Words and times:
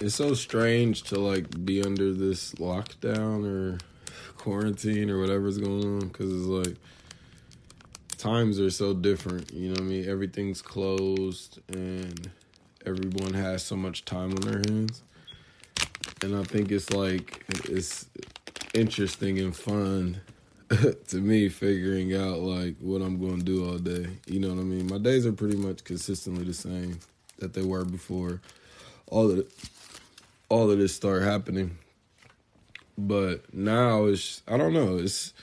it's 0.00 0.14
so 0.14 0.34
strange 0.34 1.02
to 1.04 1.18
like 1.18 1.64
be 1.64 1.82
under 1.82 2.12
this 2.12 2.52
lockdown 2.54 3.46
or 3.46 3.78
quarantine 4.36 5.10
or 5.10 5.20
whatever's 5.20 5.58
going 5.58 5.84
on 5.84 6.08
because 6.08 6.32
it's 6.32 6.46
like 6.46 6.76
times 8.18 8.60
are 8.60 8.70
so 8.70 8.92
different. 8.92 9.52
You 9.52 9.68
know 9.68 9.74
what 9.74 9.80
I 9.80 9.84
mean? 9.84 10.08
Everything's 10.08 10.60
closed 10.62 11.60
and 11.68 12.30
everyone 12.84 13.34
has 13.34 13.62
so 13.62 13.76
much 13.76 14.04
time 14.04 14.32
on 14.32 14.40
their 14.40 14.62
hands. 14.68 15.02
And 16.22 16.36
I 16.36 16.42
think 16.44 16.70
it's 16.70 16.90
like 16.90 17.44
it's 17.64 18.06
interesting 18.74 19.38
and 19.38 19.56
fun 19.56 20.20
to 21.08 21.16
me 21.16 21.48
figuring 21.48 22.14
out 22.14 22.38
like 22.38 22.76
what 22.80 23.00
I'm 23.00 23.18
going 23.18 23.38
to 23.38 23.44
do 23.44 23.68
all 23.68 23.78
day. 23.78 24.06
You 24.26 24.40
know 24.40 24.48
what 24.48 24.60
I 24.60 24.64
mean? 24.64 24.86
My 24.88 24.98
days 24.98 25.24
are 25.26 25.32
pretty 25.32 25.56
much 25.56 25.84
consistently 25.84 26.44
the 26.44 26.54
same 26.54 26.98
that 27.38 27.54
they 27.54 27.62
were 27.62 27.84
before 27.84 28.40
all 29.08 29.30
it, 29.30 29.50
all 30.48 30.70
of 30.70 30.78
this 30.78 30.94
started 30.94 31.24
happening. 31.24 31.78
But 32.98 33.52
now 33.52 34.06
it's 34.06 34.42
I 34.48 34.56
don't 34.56 34.72
know, 34.72 34.98
it's 34.98 35.34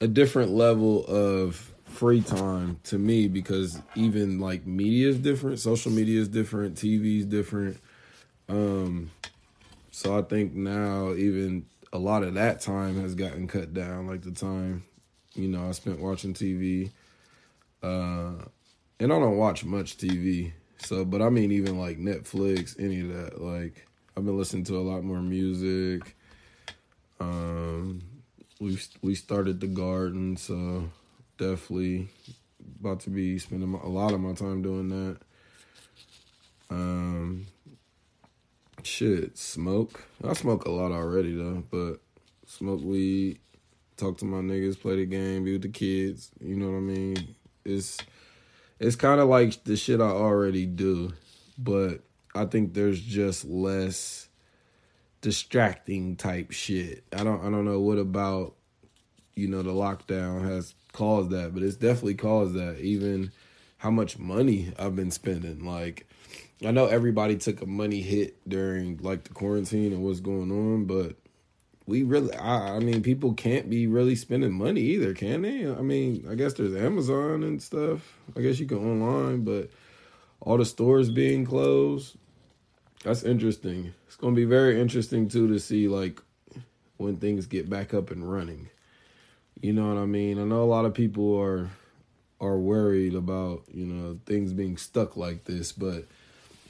a 0.00 0.08
different 0.08 0.50
level 0.52 1.04
of 1.06 1.72
free 1.84 2.20
time 2.20 2.78
to 2.84 2.98
me 2.98 3.28
because 3.28 3.80
even 3.94 4.40
like 4.40 4.66
media 4.66 5.08
is 5.08 5.18
different, 5.18 5.58
social 5.58 5.92
media 5.92 6.20
is 6.20 6.28
different, 6.28 6.76
TV 6.76 7.20
is 7.20 7.26
different. 7.26 7.78
Um 8.48 9.10
so 9.90 10.18
I 10.18 10.22
think 10.22 10.54
now 10.54 11.14
even 11.14 11.66
a 11.92 11.98
lot 11.98 12.22
of 12.22 12.34
that 12.34 12.60
time 12.60 13.00
has 13.00 13.14
gotten 13.14 13.48
cut 13.48 13.72
down, 13.72 14.06
like 14.06 14.22
the 14.22 14.30
time, 14.30 14.84
you 15.34 15.48
know, 15.48 15.68
I 15.68 15.72
spent 15.72 16.00
watching 16.00 16.34
TV. 16.34 16.90
Uh 17.82 18.32
and 19.00 19.12
I 19.12 19.18
don't 19.18 19.36
watch 19.36 19.64
much 19.64 19.96
TV. 19.96 20.52
So, 20.78 21.04
but 21.04 21.22
I 21.22 21.28
mean, 21.28 21.52
even 21.52 21.78
like 21.78 21.98
Netflix, 21.98 22.78
any 22.78 23.00
of 23.00 23.08
that. 23.08 23.40
Like, 23.40 23.87
I've 24.18 24.24
been 24.24 24.36
listening 24.36 24.64
to 24.64 24.76
a 24.76 24.82
lot 24.82 25.04
more 25.04 25.22
music. 25.22 26.16
Um, 27.20 28.02
we 28.58 28.76
we 29.00 29.14
started 29.14 29.60
the 29.60 29.68
garden, 29.68 30.36
so 30.36 30.90
definitely 31.36 32.08
about 32.80 32.98
to 33.02 33.10
be 33.10 33.38
spending 33.38 33.72
a 33.74 33.86
lot 33.86 34.12
of 34.12 34.18
my 34.18 34.32
time 34.32 34.60
doing 34.60 34.88
that. 34.88 35.18
Um, 36.68 37.46
shit, 38.82 39.38
smoke. 39.38 40.02
I 40.24 40.32
smoke 40.32 40.64
a 40.64 40.72
lot 40.72 40.90
already 40.90 41.36
though, 41.36 41.62
but 41.70 42.00
smoke 42.44 42.82
weed, 42.82 43.38
talk 43.96 44.18
to 44.18 44.24
my 44.24 44.38
niggas, 44.38 44.80
play 44.80 44.96
the 44.96 45.06
game, 45.06 45.44
be 45.44 45.52
with 45.52 45.62
the 45.62 45.68
kids. 45.68 46.32
You 46.40 46.56
know 46.56 46.72
what 46.72 46.78
I 46.78 46.80
mean? 46.80 47.36
It's 47.64 47.98
it's 48.80 48.96
kind 48.96 49.20
of 49.20 49.28
like 49.28 49.62
the 49.62 49.76
shit 49.76 50.00
I 50.00 50.10
already 50.10 50.66
do, 50.66 51.12
but 51.56 52.00
I 52.38 52.46
think 52.46 52.74
there's 52.74 53.00
just 53.00 53.44
less 53.44 54.28
distracting 55.20 56.16
type 56.16 56.52
shit. 56.52 57.04
I 57.12 57.24
don't 57.24 57.40
I 57.40 57.50
don't 57.50 57.64
know 57.64 57.80
what 57.80 57.98
about 57.98 58.54
you 59.34 59.48
know 59.48 59.62
the 59.62 59.72
lockdown 59.72 60.44
has 60.48 60.74
caused 60.92 61.30
that, 61.30 61.54
but 61.54 61.62
it's 61.62 61.76
definitely 61.76 62.14
caused 62.14 62.54
that. 62.54 62.78
Even 62.80 63.32
how 63.78 63.90
much 63.90 64.18
money 64.18 64.72
I've 64.78 64.96
been 64.96 65.10
spending. 65.10 65.64
Like 65.64 66.06
I 66.64 66.70
know 66.70 66.86
everybody 66.86 67.36
took 67.36 67.62
a 67.62 67.66
money 67.66 68.00
hit 68.00 68.36
during 68.48 68.98
like 68.98 69.24
the 69.24 69.34
quarantine 69.34 69.92
and 69.92 70.02
what's 70.02 70.20
going 70.20 70.50
on, 70.50 70.84
but 70.84 71.16
we 71.88 72.02
really 72.02 72.32
I, 72.34 72.76
I 72.76 72.78
mean 72.80 73.02
people 73.02 73.32
can't 73.32 73.68
be 73.68 73.86
really 73.86 74.14
spending 74.14 74.52
money 74.52 74.82
either 74.82 75.14
can 75.14 75.42
they 75.42 75.66
i 75.66 75.80
mean 75.80 76.26
i 76.30 76.34
guess 76.34 76.52
there's 76.52 76.76
amazon 76.76 77.42
and 77.42 77.62
stuff 77.62 78.18
i 78.36 78.42
guess 78.42 78.60
you 78.60 78.66
can 78.66 78.76
online 78.76 79.42
but 79.42 79.70
all 80.40 80.58
the 80.58 80.66
stores 80.66 81.10
being 81.10 81.46
closed 81.46 82.16
that's 83.04 83.22
interesting 83.22 83.92
it's 84.06 84.16
going 84.16 84.34
to 84.34 84.40
be 84.40 84.44
very 84.44 84.80
interesting 84.80 85.28
too 85.28 85.48
to 85.48 85.58
see 85.58 85.88
like 85.88 86.20
when 86.96 87.16
things 87.16 87.46
get 87.46 87.68
back 87.68 87.94
up 87.94 88.10
and 88.10 88.30
running 88.30 88.68
you 89.60 89.72
know 89.72 89.88
what 89.88 90.00
i 90.00 90.06
mean 90.06 90.38
i 90.38 90.44
know 90.44 90.62
a 90.62 90.64
lot 90.64 90.84
of 90.84 90.94
people 90.94 91.38
are 91.38 91.70
are 92.40 92.58
worried 92.58 93.14
about 93.14 93.62
you 93.72 93.86
know 93.86 94.18
things 94.26 94.52
being 94.52 94.76
stuck 94.76 95.16
like 95.16 95.44
this 95.44 95.72
but 95.72 96.04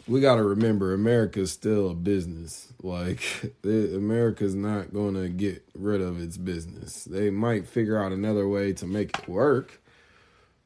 we 0.06 0.22
got 0.22 0.36
to 0.36 0.42
remember 0.42 0.94
America's 0.94 1.52
still 1.52 1.90
a 1.90 1.94
business. 1.94 2.72
Like 2.82 3.22
America's 3.62 4.54
not 4.54 4.92
going 4.94 5.12
to 5.14 5.28
get 5.28 5.62
rid 5.74 6.00
of 6.00 6.18
its 6.18 6.38
business. 6.38 7.04
They 7.04 7.28
might 7.28 7.68
figure 7.68 8.02
out 8.02 8.12
another 8.12 8.48
way 8.48 8.72
to 8.72 8.86
make 8.86 9.18
it 9.18 9.28
work 9.28 9.82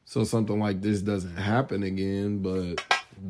so 0.05 0.23
something 0.23 0.59
like 0.59 0.81
this 0.81 1.01
doesn't 1.01 1.37
happen 1.37 1.81
again, 1.81 2.39
but 2.39 2.75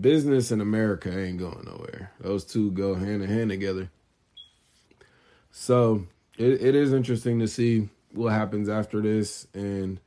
business 0.02 0.52
in 0.52 0.62
America 0.62 1.10
ain't 1.18 1.40
going 1.40 1.66
nowhere. 1.66 2.12
Those 2.20 2.44
two 2.44 2.72
go 2.72 2.96
hand 2.96 3.24
in 3.24 3.30
hand 3.30 3.50
together. 3.50 3.90
So, 5.52 6.08
it, 6.38 6.62
it 6.62 6.76
is 6.76 6.94
interesting 6.94 7.40
to 7.40 7.48
see 7.48 7.90
what 8.12 8.34
happens 8.34 8.70
after 8.70 9.02
this 9.02 9.48
and 9.54 10.00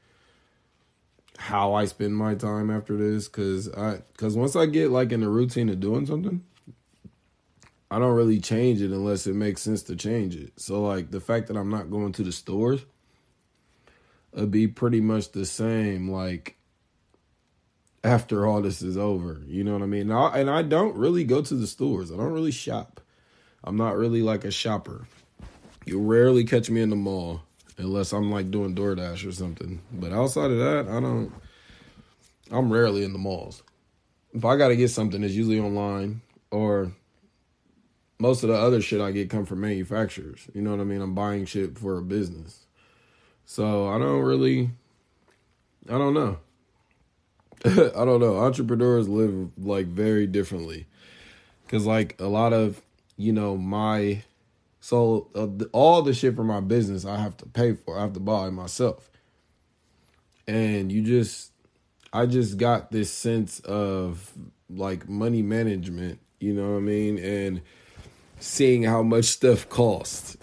how 1.39 1.75
I 1.75 1.85
spend 1.85 2.17
my 2.17 2.35
time 2.35 2.71
after 2.71 2.97
this 2.97 3.29
cuz 3.29 3.69
I 3.69 4.03
cuz 4.17 4.37
once 4.37 4.57
I 4.57 4.67
get 4.67 4.91
like 4.91 5.13
in 5.13 5.21
the 5.21 5.29
routine 5.29 5.69
of 5.69 5.81
doing 5.81 6.07
something 6.07 6.43
I 7.91 7.99
don't 7.99 8.17
really 8.17 8.41
change 8.41 8.81
it 8.81 8.91
unless 8.91 9.27
it 9.27 9.35
makes 9.35 9.63
sense 9.63 9.83
to 9.85 9.97
change 9.97 10.35
it. 10.35 10.53
So 10.57 10.83
like 10.83 11.11
the 11.11 11.21
fact 11.21 11.49
that 11.49 11.57
I'm 11.57 11.69
not 11.69 11.91
going 11.91 12.13
to 12.13 12.23
the 12.23 12.33
stores 12.33 12.85
it'd 14.33 14.51
be 14.51 14.69
pretty 14.69 15.01
much 15.01 15.33
the 15.33 15.47
same 15.47 16.11
like 16.11 16.56
after 18.07 18.47
all 18.47 18.63
this 18.63 18.83
is 18.83 18.97
over. 18.97 19.43
You 19.47 19.65
know 19.65 19.73
what 19.73 19.83
I 19.83 19.87
mean? 19.87 20.11
And 20.11 20.13
I, 20.13 20.39
and 20.39 20.49
I 20.49 20.63
don't 20.63 20.97
really 20.97 21.25
go 21.25 21.43
to 21.43 21.55
the 21.55 21.67
stores. 21.67 22.13
I 22.13 22.17
don't 22.17 22.33
really 22.33 22.53
shop. 22.53 23.01
I'm 23.65 23.77
not 23.77 23.97
really 23.97 24.23
like 24.23 24.45
a 24.45 24.51
shopper. 24.51 25.07
You 25.85 26.01
rarely 26.01 26.45
catch 26.45 26.71
me 26.71 26.83
in 26.83 26.91
the 26.91 26.97
mall 26.97 27.43
unless 27.79 28.13
I'm 28.13 28.31
like 28.31 28.51
doing 28.51 28.75
DoorDash 28.75 29.29
or 29.29 29.33
something. 29.33 29.83
But 29.93 30.13
outside 30.13 30.51
of 30.53 30.59
that, 30.59 30.89
I 30.89 31.01
don't. 31.01 31.33
I'm 32.51 32.73
rarely 32.73 33.03
in 33.03 33.13
the 33.13 33.19
malls. 33.19 33.63
If 34.33 34.45
I 34.45 34.57
got 34.57 34.69
to 34.69 34.77
get 34.77 34.91
something, 34.91 35.23
it's 35.25 35.35
usually 35.35 35.59
online 35.59 36.21
or 36.51 36.93
most 38.19 38.45
of 38.45 38.49
the 38.49 38.57
other 38.57 38.81
shit 38.81 39.01
I 39.01 39.11
get 39.11 39.31
come 39.31 39.47
from 39.47 39.61
manufacturers. 39.63 40.49
You 40.55 40.63
know 40.63 40.71
what 40.71 40.81
I 40.81 40.85
mean? 40.85 41.01
I'm 41.01 41.15
buying 41.15 41.45
shit 41.45 41.77
for 41.77 41.99
a 41.99 42.03
business. 42.03 42.67
So 43.45 43.89
I 43.89 43.99
don't 43.99 44.23
really. 44.23 44.71
I 45.89 45.99
don't 45.99 46.15
know. 46.15 46.39
I 47.97 48.05
don't 48.05 48.21
know. 48.21 48.37
Entrepreneurs 48.39 49.09
live 49.09 49.51
like 49.59 49.87
very 49.87 50.27
differently. 50.29 50.87
Cause 51.69 51.85
like 51.85 52.21
a 52.21 52.29
lot 52.29 52.53
of, 52.53 52.81
you 53.17 53.33
know, 53.33 53.57
my 53.57 54.23
so 54.81 55.29
uh, 55.35 55.47
the, 55.47 55.69
all 55.73 56.01
the 56.03 56.15
shit 56.15 56.37
for 56.37 56.45
my 56.45 56.61
business 56.61 57.05
I 57.05 57.17
have 57.19 57.37
to 57.39 57.47
pay 57.47 57.75
for. 57.75 57.99
I 57.99 58.03
have 58.03 58.13
to 58.13 58.21
buy 58.21 58.51
myself. 58.51 59.11
And 60.47 60.93
you 60.93 61.03
just 61.03 61.51
I 62.13 62.27
just 62.27 62.57
got 62.57 62.93
this 62.93 63.11
sense 63.11 63.59
of 63.61 64.33
like 64.71 65.09
money 65.09 65.43
management, 65.43 66.21
you 66.39 66.55
know 66.55 66.71
what 66.71 66.77
I 66.77 66.81
mean? 66.81 67.19
And 67.19 67.63
seeing 68.39 68.85
how 68.85 69.03
much 69.03 69.25
stuff 69.25 69.69
costs. 69.69 70.37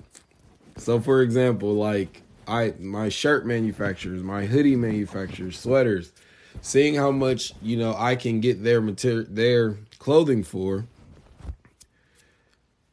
So 0.76 1.00
for 1.00 1.22
example, 1.22 1.74
like 1.74 2.22
I 2.50 2.74
my 2.80 3.08
shirt 3.08 3.46
manufacturers, 3.46 4.22
my 4.24 4.46
hoodie 4.46 4.76
manufacturers, 4.76 5.58
sweaters, 5.58 6.12
seeing 6.62 6.96
how 6.96 7.12
much, 7.12 7.54
you 7.62 7.78
know, 7.78 7.96
I 7.98 8.16
can 8.16 8.40
get 8.40 8.64
their 8.64 8.82
material 8.82 9.26
their 9.30 9.78
clothing 10.00 10.44
for 10.44 10.86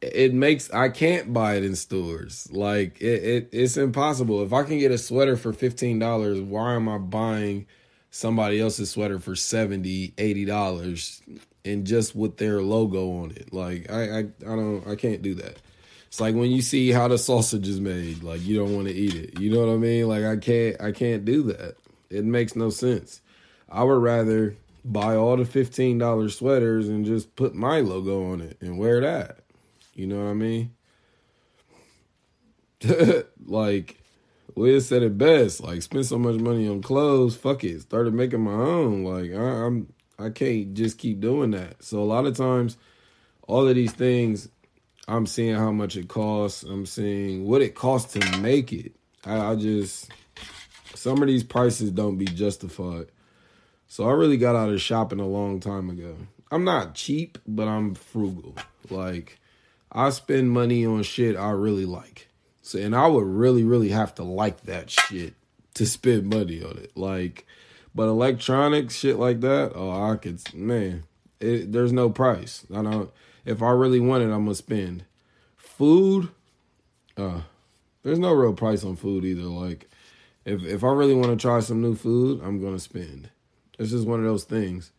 it 0.01 0.33
makes 0.33 0.71
I 0.71 0.89
can't 0.89 1.31
buy 1.31 1.55
it 1.55 1.63
in 1.63 1.75
stores. 1.75 2.49
Like 2.51 2.99
it, 3.01 3.23
it 3.23 3.49
it's 3.51 3.77
impossible. 3.77 4.43
If 4.43 4.51
I 4.51 4.63
can 4.63 4.79
get 4.79 4.91
a 4.91 4.97
sweater 4.97 5.37
for 5.37 5.53
fifteen 5.53 5.99
dollars, 5.99 6.39
why 6.41 6.73
am 6.73 6.89
I 6.89 6.97
buying 6.97 7.67
somebody 8.09 8.59
else's 8.59 8.89
sweater 8.89 9.19
for 9.19 9.35
70 9.35 10.13
80 10.17 10.45
dollars 10.45 11.21
and 11.63 11.85
just 11.85 12.15
with 12.15 12.37
their 12.37 12.61
logo 12.61 13.21
on 13.21 13.31
it? 13.31 13.53
Like 13.53 13.91
I, 13.91 14.01
I 14.01 14.19
I 14.19 14.55
don't 14.55 14.87
I 14.87 14.95
can't 14.95 15.21
do 15.21 15.35
that. 15.35 15.57
It's 16.07 16.19
like 16.19 16.35
when 16.35 16.51
you 16.51 16.61
see 16.61 16.91
how 16.91 17.07
the 17.07 17.17
sausage 17.17 17.67
is 17.67 17.79
made, 17.79 18.23
like 18.23 18.41
you 18.43 18.57
don't 18.57 18.75
want 18.75 18.87
to 18.87 18.93
eat 18.93 19.15
it. 19.15 19.39
You 19.39 19.51
know 19.51 19.65
what 19.65 19.71
I 19.71 19.77
mean? 19.77 20.07
Like 20.07 20.23
I 20.23 20.37
can't 20.37 20.81
I 20.81 20.91
can't 20.91 21.25
do 21.25 21.43
that. 21.43 21.75
It 22.09 22.25
makes 22.25 22.55
no 22.55 22.71
sense. 22.71 23.21
I 23.71 23.83
would 23.83 24.01
rather 24.01 24.57
buy 24.83 25.15
all 25.15 25.37
the 25.37 25.45
fifteen 25.45 25.97
dollar 25.97 26.29
sweaters 26.29 26.89
and 26.89 27.05
just 27.05 27.35
put 27.35 27.55
my 27.55 27.79
logo 27.79 28.31
on 28.31 28.41
it 28.41 28.57
and 28.61 28.77
wear 28.77 29.01
that. 29.01 29.39
You 29.95 30.07
know 30.07 30.25
what 30.25 30.31
I 30.31 30.33
mean? 30.33 30.73
like 33.45 34.01
Wiz 34.55 34.87
said 34.87 35.03
it 35.03 35.17
best. 35.17 35.61
Like 35.61 35.81
spend 35.81 36.05
so 36.05 36.17
much 36.17 36.39
money 36.39 36.67
on 36.67 36.81
clothes, 36.81 37.35
fuck 37.35 37.63
it. 37.63 37.81
Started 37.81 38.13
making 38.13 38.41
my 38.41 38.51
own. 38.51 39.03
Like 39.03 39.31
I, 39.31 39.65
I'm 39.65 39.93
I 40.19 40.29
can't 40.29 40.73
just 40.73 40.97
keep 40.97 41.19
doing 41.19 41.51
that. 41.51 41.83
So 41.83 41.99
a 41.99 42.05
lot 42.05 42.25
of 42.25 42.37
times, 42.37 42.77
all 43.47 43.67
of 43.67 43.75
these 43.75 43.93
things, 43.93 44.49
I'm 45.07 45.25
seeing 45.25 45.55
how 45.55 45.71
much 45.71 45.95
it 45.95 46.07
costs. 46.07 46.63
I'm 46.63 46.85
seeing 46.85 47.45
what 47.45 47.61
it 47.61 47.75
costs 47.75 48.13
to 48.13 48.37
make 48.37 48.71
it. 48.71 48.93
I, 49.25 49.51
I 49.51 49.55
just 49.55 50.11
some 50.95 51.21
of 51.21 51.27
these 51.27 51.43
prices 51.43 51.91
don't 51.91 52.17
be 52.17 52.25
justified. 52.25 53.07
So 53.91 54.05
I 54.07 54.13
really 54.13 54.37
got 54.37 54.55
out 54.55 54.69
of 54.69 54.79
shopping 54.79 55.19
a 55.19 55.27
long 55.27 55.59
time 55.59 55.89
ago. 55.89 56.15
I'm 56.49 56.63
not 56.63 56.95
cheap, 56.95 57.37
but 57.45 57.67
I'm 57.67 57.93
frugal. 57.93 58.55
Like 58.89 59.37
I 59.91 60.11
spend 60.11 60.49
money 60.49 60.85
on 60.85 61.03
shit 61.03 61.35
I 61.35 61.49
really 61.49 61.85
like. 61.85 62.29
So 62.61 62.79
and 62.79 62.95
I 62.95 63.07
would 63.07 63.25
really, 63.25 63.65
really 63.65 63.89
have 63.89 64.15
to 64.15 64.23
like 64.23 64.61
that 64.61 64.89
shit 64.89 65.33
to 65.73 65.85
spend 65.85 66.29
money 66.29 66.63
on 66.63 66.77
it. 66.77 66.95
Like 66.95 67.45
but 67.93 68.07
electronics, 68.07 68.95
shit 68.95 69.17
like 69.17 69.41
that, 69.41 69.73
oh 69.75 69.91
I 70.09 70.15
could 70.15 70.41
man, 70.53 71.03
it, 71.41 71.73
there's 71.73 71.91
no 71.91 72.09
price. 72.09 72.65
I 72.73 72.83
don't 72.83 73.11
if 73.43 73.61
I 73.61 73.71
really 73.71 73.99
want 73.99 74.23
it, 74.23 74.31
I'm 74.31 74.45
gonna 74.45 74.55
spend. 74.55 75.03
Food, 75.57 76.29
uh, 77.17 77.41
there's 78.03 78.19
no 78.19 78.31
real 78.31 78.53
price 78.53 78.85
on 78.85 78.95
food 78.95 79.25
either. 79.25 79.41
Like 79.41 79.89
if 80.45 80.63
if 80.63 80.81
I 80.81 80.93
really 80.93 81.13
want 81.13 81.31
to 81.31 81.35
try 81.35 81.59
some 81.59 81.81
new 81.81 81.93
food, 81.93 82.41
I'm 82.41 82.61
gonna 82.61 82.79
spend. 82.79 83.29
It's 83.81 83.89
just 83.89 84.07
one 84.07 84.19
of 84.19 84.25
those 84.25 84.43
things. 84.43 84.91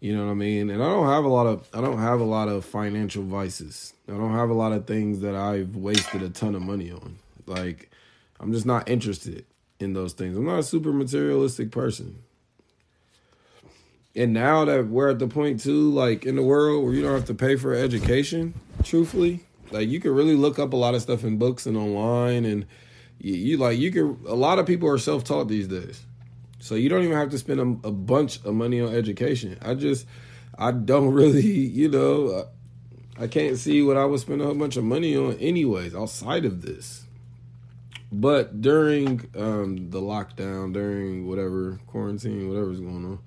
You 0.00 0.16
know 0.16 0.24
what 0.24 0.30
I 0.30 0.34
mean? 0.34 0.70
And 0.70 0.82
I 0.82 0.86
don't 0.86 1.06
have 1.06 1.24
a 1.24 1.28
lot 1.28 1.46
of 1.46 1.68
I 1.74 1.82
don't 1.82 1.98
have 1.98 2.20
a 2.20 2.24
lot 2.24 2.48
of 2.48 2.64
financial 2.64 3.22
vices. 3.22 3.92
I 4.08 4.12
don't 4.12 4.32
have 4.32 4.48
a 4.48 4.54
lot 4.54 4.72
of 4.72 4.86
things 4.86 5.20
that 5.20 5.34
I've 5.34 5.76
wasted 5.76 6.22
a 6.22 6.30
ton 6.30 6.54
of 6.54 6.62
money 6.62 6.90
on. 6.90 7.16
Like 7.46 7.90
I'm 8.40 8.52
just 8.52 8.64
not 8.64 8.88
interested 8.88 9.44
in 9.78 9.92
those 9.92 10.14
things. 10.14 10.36
I'm 10.36 10.46
not 10.46 10.58
a 10.58 10.62
super 10.62 10.92
materialistic 10.92 11.70
person. 11.70 12.22
And 14.14 14.32
now 14.32 14.64
that 14.64 14.86
we're 14.86 15.10
at 15.10 15.18
the 15.18 15.28
point 15.28 15.60
too, 15.60 15.92
like 15.92 16.24
in 16.24 16.36
the 16.36 16.42
world 16.42 16.84
where 16.84 16.94
you 16.94 17.02
don't 17.02 17.12
have 17.12 17.26
to 17.26 17.34
pay 17.34 17.56
for 17.56 17.74
education, 17.74 18.54
truthfully, 18.82 19.40
like 19.70 19.90
you 19.90 20.00
can 20.00 20.12
really 20.12 20.36
look 20.36 20.58
up 20.58 20.72
a 20.72 20.76
lot 20.76 20.94
of 20.94 21.02
stuff 21.02 21.22
in 21.22 21.36
books 21.36 21.66
and 21.66 21.76
online 21.76 22.46
and 22.46 22.64
you, 23.18 23.34
you 23.34 23.56
like 23.58 23.78
you 23.78 23.92
can 23.92 24.18
a 24.26 24.34
lot 24.34 24.58
of 24.58 24.66
people 24.66 24.88
are 24.88 24.96
self-taught 24.96 25.48
these 25.48 25.68
days. 25.68 26.05
So 26.66 26.74
you 26.74 26.88
don't 26.88 27.04
even 27.04 27.16
have 27.16 27.30
to 27.30 27.38
spend 27.38 27.60
a, 27.60 27.88
a, 27.88 27.92
bunch 27.92 28.44
of 28.44 28.52
money 28.52 28.80
on 28.80 28.92
education. 28.92 29.56
I 29.62 29.74
just, 29.74 30.04
I 30.58 30.72
don't 30.72 31.12
really, 31.12 31.46
you 31.46 31.88
know, 31.88 32.48
I 33.18 33.28
can't 33.28 33.56
see 33.56 33.82
what 33.82 33.96
I 33.96 34.04
would 34.04 34.18
spend 34.18 34.42
a 34.42 34.46
whole 34.46 34.54
bunch 34.54 34.76
of 34.76 34.82
money 34.82 35.16
on 35.16 35.34
anyways 35.34 35.94
outside 35.94 36.44
of 36.44 36.62
this. 36.62 37.04
But 38.10 38.60
during 38.60 39.30
um, 39.36 39.90
the 39.90 40.00
lockdown, 40.00 40.72
during 40.72 41.28
whatever 41.28 41.78
quarantine, 41.86 42.48
whatever's 42.48 42.80
going 42.80 43.04
on, 43.04 43.18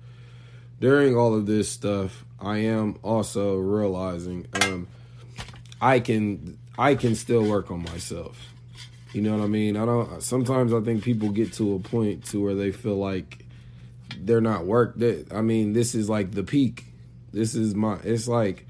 during 0.78 1.16
all 1.16 1.34
of 1.34 1.46
this 1.46 1.70
stuff, 1.70 2.24
I 2.38 2.58
am 2.58 2.98
also 3.02 3.56
realizing 3.56 4.46
um, 4.62 4.86
I 5.80 6.00
can 6.00 6.58
I 6.78 6.94
can 6.94 7.14
still 7.14 7.44
work 7.44 7.70
on 7.70 7.82
myself. 7.82 8.52
You 9.12 9.22
know 9.22 9.36
what 9.36 9.42
I 9.44 9.48
mean? 9.48 9.76
I 9.76 9.84
don't. 9.84 10.22
Sometimes 10.22 10.72
I 10.72 10.80
think 10.80 11.02
people 11.02 11.30
get 11.30 11.52
to 11.54 11.74
a 11.74 11.78
point 11.80 12.24
to 12.26 12.42
where 12.42 12.54
they 12.54 12.70
feel 12.70 12.96
like 12.96 13.44
they're 14.16 14.40
not 14.40 14.66
work. 14.66 14.96
That 14.98 15.32
I 15.32 15.42
mean, 15.42 15.72
this 15.72 15.94
is 15.94 16.08
like 16.08 16.32
the 16.32 16.44
peak. 16.44 16.84
This 17.32 17.54
is 17.54 17.74
my. 17.74 17.98
It's 18.04 18.28
like 18.28 18.66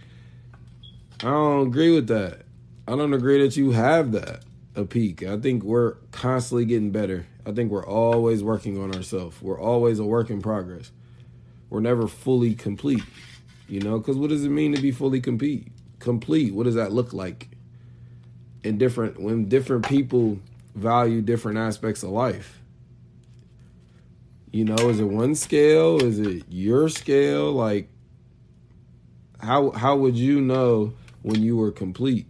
I 1.23 1.29
don't 1.29 1.67
agree 1.67 1.95
with 1.95 2.07
that. 2.09 2.43
I 2.89 2.97
don't 2.97 3.13
agree 3.13 3.43
that 3.43 3.57
you 3.57 3.73
have 3.73 4.13
that 4.13 4.43
a 4.75 4.85
peak. 4.85 5.23
I 5.23 5.37
think 5.37 5.63
we're 5.63 5.95
constantly 6.13 6.65
getting 6.65 6.91
better. 6.91 7.27
I 7.45 7.53
think 7.53 7.71
we're 7.71 7.87
always 7.87 8.43
working 8.43 8.83
on 8.83 8.95
ourselves. 8.95 9.41
We're 9.43 9.61
always 9.61 9.99
a 9.99 10.05
work 10.05 10.31
in 10.31 10.41
progress. 10.41 10.91
We're 11.69 11.81
never 11.81 12.09
fully 12.09 12.55
complete. 12.55 13.05
You 13.69 13.81
know, 13.81 13.99
because 13.99 14.17
what 14.17 14.31
does 14.31 14.45
it 14.45 14.49
mean 14.49 14.75
to 14.75 14.81
be 14.81 14.91
fully 14.91 15.21
complete? 15.21 15.69
Complete. 15.99 16.55
What 16.55 16.65
does 16.65 16.75
that 16.75 16.91
look 16.93 17.13
like? 17.13 17.50
In 18.63 18.79
different 18.79 19.21
when 19.21 19.49
different 19.49 19.89
people 19.89 20.39
value 20.75 21.21
different 21.21 21.59
aspects 21.59 22.03
of 22.03 22.11
life. 22.11 22.61
You 24.51 24.65
know, 24.65 24.89
is 24.89 24.99
it 24.99 25.05
one 25.05 25.35
scale? 25.35 26.03
Is 26.05 26.19
it 26.19 26.45
your 26.49 26.89
scale? 26.89 27.53
Like 27.53 27.89
how 29.39 29.71
how 29.71 29.97
would 29.97 30.17
you 30.17 30.41
know 30.41 30.93
when 31.23 31.43
you 31.43 31.57
were 31.57 31.73
complete? 31.73 32.27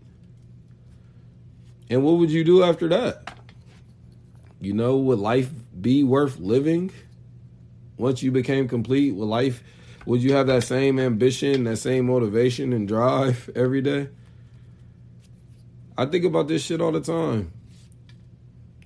And 1.88 2.04
what 2.04 2.18
would 2.18 2.30
you 2.30 2.44
do 2.44 2.62
after 2.62 2.88
that? 2.88 3.38
You 4.60 4.74
know, 4.74 4.96
would 4.98 5.18
life 5.18 5.50
be 5.80 6.04
worth 6.04 6.38
living 6.38 6.92
once 7.96 8.22
you 8.22 8.30
became 8.30 8.68
complete? 8.68 9.14
Would 9.14 9.26
life 9.26 9.62
would 10.06 10.22
you 10.22 10.32
have 10.34 10.46
that 10.46 10.64
same 10.64 10.98
ambition, 10.98 11.64
that 11.64 11.76
same 11.76 12.06
motivation 12.06 12.72
and 12.72 12.86
drive 12.86 13.50
every 13.56 13.82
day? 13.82 14.08
I 16.00 16.06
think 16.06 16.24
about 16.24 16.48
this 16.48 16.62
shit 16.62 16.80
all 16.80 16.92
the 16.92 17.02
time. 17.02 17.52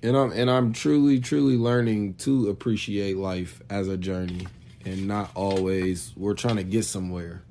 And 0.03 0.17
I'm 0.17 0.33
and 0.33 0.51
I'm 0.51 0.73
truly, 0.73 1.21
truly 1.21 1.55
learning 1.55 2.15
to 2.15 2.49
appreciate 2.49 3.15
life 3.15 3.61
as 3.69 3.87
a 3.87 3.95
journey 3.95 4.47
and 4.83 5.07
not 5.07 5.31
always 5.33 6.11
we're 6.17 6.33
trying 6.33 6.57
to 6.57 6.63
get 6.63 6.83
somewhere. 6.83 7.41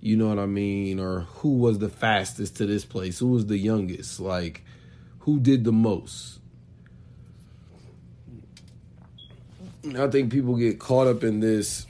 You 0.00 0.16
know 0.16 0.28
what 0.28 0.38
I 0.38 0.46
mean? 0.46 0.98
Or 0.98 1.20
who 1.20 1.58
was 1.58 1.78
the 1.78 1.90
fastest 1.90 2.56
to 2.56 2.64
this 2.64 2.86
place? 2.86 3.18
Who 3.18 3.28
was 3.28 3.44
the 3.44 3.58
youngest? 3.58 4.18
Like 4.18 4.64
who 5.20 5.40
did 5.40 5.64
the 5.64 5.72
most? 5.72 6.38
I 9.94 10.06
think 10.06 10.32
people 10.32 10.56
get 10.56 10.78
caught 10.78 11.06
up 11.06 11.22
in 11.22 11.40
this 11.40 11.86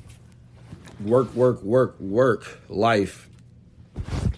work, 1.04 1.32
work, 1.36 1.62
work, 1.62 2.00
work 2.00 2.58
life 2.68 3.29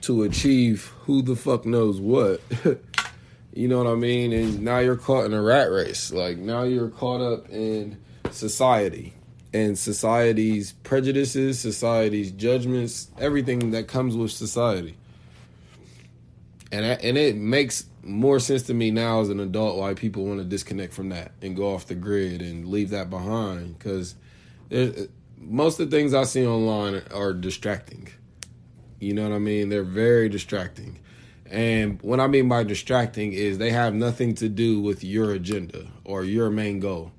to 0.03 0.23
achieve 0.23 0.93
who 1.05 1.23
the 1.23 1.37
fuck 1.37 1.65
knows 1.65 2.01
what. 2.01 2.41
you 3.55 3.69
know 3.69 3.79
what 3.79 3.87
I 3.87 3.95
mean? 3.95 4.33
And 4.33 4.63
now 4.63 4.79
you're 4.79 4.97
caught 4.97 5.25
in 5.25 5.33
a 5.33 5.43
rat 5.43 5.71
race. 5.71 6.13
Like 6.13 6.39
now 6.39 6.63
you're 6.63 6.89
caught 6.89 7.21
up 7.21 7.49
in 7.51 7.99
society 8.31 9.15
and 9.53 9.79
society's 9.79 10.73
prejudices, 10.73 11.61
society's 11.61 12.31
judgments, 12.31 13.11
everything 13.19 13.73
that 13.73 13.89
comes 13.89 14.17
with 14.17 14.31
society. 14.31 14.97
And 16.71 16.85
and 16.85 17.19
it 17.19 17.37
makes 17.37 17.85
more 18.03 18.41
sense 18.41 18.63
to 18.65 18.75
me 18.75 18.91
now 18.91 19.21
as 19.21 19.29
an 19.29 19.41
adult 19.41 19.79
why 19.79 19.95
people 19.95 20.25
want 20.25 20.39
to 20.39 20.45
disconnect 20.45 20.93
from 20.93 21.11
that 21.11 21.33
and 21.41 21.55
go 21.55 21.75
off 21.75 21.87
the 21.87 21.95
grid 21.95 22.43
and 22.43 22.67
leave 22.67 22.91
that 22.91 23.11
behind 23.11 23.79
because 23.79 24.17
most 25.39 25.79
of 25.79 25.91
the 25.91 25.97
things 25.97 26.15
I 26.15 26.25
see 26.25 26.47
online 26.47 27.03
are 27.13 27.33
distracting. 27.33 28.09
You 29.03 29.15
know 29.15 29.29
what 29.29 29.35
I 29.35 29.41
mean? 29.41 29.69
They're 29.69 29.83
very 29.83 30.29
distracting. 30.29 31.01
And 31.51 32.01
what 32.03 32.21
I 32.21 32.29
mean 32.29 32.49
by 32.49 32.63
distracting 32.63 33.33
is 33.33 33.59
they 33.59 33.71
have 33.71 33.95
nothing 33.95 34.37
to 34.37 34.49
do 34.49 34.81
with 34.81 35.03
your 35.03 35.33
agenda 35.33 35.89
or 36.05 36.23
your 36.25 36.51
main 36.51 36.79
goal, 36.79 37.11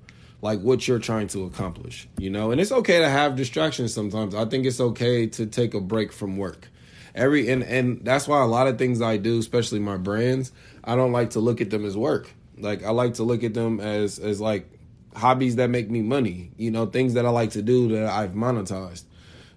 like 0.42 0.62
what 0.62 0.88
you're 0.88 0.98
trying 0.98 1.28
to 1.28 1.44
accomplish, 1.44 2.08
you 2.18 2.30
know? 2.30 2.52
And 2.52 2.62
it's 2.62 2.72
okay 2.72 3.00
to 3.00 3.10
have 3.10 3.36
distractions 3.36 3.94
sometimes. 3.94 4.34
I 4.34 4.46
think 4.46 4.66
it's 4.66 4.80
okay 4.80 5.28
to 5.28 5.46
take 5.46 5.74
a 5.74 5.82
break 5.82 6.14
from 6.14 6.38
work. 6.38 6.70
Every 7.16 7.50
and 7.50 7.62
and 7.64 8.04
that's 8.04 8.28
why 8.28 8.42
a 8.42 8.48
lot 8.48 8.68
of 8.68 8.80
things 8.80 9.02
I 9.02 9.18
do, 9.18 9.38
especially 9.38 9.80
my 9.80 9.98
brands, 9.98 10.52
I 10.84 10.96
don't 10.96 11.12
like 11.12 11.32
to 11.32 11.42
look 11.42 11.62
at 11.62 11.70
them 11.70 11.86
as 11.86 11.96
work. 11.96 12.28
Like 12.58 12.84
I 12.84 12.90
like 12.90 13.16
to 13.16 13.24
look 13.24 13.44
at 13.44 13.54
them 13.54 13.80
as 13.80 14.18
as 14.18 14.42
like 14.42 14.68
hobbies 15.16 15.58
that 15.58 15.70
make 15.70 15.92
me 15.92 16.02
money, 16.02 16.52
you 16.58 16.72
know, 16.72 16.88
things 16.88 17.14
that 17.14 17.26
I 17.26 17.30
like 17.30 17.52
to 17.52 17.62
do 17.62 17.90
that 17.90 18.08
I've 18.08 18.32
monetized. 18.32 19.04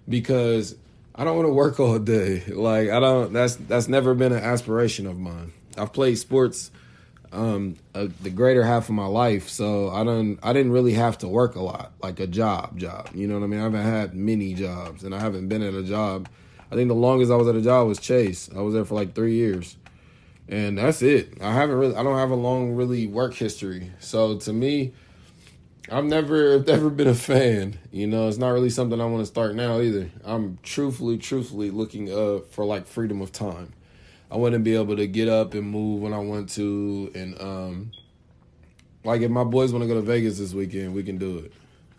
Because 0.07 0.75
I 1.17 1.23
don't 1.23 1.35
want 1.35 1.47
to 1.47 1.53
work 1.53 1.79
all 1.79 1.97
day. 1.97 2.43
Like 2.45 2.89
I 2.89 2.99
don't. 2.99 3.33
That's 3.33 3.55
that's 3.55 3.87
never 3.87 4.13
been 4.13 4.31
an 4.31 4.43
aspiration 4.43 5.07
of 5.07 5.17
mine. 5.17 5.51
I've 5.77 5.91
played 5.93 6.17
sports 6.17 6.71
um 7.31 7.75
a, 7.93 8.07
the 8.07 8.29
greater 8.29 8.63
half 8.63 8.89
of 8.89 8.95
my 8.95 9.07
life, 9.07 9.49
so 9.49 9.89
I 9.89 10.03
don't. 10.03 10.37
I 10.43 10.53
didn't 10.53 10.71
really 10.71 10.93
have 10.93 11.17
to 11.19 11.27
work 11.27 11.55
a 11.55 11.61
lot, 11.61 11.91
like 12.03 12.19
a 12.19 12.27
job, 12.27 12.77
job. 12.77 13.09
You 13.15 13.27
know 13.27 13.33
what 13.39 13.43
I 13.43 13.47
mean? 13.47 13.59
I 13.59 13.63
haven't 13.63 13.81
had 13.81 14.13
many 14.13 14.53
jobs, 14.53 15.03
and 15.03 15.15
I 15.15 15.19
haven't 15.19 15.47
been 15.47 15.63
at 15.63 15.73
a 15.73 15.83
job. 15.83 16.29
I 16.71 16.75
think 16.75 16.87
the 16.87 16.95
longest 16.95 17.31
I 17.31 17.35
was 17.35 17.47
at 17.47 17.55
a 17.55 17.61
job 17.61 17.87
was 17.87 17.99
Chase. 17.99 18.49
I 18.55 18.61
was 18.61 18.73
there 18.73 18.85
for 18.85 18.95
like 18.95 19.15
three 19.15 19.33
years, 19.33 19.75
and 20.47 20.77
that's 20.77 21.01
it. 21.01 21.41
I 21.41 21.53
haven't 21.53 21.77
really. 21.77 21.95
I 21.95 22.03
don't 22.03 22.17
have 22.17 22.31
a 22.31 22.35
long 22.35 22.73
really 22.73 23.07
work 23.07 23.33
history. 23.33 23.91
So 23.99 24.37
to 24.37 24.53
me 24.53 24.93
I've 25.89 26.05
never 26.05 26.59
never 26.59 26.89
been 26.89 27.07
a 27.07 27.15
fan. 27.15 27.79
You 27.91 28.07
know, 28.07 28.27
it's 28.27 28.37
not 28.37 28.49
really 28.49 28.69
something 28.69 28.99
I 28.99 29.05
want 29.05 29.21
to 29.21 29.25
start 29.25 29.55
now 29.55 29.79
either. 29.79 30.09
I'm 30.23 30.59
truthfully, 30.63 31.17
truthfully 31.17 31.71
looking 31.71 32.11
uh 32.11 32.39
for 32.51 32.65
like 32.65 32.87
freedom 32.87 33.21
of 33.21 33.31
time. 33.31 33.73
I 34.29 34.35
want 34.35 34.53
to 34.53 34.59
be 34.59 34.75
able 34.75 34.97
to 34.97 35.07
get 35.07 35.29
up 35.29 35.53
and 35.53 35.69
move 35.69 36.01
when 36.01 36.13
I 36.13 36.19
want 36.19 36.49
to, 36.49 37.11
and 37.15 37.41
um, 37.41 37.91
like 39.05 39.21
if 39.21 39.31
my 39.31 39.45
boys 39.45 39.71
want 39.71 39.83
to 39.83 39.87
go 39.87 39.93
to 39.93 40.01
Vegas 40.01 40.37
this 40.37 40.53
weekend, 40.53 40.93
we 40.93 41.03
can 41.03 41.17
do 41.17 41.37
it. 41.37 41.53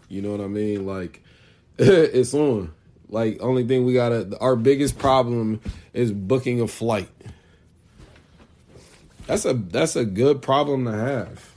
You 0.09 0.21
know 0.21 0.33
what 0.33 0.43
I 0.43 0.49
mean? 0.49 0.87
Like 0.87 1.23
it's 1.79 2.35
on. 2.35 2.73
Like 3.09 3.39
only 3.41 3.67
thing 3.67 3.87
we 3.87 3.95
gotta, 3.95 4.37
our 4.39 4.57
biggest 4.57 4.99
problem 4.99 5.63
is 5.95 6.13
booking 6.13 6.61
a 6.61 6.69
flight. 6.69 7.09
That's 9.27 9.47
a 9.47 9.55
that's 9.55 9.97
a 9.97 10.05
good 10.05 10.43
problem 10.43 10.85
to 10.85 10.93
have. 10.93 11.55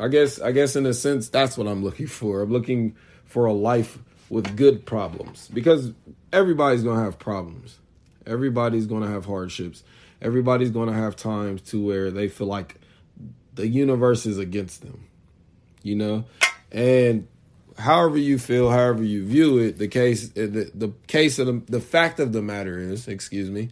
I 0.00 0.08
guess 0.08 0.40
I 0.40 0.52
guess 0.52 0.76
in 0.76 0.86
a 0.86 0.94
sense 0.94 1.28
that's 1.28 1.58
what 1.58 1.66
I'm 1.66 1.84
looking 1.84 2.06
for. 2.06 2.40
I'm 2.42 2.50
looking 2.50 2.96
for 3.24 3.44
a 3.46 3.52
life 3.52 3.98
with 4.30 4.56
good 4.56 4.86
problems 4.86 5.48
because 5.52 5.92
everybody's 6.32 6.82
going 6.82 6.98
to 6.98 7.04
have 7.04 7.18
problems. 7.18 7.78
Everybody's 8.26 8.86
going 8.86 9.02
to 9.02 9.08
have 9.08 9.26
hardships. 9.26 9.82
Everybody's 10.22 10.70
going 10.70 10.88
to 10.88 10.94
have 10.94 11.16
times 11.16 11.62
to 11.62 11.84
where 11.84 12.10
they 12.10 12.28
feel 12.28 12.46
like 12.46 12.76
the 13.54 13.66
universe 13.66 14.26
is 14.26 14.38
against 14.38 14.82
them. 14.82 15.06
You 15.82 15.96
know? 15.96 16.24
And 16.70 17.26
however 17.78 18.16
you 18.18 18.38
feel, 18.38 18.70
however 18.70 19.02
you 19.02 19.24
view 19.24 19.58
it, 19.58 19.78
the 19.78 19.88
case 19.88 20.30
eh, 20.36 20.46
the, 20.46 20.70
the 20.74 20.92
case 21.06 21.38
of 21.38 21.46
the, 21.46 21.62
the 21.66 21.80
fact 21.80 22.20
of 22.20 22.32
the 22.32 22.42
matter 22.42 22.78
is, 22.78 23.08
excuse 23.08 23.50
me, 23.50 23.70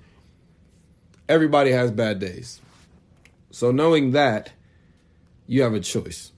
everybody 1.28 1.70
has 1.70 1.90
bad 1.90 2.18
days. 2.18 2.60
So 3.50 3.70
knowing 3.70 4.12
that, 4.12 4.52
you 5.48 5.62
have 5.62 5.74
a 5.74 5.80
choice. 5.80 6.30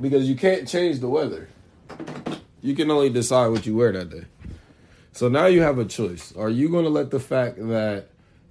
Because 0.00 0.26
you 0.26 0.36
can't 0.36 0.66
change 0.66 1.00
the 1.00 1.08
weather. 1.08 1.50
You 2.62 2.74
can 2.74 2.90
only 2.90 3.10
decide 3.10 3.48
what 3.48 3.66
you 3.66 3.76
wear 3.76 3.92
that 3.92 4.08
day. 4.08 4.24
So 5.12 5.28
now 5.28 5.46
you 5.46 5.60
have 5.60 5.78
a 5.78 5.84
choice. 5.84 6.34
Are 6.36 6.48
you 6.48 6.70
going 6.70 6.84
to 6.84 6.90
let 6.90 7.10
the 7.10 7.20
fact 7.20 7.56
that 7.58 8.06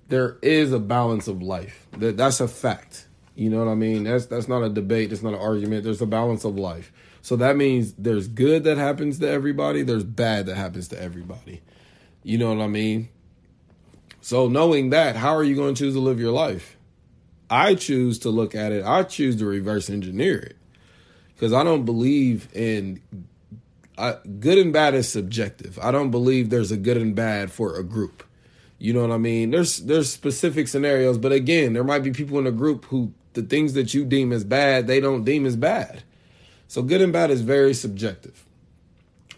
there 0.09 0.37
is 0.41 0.71
a 0.73 0.79
balance 0.79 1.27
of 1.27 1.41
life? 1.41 1.87
That 1.97 2.17
that's 2.17 2.41
a 2.41 2.47
fact. 2.47 3.07
You 3.33 3.49
know 3.49 3.63
what 3.63 3.71
I 3.71 3.75
mean? 3.75 4.03
That's 4.03 4.25
that's 4.25 4.49
not 4.49 4.61
a 4.61 4.69
debate, 4.69 5.13
it's 5.13 5.23
not 5.23 5.33
an 5.33 5.39
argument. 5.39 5.85
There's 5.85 6.01
a 6.01 6.05
balance 6.05 6.43
of 6.43 6.57
life. 6.57 6.91
So 7.21 7.37
that 7.37 7.55
means 7.55 7.93
there's 7.93 8.27
good 8.27 8.65
that 8.65 8.77
happens 8.77 9.19
to 9.19 9.29
everybody, 9.29 9.83
there's 9.83 10.03
bad 10.03 10.47
that 10.47 10.55
happens 10.55 10.89
to 10.89 11.01
everybody. 11.01 11.61
You 12.23 12.37
know 12.37 12.53
what 12.53 12.61
I 12.61 12.67
mean? 12.67 13.07
So 14.21 14.49
knowing 14.49 14.89
that, 14.89 15.15
how 15.15 15.35
are 15.35 15.43
you 15.43 15.55
going 15.55 15.73
to 15.75 15.79
choose 15.79 15.93
to 15.93 16.01
live 16.01 16.19
your 16.19 16.31
life? 16.31 16.77
I 17.49 17.75
choose 17.75 18.19
to 18.19 18.29
look 18.29 18.55
at 18.55 18.71
it, 18.71 18.85
I 18.85 19.03
choose 19.03 19.35
to 19.37 19.45
reverse 19.45 19.89
engineer 19.89 20.37
it. 20.37 20.57
Cuz 21.37 21.53
I 21.53 21.63
don't 21.63 21.85
believe 21.85 22.47
in 22.53 23.01
I, 23.97 24.15
good 24.39 24.57
and 24.57 24.71
bad 24.71 24.93
is 24.93 25.09
subjective. 25.09 25.77
I 25.81 25.91
don't 25.91 26.09
believe 26.09 26.49
there's 26.49 26.71
a 26.71 26.77
good 26.77 26.97
and 26.97 27.13
bad 27.13 27.51
for 27.51 27.75
a 27.75 27.83
group. 27.83 28.23
You 28.77 28.93
know 28.93 29.01
what 29.01 29.11
I 29.11 29.17
mean? 29.17 29.51
There's 29.51 29.77
there's 29.79 30.09
specific 30.09 30.69
scenarios, 30.69 31.17
but 31.17 31.33
again, 31.33 31.73
there 31.73 31.83
might 31.83 32.03
be 32.03 32.11
people 32.11 32.39
in 32.39 32.47
a 32.47 32.51
group 32.51 32.85
who 32.85 33.13
the 33.33 33.41
things 33.41 33.73
that 33.73 33.93
you 33.93 34.05
deem 34.05 34.31
as 34.31 34.43
bad, 34.43 34.87
they 34.87 35.01
don't 35.01 35.25
deem 35.25 35.45
as 35.45 35.57
bad. 35.57 36.03
So 36.67 36.81
good 36.81 37.01
and 37.01 37.11
bad 37.11 37.29
is 37.29 37.41
very 37.41 37.73
subjective. 37.73 38.45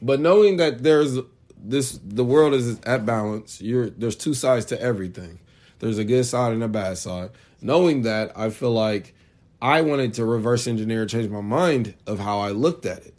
But 0.01 0.19
knowing 0.19 0.57
that 0.57 0.83
there's 0.83 1.17
this 1.57 1.99
the 2.03 2.23
world 2.23 2.53
is 2.53 2.79
at 2.81 3.05
balance, 3.05 3.61
you're 3.61 3.89
there's 3.89 4.15
two 4.15 4.35
sides 4.35 4.65
to 4.65 4.79
everything. 4.79 5.39
There's 5.79 5.97
a 5.97 6.05
good 6.05 6.25
side 6.25 6.53
and 6.53 6.61
a 6.61 6.67
bad 6.67 6.99
side. 6.99 7.31
Knowing 7.61 8.01
that, 8.03 8.31
I 8.35 8.49
feel 8.49 8.71
like 8.71 9.13
I 9.61 9.81
wanted 9.81 10.13
to 10.15 10.25
reverse 10.25 10.67
engineer 10.67 11.05
change 11.05 11.29
my 11.29 11.41
mind 11.41 11.93
of 12.07 12.19
how 12.19 12.39
I 12.39 12.49
looked 12.49 12.85
at 12.85 13.05
it. 13.05 13.13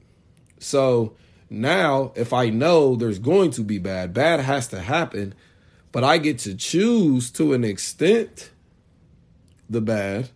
So 0.58 1.14
now, 1.49 2.12
if 2.16 2.32
I 2.32 2.49
know 2.50 2.96
there's 2.96 3.18
going 3.18 3.50
to 3.52 3.62
be 3.62 3.78
bad, 3.78 4.12
bad 4.12 4.40
has 4.40 4.68
to 4.68 4.80
happen, 4.80 5.34
but 5.92 6.02
I 6.02 6.18
get 6.18 6.38
to 6.40 6.54
choose 6.54 7.30
to 7.32 7.52
an 7.52 7.64
extent 7.64 8.50
the 9.68 9.80
bad 9.80 10.30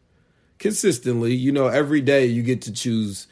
consistently. 0.58 1.34
You 1.34 1.52
know, 1.52 1.68
every 1.68 2.00
day 2.00 2.26
you 2.26 2.42
get 2.42 2.62
to 2.62 2.72
choose 2.72 3.26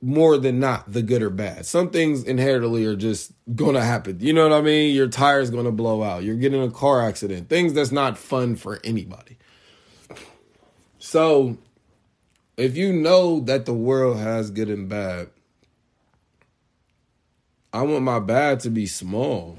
more 0.00 0.36
than 0.36 0.60
not 0.60 0.92
the 0.92 1.02
good 1.02 1.22
or 1.22 1.30
bad. 1.30 1.64
Some 1.64 1.90
things 1.90 2.24
inherently 2.24 2.84
are 2.84 2.96
just 2.96 3.32
gonna 3.54 3.82
happen. 3.82 4.18
You 4.20 4.32
know 4.32 4.48
what 4.48 4.56
I 4.56 4.60
mean? 4.60 4.94
Your 4.94 5.08
tire's 5.08 5.50
gonna 5.50 5.72
blow 5.72 6.02
out. 6.02 6.24
You're 6.24 6.36
getting 6.36 6.62
a 6.62 6.70
car 6.70 7.06
accident. 7.06 7.48
Things 7.48 7.72
that's 7.72 7.92
not 7.92 8.18
fun 8.18 8.56
for 8.56 8.80
anybody. 8.84 9.38
So 11.04 11.58
if 12.56 12.78
you 12.78 12.90
know 12.90 13.40
that 13.40 13.66
the 13.66 13.74
world 13.74 14.16
has 14.16 14.50
good 14.50 14.70
and 14.70 14.88
bad, 14.88 15.28
I 17.74 17.82
want 17.82 18.04
my 18.04 18.20
bad 18.20 18.60
to 18.60 18.70
be 18.70 18.86
small. 18.86 19.58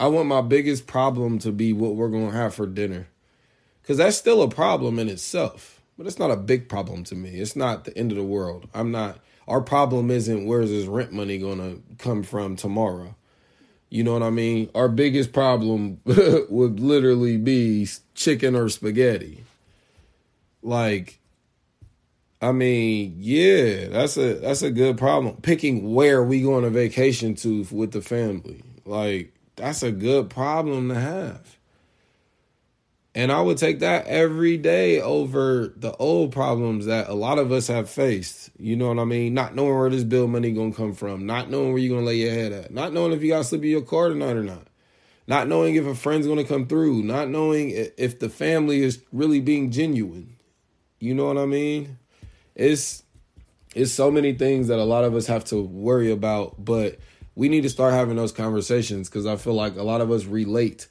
I 0.00 0.08
want 0.08 0.26
my 0.26 0.40
biggest 0.40 0.88
problem 0.88 1.38
to 1.38 1.52
be 1.52 1.72
what 1.72 1.94
we're 1.94 2.08
going 2.08 2.32
to 2.32 2.36
have 2.36 2.52
for 2.52 2.66
dinner. 2.66 3.06
Because 3.80 3.98
that's 3.98 4.16
still 4.16 4.42
a 4.42 4.50
problem 4.50 4.98
in 4.98 5.08
itself, 5.08 5.80
but 5.96 6.08
it's 6.08 6.18
not 6.18 6.32
a 6.32 6.36
big 6.36 6.68
problem 6.68 7.04
to 7.04 7.14
me. 7.14 7.30
It's 7.30 7.54
not 7.54 7.84
the 7.84 7.96
end 7.96 8.10
of 8.10 8.18
the 8.18 8.24
world. 8.24 8.68
I'm 8.74 8.90
not, 8.90 9.20
our 9.46 9.60
problem 9.60 10.10
isn't 10.10 10.46
where's 10.46 10.70
this 10.70 10.86
rent 10.86 11.12
money 11.12 11.38
going 11.38 11.58
to 11.58 11.80
come 11.98 12.24
from 12.24 12.56
tomorrow. 12.56 13.14
You 13.88 14.02
know 14.02 14.14
what 14.14 14.24
I 14.24 14.30
mean? 14.30 14.68
Our 14.74 14.88
biggest 14.88 15.32
problem 15.32 16.00
would 16.04 16.80
literally 16.80 17.36
be 17.36 17.88
chicken 18.16 18.56
or 18.56 18.68
spaghetti. 18.68 19.45
Like, 20.66 21.20
I 22.42 22.50
mean, 22.50 23.14
yeah, 23.20 23.86
that's 23.86 24.16
a 24.16 24.34
that's 24.34 24.62
a 24.62 24.70
good 24.72 24.98
problem. 24.98 25.36
Picking 25.36 25.94
where 25.94 26.24
we 26.24 26.42
go 26.42 26.54
on 26.54 26.64
a 26.64 26.70
vacation 26.70 27.36
to 27.36 27.64
with 27.70 27.92
the 27.92 28.02
family, 28.02 28.64
like 28.84 29.32
that's 29.54 29.84
a 29.84 29.92
good 29.92 30.28
problem 30.28 30.88
to 30.88 30.96
have. 30.96 31.56
And 33.14 33.30
I 33.30 33.40
would 33.40 33.58
take 33.58 33.78
that 33.78 34.06
every 34.08 34.56
day 34.56 35.00
over 35.00 35.72
the 35.76 35.94
old 35.98 36.32
problems 36.32 36.86
that 36.86 37.08
a 37.08 37.14
lot 37.14 37.38
of 37.38 37.52
us 37.52 37.68
have 37.68 37.88
faced. 37.88 38.50
You 38.58 38.74
know 38.74 38.88
what 38.88 38.98
I 38.98 39.04
mean? 39.04 39.34
Not 39.34 39.54
knowing 39.54 39.78
where 39.78 39.88
this 39.88 40.02
bill 40.02 40.26
money 40.26 40.50
gonna 40.50 40.74
come 40.74 40.94
from, 40.94 41.26
not 41.26 41.48
knowing 41.48 41.72
where 41.72 41.78
you're 41.80 41.94
gonna 41.94 42.06
lay 42.06 42.16
your 42.16 42.32
head 42.32 42.50
at, 42.50 42.72
not 42.72 42.92
knowing 42.92 43.12
if 43.12 43.22
you 43.22 43.28
got 43.28 43.38
to 43.38 43.44
sleep 43.44 43.62
in 43.62 43.70
your 43.70 43.82
car 43.82 44.08
tonight 44.08 44.36
or 44.36 44.42
not, 44.42 44.66
not 45.28 45.46
knowing 45.46 45.76
if 45.76 45.86
a 45.86 45.94
friend's 45.94 46.26
gonna 46.26 46.42
come 46.42 46.66
through, 46.66 47.04
not 47.04 47.28
knowing 47.28 47.70
if 47.70 48.18
the 48.18 48.28
family 48.28 48.82
is 48.82 49.00
really 49.12 49.40
being 49.40 49.70
genuine. 49.70 50.35
You 50.98 51.14
know 51.14 51.26
what 51.26 51.38
I 51.38 51.46
mean? 51.46 51.98
it's 52.56 53.02
it's 53.74 53.92
so 53.92 54.10
many 54.10 54.32
things 54.32 54.68
that 54.68 54.78
a 54.78 54.84
lot 54.84 55.04
of 55.04 55.14
us 55.14 55.26
have 55.26 55.44
to 55.44 55.62
worry 55.62 56.10
about, 56.10 56.64
but 56.64 56.98
we 57.34 57.50
need 57.50 57.60
to 57.62 57.68
start 57.68 57.92
having 57.92 58.16
those 58.16 58.32
conversations 58.32 59.10
because 59.10 59.26
I 59.26 59.36
feel 59.36 59.52
like 59.52 59.76
a 59.76 59.82
lot 59.82 60.00
of 60.00 60.10
us 60.10 60.24
relate 60.24 60.88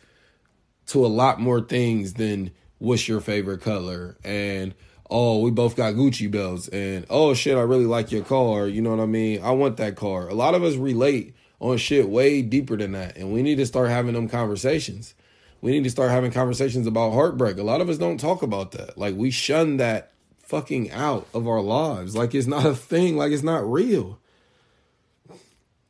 to 0.87 1.03
a 1.03 1.07
lot 1.07 1.41
more 1.41 1.61
things 1.61 2.13
than 2.13 2.51
what's 2.77 3.07
your 3.07 3.19
favorite 3.19 3.61
color 3.61 4.17
and 4.23 4.75
oh 5.09 5.39
we 5.39 5.49
both 5.49 5.75
got 5.75 5.95
Gucci 5.95 6.29
belts 6.29 6.67
and 6.67 7.07
oh 7.09 7.33
shit 7.33 7.57
I 7.57 7.61
really 7.61 7.87
like 7.87 8.11
your 8.11 8.23
car. 8.23 8.67
You 8.67 8.83
know 8.83 8.91
what 8.91 8.99
I 8.99 9.07
mean? 9.07 9.41
I 9.41 9.51
want 9.51 9.77
that 9.77 9.95
car. 9.95 10.27
A 10.29 10.35
lot 10.35 10.53
of 10.53 10.63
us 10.63 10.75
relate 10.75 11.33
on 11.59 11.77
shit 11.77 12.07
way 12.07 12.43
deeper 12.43 12.77
than 12.77 12.91
that 12.91 13.17
and 13.17 13.33
we 13.33 13.41
need 13.41 13.55
to 13.55 13.65
start 13.65 13.89
having 13.89 14.13
them 14.13 14.29
conversations 14.29 15.15
we 15.61 15.71
need 15.71 15.83
to 15.83 15.89
start 15.89 16.11
having 16.11 16.31
conversations 16.31 16.87
about 16.87 17.13
heartbreak 17.13 17.57
a 17.57 17.63
lot 17.63 17.81
of 17.81 17.89
us 17.89 17.97
don't 17.97 18.19
talk 18.19 18.41
about 18.41 18.71
that 18.71 18.97
like 18.97 19.15
we 19.15 19.31
shun 19.31 19.77
that 19.77 20.11
fucking 20.45 20.91
out 20.91 21.27
of 21.33 21.47
our 21.47 21.61
lives. 21.61 22.15
Like 22.15 22.33
it's 22.33 22.47
not 22.47 22.65
a 22.65 22.75
thing, 22.75 23.17
like 23.17 23.31
it's 23.31 23.43
not 23.43 23.69
real. 23.69 24.19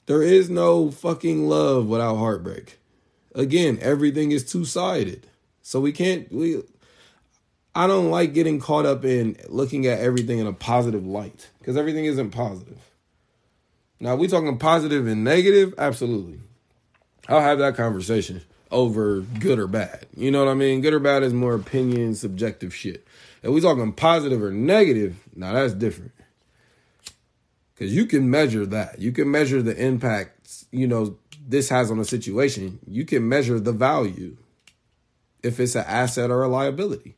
There 0.08 0.24
is 0.24 0.50
no 0.50 0.92
fucking 0.92 1.48
love 1.48 1.88
without 1.88 2.18
heartbreak. 2.18 2.80
Again, 3.34 3.78
everything 3.82 4.32
is 4.32 4.50
two-sided. 4.50 5.28
So 5.62 5.80
we 5.80 5.92
can't 5.92 6.32
we 6.32 6.62
I 7.74 7.88
don't 7.88 8.10
like 8.10 8.34
getting 8.34 8.60
caught 8.60 8.86
up 8.86 9.04
in 9.04 9.38
looking 9.50 9.86
at 9.86 10.00
everything 10.00 10.40
in 10.40 10.48
a 10.48 10.54
positive 10.54 11.06
light 11.06 11.50
because 11.60 11.76
everything 11.76 12.06
isn't 12.06 12.32
positive. 12.32 12.80
Now, 14.00 14.16
we 14.16 14.28
talking 14.28 14.58
positive 14.58 15.08
and 15.08 15.24
negative? 15.24 15.74
Absolutely. 15.78 16.40
I'll 17.28 17.42
have 17.42 17.60
that 17.60 17.76
conversation 17.76 18.42
over 18.72 19.22
good 19.22 19.60
or 19.60 19.68
bad. 19.68 20.06
You 20.16 20.32
know 20.32 20.44
what 20.44 20.52
I 20.52 20.56
mean? 20.56 20.82
Good 20.82 20.94
or 20.94 21.00
bad 21.00 21.24
is 21.24 21.34
more 21.34 21.56
opinion, 21.56 22.16
subjective 22.16 22.74
shit. 22.74 23.08
If 23.44 23.52
we 23.52 23.62
talking 23.62 23.94
positive 23.94 24.42
or 24.42 24.52
negative, 24.52 25.18
now 25.36 25.54
that's 25.54 25.74
different. 25.74 26.12
Cause 27.78 27.92
you 27.92 28.06
can 28.06 28.30
measure 28.30 28.66
that. 28.66 29.00
You 29.00 29.12
can 29.12 29.30
measure 29.30 29.62
the 29.62 29.76
impact, 29.76 30.66
you 30.72 30.88
know, 30.88 31.18
this 31.48 31.70
has 31.70 31.92
on 31.92 32.00
a 32.00 32.06
situation. 32.06 32.80
You 32.88 33.06
can 33.06 33.28
measure 33.28 33.60
the 33.60 33.74
value 33.74 34.38
if 35.44 35.60
it's 35.60 35.76
an 35.76 35.84
asset 35.86 36.32
or 36.32 36.44
a 36.44 36.48
liability. 36.48 37.16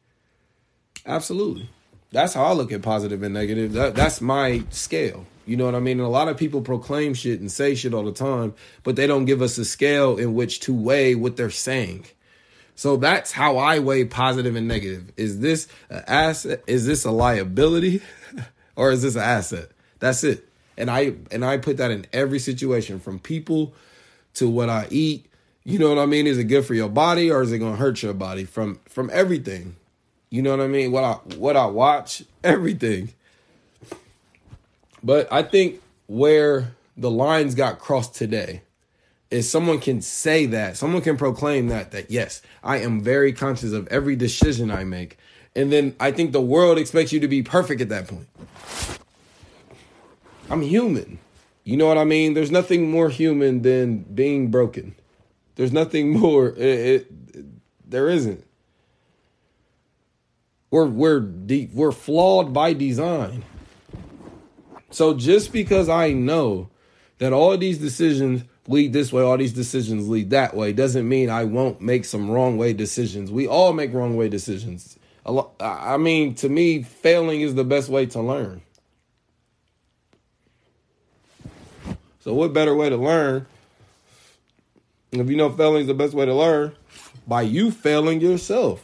Absolutely. 1.05 1.69
That's 2.11 2.33
how 2.33 2.45
I 2.45 2.53
look 2.53 2.71
at 2.71 2.81
positive 2.81 3.21
and 3.23 3.33
negative. 3.33 3.73
That, 3.73 3.95
that's 3.95 4.21
my 4.21 4.63
scale. 4.69 5.25
You 5.45 5.57
know 5.57 5.65
what 5.65 5.75
I 5.75 5.79
mean? 5.79 5.99
And 5.99 6.07
a 6.07 6.11
lot 6.11 6.27
of 6.27 6.37
people 6.37 6.61
proclaim 6.61 7.13
shit 7.13 7.39
and 7.39 7.51
say 7.51 7.75
shit 7.75 7.93
all 7.93 8.03
the 8.03 8.11
time, 8.11 8.53
but 8.83 8.95
they 8.95 9.07
don't 9.07 9.25
give 9.25 9.41
us 9.41 9.57
a 9.57 9.65
scale 9.65 10.17
in 10.17 10.33
which 10.33 10.59
to 10.61 10.73
weigh 10.73 11.15
what 11.15 11.37
they're 11.37 11.49
saying. 11.49 12.05
So 12.75 12.95
that's 12.95 13.31
how 13.31 13.57
I 13.57 13.79
weigh 13.79 14.05
positive 14.05 14.55
and 14.55 14.67
negative. 14.67 15.11
Is 15.17 15.39
this 15.39 15.67
an 15.89 16.03
asset? 16.07 16.63
Is 16.67 16.85
this 16.85 17.05
a 17.05 17.11
liability? 17.11 18.01
or 18.75 18.91
is 18.91 19.01
this 19.01 19.15
an 19.15 19.23
asset? 19.23 19.69
That's 19.99 20.23
it. 20.23 20.47
And 20.77 20.91
I 20.91 21.15
and 21.31 21.43
I 21.43 21.57
put 21.57 21.77
that 21.77 21.91
in 21.91 22.05
every 22.13 22.39
situation 22.39 22.99
from 22.99 23.19
people 23.19 23.73
to 24.35 24.47
what 24.47 24.69
I 24.69 24.87
eat. 24.91 25.25
You 25.63 25.79
know 25.79 25.89
what 25.89 25.97
I 25.97 26.05
mean? 26.05 26.27
Is 26.27 26.37
it 26.37 26.45
good 26.45 26.65
for 26.65 26.75
your 26.75 26.87
body 26.87 27.31
or 27.31 27.41
is 27.41 27.51
it 27.51 27.57
gonna 27.57 27.75
hurt 27.75 28.03
your 28.03 28.13
body? 28.13 28.45
From 28.45 28.79
from 28.85 29.09
everything. 29.11 29.75
You 30.29 30.41
know 30.41 30.51
what 30.51 30.61
I 30.61 30.67
mean? 30.67 30.91
What 30.91 31.03
I 31.03 31.13
what 31.37 31.55
I 31.55 31.65
watch, 31.65 32.23
everything. 32.43 33.13
But 35.03 35.31
I 35.31 35.43
think 35.43 35.81
where 36.07 36.75
the 36.97 37.11
lines 37.11 37.55
got 37.55 37.79
crossed 37.79 38.15
today 38.15 38.61
is 39.29 39.49
someone 39.49 39.79
can 39.79 40.01
say 40.01 40.45
that, 40.47 40.77
someone 40.77 41.01
can 41.01 41.17
proclaim 41.17 41.67
that, 41.67 41.91
that 41.91 42.09
yes, 42.09 42.41
I 42.63 42.77
am 42.77 43.01
very 43.01 43.33
conscious 43.33 43.73
of 43.73 43.87
every 43.89 44.15
decision 44.15 44.71
I 44.71 44.83
make. 44.83 45.17
And 45.55 45.71
then 45.71 45.95
I 45.99 46.11
think 46.11 46.31
the 46.31 46.41
world 46.41 46.77
expects 46.77 47.11
you 47.11 47.19
to 47.19 47.27
be 47.27 47.43
perfect 47.43 47.81
at 47.81 47.89
that 47.89 48.07
point. 48.07 48.27
I'm 50.49 50.61
human. 50.61 51.19
You 51.63 51.75
know 51.75 51.87
what 51.87 51.97
I 51.97 52.05
mean? 52.05 52.33
There's 52.33 52.51
nothing 52.51 52.89
more 52.89 53.09
human 53.09 53.61
than 53.63 53.99
being 53.99 54.49
broken. 54.49 54.95
There's 55.55 55.73
nothing 55.73 56.11
more. 56.19 56.49
It, 56.49 56.59
it, 56.59 57.07
it, 57.33 57.45
there 57.89 58.07
isn't. 58.07 58.45
We're 60.69 60.85
we're 60.87 61.19
deep. 61.21 61.73
We're 61.73 61.91
flawed 61.91 62.53
by 62.53 62.73
design. 62.73 63.43
So 64.89 65.13
just 65.13 65.51
because 65.51 65.89
I 65.89 66.13
know 66.13 66.69
that 67.19 67.33
all 67.33 67.57
these 67.57 67.77
decisions 67.77 68.43
lead 68.67 68.93
this 68.93 69.11
way, 69.13 69.23
all 69.23 69.37
these 69.37 69.53
decisions 69.53 70.09
lead 70.09 70.29
that 70.31 70.55
way, 70.55 70.73
doesn't 70.73 71.07
mean 71.07 71.29
I 71.29 71.45
won't 71.45 71.81
make 71.81 72.05
some 72.05 72.29
wrong 72.29 72.57
way 72.57 72.73
decisions. 72.73 73.31
We 73.31 73.47
all 73.47 73.73
make 73.73 73.93
wrong 73.93 74.15
way 74.15 74.29
decisions. 74.29 74.97
I 75.59 75.97
mean, 75.97 76.35
to 76.35 76.47
me, 76.47 76.83
failing 76.83 77.41
is 77.41 77.55
the 77.55 77.65
best 77.65 77.89
way 77.89 78.05
to 78.07 78.21
learn. 78.21 78.61
So, 82.21 82.33
what 82.33 82.53
better 82.53 82.75
way 82.75 82.89
to 82.89 82.97
learn? 82.97 83.45
If 85.11 85.29
you 85.29 85.35
know 85.35 85.49
failing 85.49 85.81
is 85.81 85.87
the 85.87 85.93
best 85.93 86.13
way 86.13 86.25
to 86.25 86.33
learn, 86.33 86.75
by 87.25 87.41
you 87.41 87.71
failing 87.71 88.21
yourself. 88.21 88.83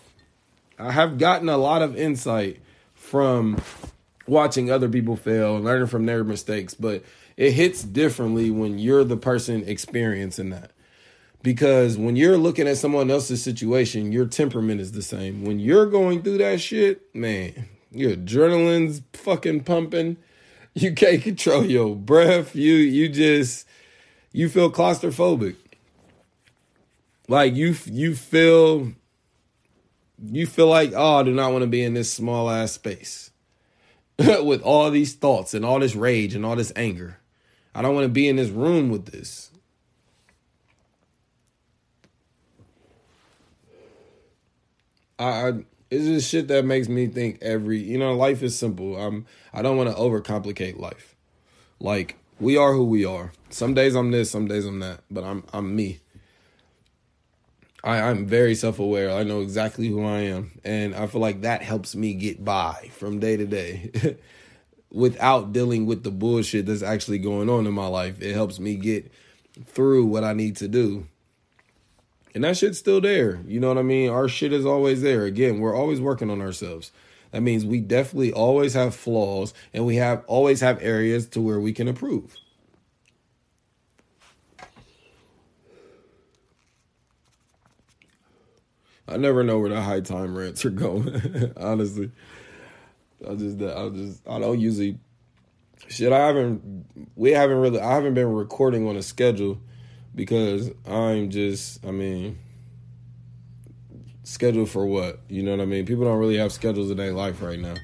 I 0.79 0.91
have 0.91 1.17
gotten 1.17 1.49
a 1.49 1.57
lot 1.57 1.81
of 1.81 1.95
insight 1.95 2.61
from 2.93 3.61
watching 4.27 4.71
other 4.71 4.89
people 4.89 5.15
fail 5.15 5.55
and 5.55 5.65
learning 5.65 5.87
from 5.87 6.05
their 6.05 6.23
mistakes, 6.23 6.73
but 6.73 7.03
it 7.37 7.51
hits 7.51 7.83
differently 7.83 8.49
when 8.51 8.79
you're 8.79 9.03
the 9.03 9.17
person 9.17 9.63
experiencing 9.67 10.49
that. 10.51 10.71
Because 11.41 11.97
when 11.97 12.15
you're 12.15 12.37
looking 12.37 12.67
at 12.67 12.77
someone 12.77 13.11
else's 13.11 13.43
situation, 13.43 14.13
your 14.13 14.25
temperament 14.25 14.79
is 14.79 14.93
the 14.93 15.01
same. 15.01 15.43
When 15.43 15.59
you're 15.59 15.85
going 15.85 16.21
through 16.21 16.37
that 16.37 16.61
shit, 16.61 17.13
man, 17.13 17.67
your 17.91 18.15
adrenaline's 18.15 19.01
fucking 19.13 19.63
pumping. 19.63 20.17
You 20.75 20.91
can't 20.95 21.21
control 21.21 21.63
your 21.63 21.95
breath. 21.95 22.55
You 22.55 22.73
you 22.73 23.07
just 23.07 23.67
you 24.31 24.49
feel 24.49 24.71
claustrophobic. 24.71 25.55
Like 27.27 27.53
you 27.53 27.75
you 27.85 28.15
feel 28.15 28.93
you 30.31 30.47
feel 30.47 30.67
like, 30.67 30.93
oh, 30.95 31.17
I 31.17 31.23
do 31.23 31.33
not 31.33 31.51
want 31.51 31.63
to 31.63 31.67
be 31.67 31.83
in 31.83 31.93
this 31.93 32.11
small 32.11 32.49
ass 32.49 32.71
space 32.71 33.31
with 34.19 34.61
all 34.61 34.89
these 34.89 35.13
thoughts 35.13 35.53
and 35.53 35.65
all 35.65 35.79
this 35.79 35.95
rage 35.95 36.35
and 36.35 36.45
all 36.45 36.55
this 36.55 36.71
anger. 36.75 37.19
I 37.75 37.81
don't 37.81 37.95
want 37.95 38.05
to 38.05 38.09
be 38.09 38.27
in 38.27 38.35
this 38.35 38.49
room 38.49 38.89
with 38.89 39.07
this. 39.07 39.51
I, 45.19 45.25
I 45.25 45.51
it's 45.89 46.05
just 46.05 46.29
shit 46.29 46.47
that 46.47 46.65
makes 46.65 46.89
me 46.89 47.07
think 47.07 47.37
every 47.41 47.79
you 47.79 47.97
know 47.97 48.15
life 48.15 48.41
is 48.41 48.57
simple. 48.57 48.97
I'm 48.97 49.25
I 49.53 49.61
don't 49.61 49.77
want 49.77 49.89
to 49.89 49.95
overcomplicate 49.95 50.79
life. 50.79 51.15
Like 51.79 52.17
we 52.39 52.57
are 52.57 52.73
who 52.73 52.83
we 52.83 53.05
are. 53.05 53.31
Some 53.49 53.73
days 53.73 53.95
I'm 53.95 54.11
this, 54.11 54.31
some 54.31 54.47
days 54.47 54.65
I'm 54.65 54.79
that, 54.79 55.01
but 55.09 55.23
I'm 55.23 55.43
I'm 55.53 55.75
me. 55.75 55.99
I, 57.83 57.99
I'm 57.99 58.25
very 58.25 58.55
self 58.55 58.79
aware. 58.79 59.11
I 59.11 59.23
know 59.23 59.41
exactly 59.41 59.87
who 59.87 60.03
I 60.03 60.19
am. 60.21 60.51
And 60.63 60.95
I 60.95 61.07
feel 61.07 61.21
like 61.21 61.41
that 61.41 61.61
helps 61.61 61.95
me 61.95 62.13
get 62.13 62.43
by 62.43 62.89
from 62.93 63.19
day 63.19 63.37
to 63.37 63.45
day 63.45 64.17
without 64.91 65.51
dealing 65.51 65.85
with 65.85 66.03
the 66.03 66.11
bullshit 66.11 66.65
that's 66.65 66.83
actually 66.83 67.19
going 67.19 67.49
on 67.49 67.67
in 67.67 67.73
my 67.73 67.87
life. 67.87 68.21
It 68.21 68.33
helps 68.33 68.59
me 68.59 68.75
get 68.75 69.11
through 69.65 70.05
what 70.05 70.23
I 70.23 70.33
need 70.33 70.55
to 70.57 70.67
do. 70.67 71.07
And 72.33 72.43
that 72.43 72.57
shit's 72.57 72.79
still 72.79 73.01
there. 73.01 73.41
You 73.45 73.59
know 73.59 73.67
what 73.67 73.77
I 73.77 73.83
mean? 73.83 74.09
Our 74.09 74.27
shit 74.27 74.53
is 74.53 74.65
always 74.65 75.01
there. 75.01 75.25
Again, 75.25 75.59
we're 75.59 75.75
always 75.75 76.01
working 76.01 76.31
on 76.31 76.41
ourselves. 76.41 76.91
That 77.31 77.41
means 77.41 77.65
we 77.65 77.79
definitely 77.79 78.31
always 78.31 78.73
have 78.75 78.95
flaws 78.95 79.53
and 79.73 79.85
we 79.85 79.97
have 79.97 80.23
always 80.27 80.61
have 80.61 80.81
areas 80.81 81.27
to 81.29 81.41
where 81.41 81.59
we 81.59 81.73
can 81.73 81.87
improve. 81.87 82.35
I 89.13 89.17
never 89.17 89.43
know 89.43 89.59
where 89.59 89.69
the 89.69 89.81
high 89.81 90.01
time 90.01 90.35
rants 90.35 90.65
are 90.65 90.71
going. 90.71 91.53
Honestly, 91.57 92.09
I 93.29 93.35
just, 93.35 93.61
I 93.61 93.89
just, 93.89 94.27
I 94.27 94.39
don't 94.39 94.59
usually. 94.59 94.97
Shit, 95.87 96.11
I 96.11 96.25
haven't. 96.25 96.85
We 97.15 97.31
haven't 97.31 97.57
really. 97.57 97.79
I 97.79 97.93
haven't 97.93 98.15
been 98.15 98.33
recording 98.33 98.87
on 98.87 98.95
a 98.95 99.03
schedule 99.03 99.59
because 100.15 100.71
I'm 100.87 101.29
just. 101.29 101.85
I 101.85 101.91
mean, 101.91 102.39
schedule 104.23 104.65
for 104.65 104.85
what? 104.85 105.19
You 105.29 105.43
know 105.43 105.51
what 105.51 105.61
I 105.61 105.65
mean? 105.65 105.85
People 105.85 106.05
don't 106.05 106.17
really 106.17 106.37
have 106.37 106.51
schedules 106.51 106.89
in 106.89 106.97
their 106.97 107.13
life 107.13 107.39
right 107.43 107.59
now, 107.59 107.75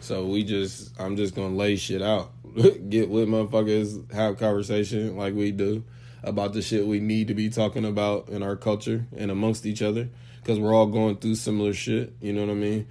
so 0.00 0.26
we 0.26 0.44
just. 0.44 1.00
I'm 1.00 1.16
just 1.16 1.34
gonna 1.34 1.54
lay 1.54 1.76
shit 1.76 2.02
out. 2.02 2.30
Get 2.90 3.08
with 3.08 3.26
motherfuckers, 3.26 4.12
have 4.12 4.38
conversation 4.38 5.16
like 5.16 5.32
we 5.32 5.50
do 5.50 5.82
about 6.22 6.52
the 6.52 6.60
shit 6.60 6.86
we 6.86 7.00
need 7.00 7.28
to 7.28 7.34
be 7.34 7.48
talking 7.48 7.84
about 7.86 8.28
in 8.28 8.42
our 8.42 8.56
culture 8.56 9.06
and 9.16 9.30
amongst 9.30 9.64
each 9.66 9.82
other 9.82 10.08
because 10.44 10.60
we're 10.60 10.74
all 10.74 10.86
going 10.86 11.16
through 11.16 11.36
similar 11.36 11.72
shit. 11.72 12.12
You 12.20 12.34
know 12.34 12.42
what 12.42 12.50
I 12.50 12.54
mean? 12.54 12.86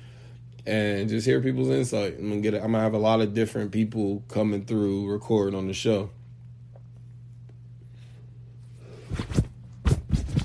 And 0.66 1.08
just 1.08 1.28
hear 1.28 1.40
people's 1.40 1.70
insight. 1.70 2.16
I'm 2.18 2.30
gonna 2.30 2.42
get. 2.42 2.56
I'm 2.56 2.72
gonna 2.72 2.80
have 2.80 2.96
a 2.96 2.98
lot 2.98 3.22
of 3.22 3.36
different 3.36 3.72
people 3.72 4.24
coming 4.28 4.66
through, 4.66 5.08
recording 5.08 5.56
on 5.58 5.68
the 5.68 5.74
show. 5.74 6.10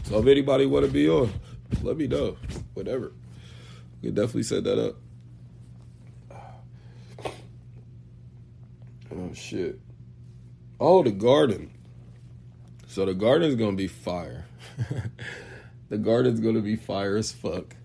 So 0.05 0.19
if 0.19 0.27
anybody 0.27 0.67
want 0.67 0.85
to 0.85 0.93
be 0.93 1.09
on, 1.09 1.33
let 1.83 1.97
me 1.97 2.07
know. 2.07 2.37
Whatever. 2.75 3.13
We 4.03 4.11
definitely 4.11 4.43
set 4.43 4.65
that 4.65 4.79
up. 4.79 4.97
Oh 9.11 9.33
shit. 9.33 9.81
Oh, 10.79 11.03
the 11.03 11.11
garden. 11.11 11.71
So 12.87 13.07
the 13.07 13.15
garden's 13.15 13.55
gonna 13.55 13.77
be 13.77 13.87
fire. 13.87 14.47
the 15.89 15.99
garden's 15.99 16.41
gonna 16.41 16.61
be 16.61 16.77
fire 16.77 17.17
as 17.17 17.33
fuck. 17.33 17.77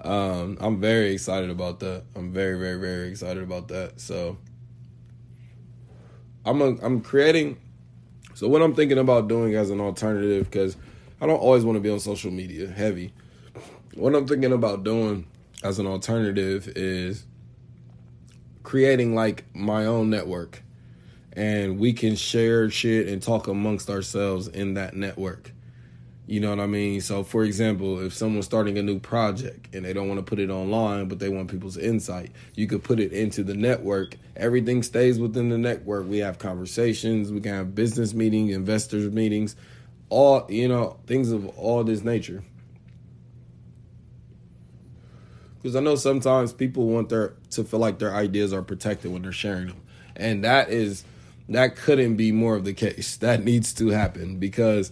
Um, 0.00 0.58
I'm 0.60 0.80
very 0.80 1.12
excited 1.12 1.50
about 1.50 1.80
that. 1.80 2.04
I'm 2.14 2.32
very, 2.32 2.58
very, 2.58 2.78
very 2.78 3.08
excited 3.08 3.42
about 3.42 3.68
that. 3.68 4.00
So 4.00 4.36
I'm 6.44 6.60
a, 6.60 6.76
I'm 6.82 7.00
creating. 7.00 7.58
So 8.34 8.48
what 8.48 8.60
I'm 8.60 8.74
thinking 8.74 8.98
about 8.98 9.28
doing 9.28 9.54
as 9.54 9.70
an 9.70 9.80
alternative, 9.80 10.50
because 10.50 10.76
I 11.20 11.26
don't 11.26 11.38
always 11.38 11.64
want 11.64 11.76
to 11.76 11.80
be 11.80 11.88
on 11.88 12.00
social 12.00 12.30
media 12.30 12.68
heavy. 12.68 13.14
What 13.94 14.14
I'm 14.14 14.26
thinking 14.26 14.52
about 14.52 14.84
doing 14.84 15.26
as 15.62 15.78
an 15.78 15.86
alternative 15.86 16.68
is 16.76 17.24
creating 18.62 19.14
like 19.14 19.44
my 19.54 19.86
own 19.86 20.10
network, 20.10 20.62
and 21.32 21.78
we 21.78 21.94
can 21.94 22.14
share 22.14 22.68
shit 22.68 23.08
and 23.08 23.22
talk 23.22 23.48
amongst 23.48 23.88
ourselves 23.88 24.48
in 24.48 24.74
that 24.74 24.94
network. 24.94 25.53
You 26.26 26.40
know 26.40 26.48
what 26.48 26.60
I 26.60 26.66
mean? 26.66 27.02
So, 27.02 27.22
for 27.22 27.44
example, 27.44 28.00
if 28.00 28.14
someone's 28.14 28.46
starting 28.46 28.78
a 28.78 28.82
new 28.82 28.98
project 28.98 29.74
and 29.74 29.84
they 29.84 29.92
don't 29.92 30.08
want 30.08 30.18
to 30.18 30.24
put 30.24 30.38
it 30.38 30.48
online, 30.48 31.06
but 31.06 31.18
they 31.18 31.28
want 31.28 31.50
people's 31.50 31.76
insight, 31.76 32.32
you 32.54 32.66
could 32.66 32.82
put 32.82 32.98
it 32.98 33.12
into 33.12 33.44
the 33.44 33.54
network. 33.54 34.16
Everything 34.34 34.82
stays 34.82 35.18
within 35.18 35.50
the 35.50 35.58
network. 35.58 36.08
We 36.08 36.18
have 36.18 36.38
conversations, 36.38 37.30
we 37.30 37.42
can 37.42 37.52
have 37.52 37.74
business 37.74 38.14
meetings, 38.14 38.54
investors 38.54 39.12
meetings, 39.12 39.54
all, 40.08 40.46
you 40.48 40.66
know, 40.66 40.96
things 41.06 41.30
of 41.30 41.46
all 41.58 41.84
this 41.84 42.02
nature. 42.02 42.42
Because 45.60 45.76
I 45.76 45.80
know 45.80 45.94
sometimes 45.94 46.54
people 46.54 46.86
want 46.86 47.10
their 47.10 47.34
to 47.50 47.64
feel 47.64 47.80
like 47.80 47.98
their 47.98 48.14
ideas 48.14 48.52
are 48.54 48.62
protected 48.62 49.12
when 49.12 49.22
they're 49.22 49.32
sharing 49.32 49.68
them. 49.68 49.82
And 50.16 50.44
that 50.44 50.70
is 50.70 51.04
that 51.50 51.76
couldn't 51.76 52.16
be 52.16 52.32
more 52.32 52.56
of 52.56 52.64
the 52.64 52.72
case. 52.72 53.16
That 53.16 53.44
needs 53.44 53.74
to 53.74 53.88
happen 53.88 54.38
because 54.38 54.90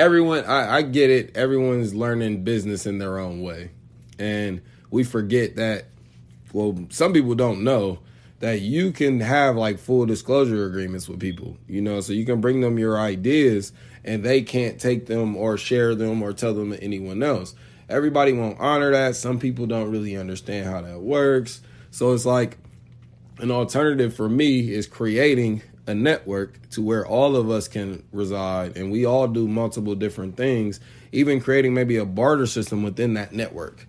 everyone 0.00 0.44
I, 0.44 0.76
I 0.76 0.82
get 0.82 1.10
it. 1.10 1.36
Everyone's 1.36 1.94
learning 1.94 2.42
business 2.42 2.86
in 2.86 2.98
their 2.98 3.18
own 3.18 3.42
way. 3.42 3.70
And 4.18 4.62
we 4.90 5.04
forget 5.04 5.56
that 5.56 5.86
well 6.52 6.86
some 6.88 7.12
people 7.12 7.34
don't 7.34 7.62
know 7.62 8.00
that 8.40 8.62
you 8.62 8.90
can 8.90 9.20
have 9.20 9.54
like 9.56 9.78
full 9.78 10.06
disclosure 10.06 10.64
agreements 10.64 11.08
with 11.08 11.20
people 11.20 11.58
you 11.68 11.82
know? 11.82 12.00
So 12.00 12.12
you 12.12 12.24
can 12.24 12.40
bring 12.40 12.60
them 12.60 12.78
your 12.78 12.98
ideas 12.98 13.72
and 14.02 14.24
they 14.24 14.42
can't 14.42 14.80
take 14.80 15.06
them 15.06 15.36
or 15.36 15.58
share 15.58 15.94
them 15.94 16.22
or 16.22 16.32
tell 16.32 16.54
them 16.54 16.70
to 16.70 16.82
anyone 16.82 17.22
else. 17.22 17.54
Everybody 17.88 18.32
won't 18.32 18.58
honor 18.58 18.92
that. 18.92 19.16
Some 19.16 19.38
people 19.38 19.66
don't 19.66 19.90
really 19.90 20.16
understand 20.16 20.66
how 20.66 20.80
that 20.80 21.00
works. 21.00 21.60
So 21.90 22.14
it's 22.14 22.24
like 22.24 22.56
an 23.38 23.50
alternative 23.50 24.14
for 24.14 24.28
me 24.28 24.72
is 24.72 24.86
creating 24.86 25.62
a 25.86 25.94
network 25.94 26.68
to 26.70 26.82
where 26.82 27.06
all 27.06 27.36
of 27.36 27.50
us 27.50 27.68
can 27.68 28.02
reside 28.12 28.76
and 28.76 28.92
we 28.92 29.04
all 29.04 29.26
do 29.26 29.48
multiple 29.48 29.94
different 29.94 30.36
things, 30.36 30.80
even 31.12 31.40
creating 31.40 31.74
maybe 31.74 31.96
a 31.96 32.04
barter 32.04 32.46
system 32.46 32.82
within 32.82 33.14
that 33.14 33.32
network. 33.32 33.86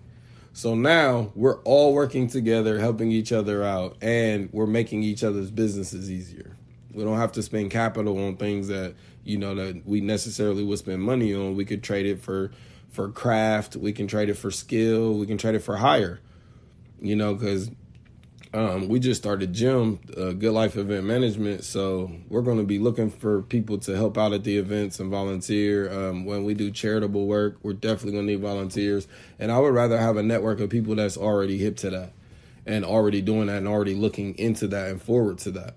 So 0.54 0.74
now 0.74 1.32
we're 1.34 1.60
all 1.62 1.94
working 1.94 2.28
together, 2.28 2.78
helping 2.78 3.10
each 3.10 3.32
other 3.32 3.62
out, 3.62 3.96
and 4.02 4.50
we're 4.52 4.66
making 4.66 5.02
each 5.02 5.24
other's 5.24 5.50
businesses 5.50 6.10
easier. 6.10 6.56
We 6.92 7.04
don't 7.04 7.16
have 7.16 7.32
to 7.32 7.42
spend 7.42 7.70
capital 7.70 8.22
on 8.26 8.36
things 8.36 8.68
that 8.68 8.94
you 9.24 9.38
know 9.38 9.54
that 9.54 9.86
we 9.86 10.00
necessarily 10.00 10.62
would 10.62 10.78
spend 10.78 11.00
money 11.00 11.34
on. 11.34 11.56
We 11.56 11.64
could 11.64 11.82
trade 11.82 12.04
it 12.04 12.20
for 12.20 12.50
for 12.90 13.08
craft. 13.08 13.76
We 13.76 13.92
can 13.92 14.06
trade 14.06 14.28
it 14.28 14.34
for 14.34 14.50
skill. 14.50 15.14
We 15.14 15.26
can 15.26 15.38
trade 15.38 15.54
it 15.54 15.60
for 15.60 15.76
hire. 15.76 16.20
You 17.00 17.16
know, 17.16 17.34
because 17.34 17.70
um, 18.54 18.88
we 18.88 19.00
just 19.00 19.20
started 19.22 19.52
gym, 19.52 19.98
uh, 20.16 20.32
Good 20.32 20.52
Life 20.52 20.76
Event 20.76 21.04
Management. 21.04 21.64
So 21.64 22.12
we're 22.28 22.42
going 22.42 22.58
to 22.58 22.64
be 22.64 22.78
looking 22.78 23.10
for 23.10 23.42
people 23.42 23.78
to 23.78 23.96
help 23.96 24.18
out 24.18 24.32
at 24.32 24.44
the 24.44 24.58
events 24.58 25.00
and 25.00 25.10
volunteer. 25.10 25.90
Um, 25.90 26.24
when 26.24 26.44
we 26.44 26.54
do 26.54 26.70
charitable 26.70 27.26
work, 27.26 27.56
we're 27.62 27.72
definitely 27.72 28.12
going 28.12 28.26
to 28.26 28.32
need 28.32 28.40
volunteers. 28.40 29.08
And 29.38 29.50
I 29.50 29.58
would 29.58 29.72
rather 29.72 29.98
have 29.98 30.16
a 30.16 30.22
network 30.22 30.60
of 30.60 30.70
people 30.70 30.94
that's 30.94 31.16
already 31.16 31.58
hip 31.58 31.76
to 31.78 31.90
that 31.90 32.12
and 32.66 32.84
already 32.84 33.22
doing 33.22 33.46
that 33.46 33.58
and 33.58 33.68
already 33.68 33.94
looking 33.94 34.36
into 34.38 34.68
that 34.68 34.90
and 34.90 35.02
forward 35.02 35.38
to 35.38 35.50
that. 35.52 35.74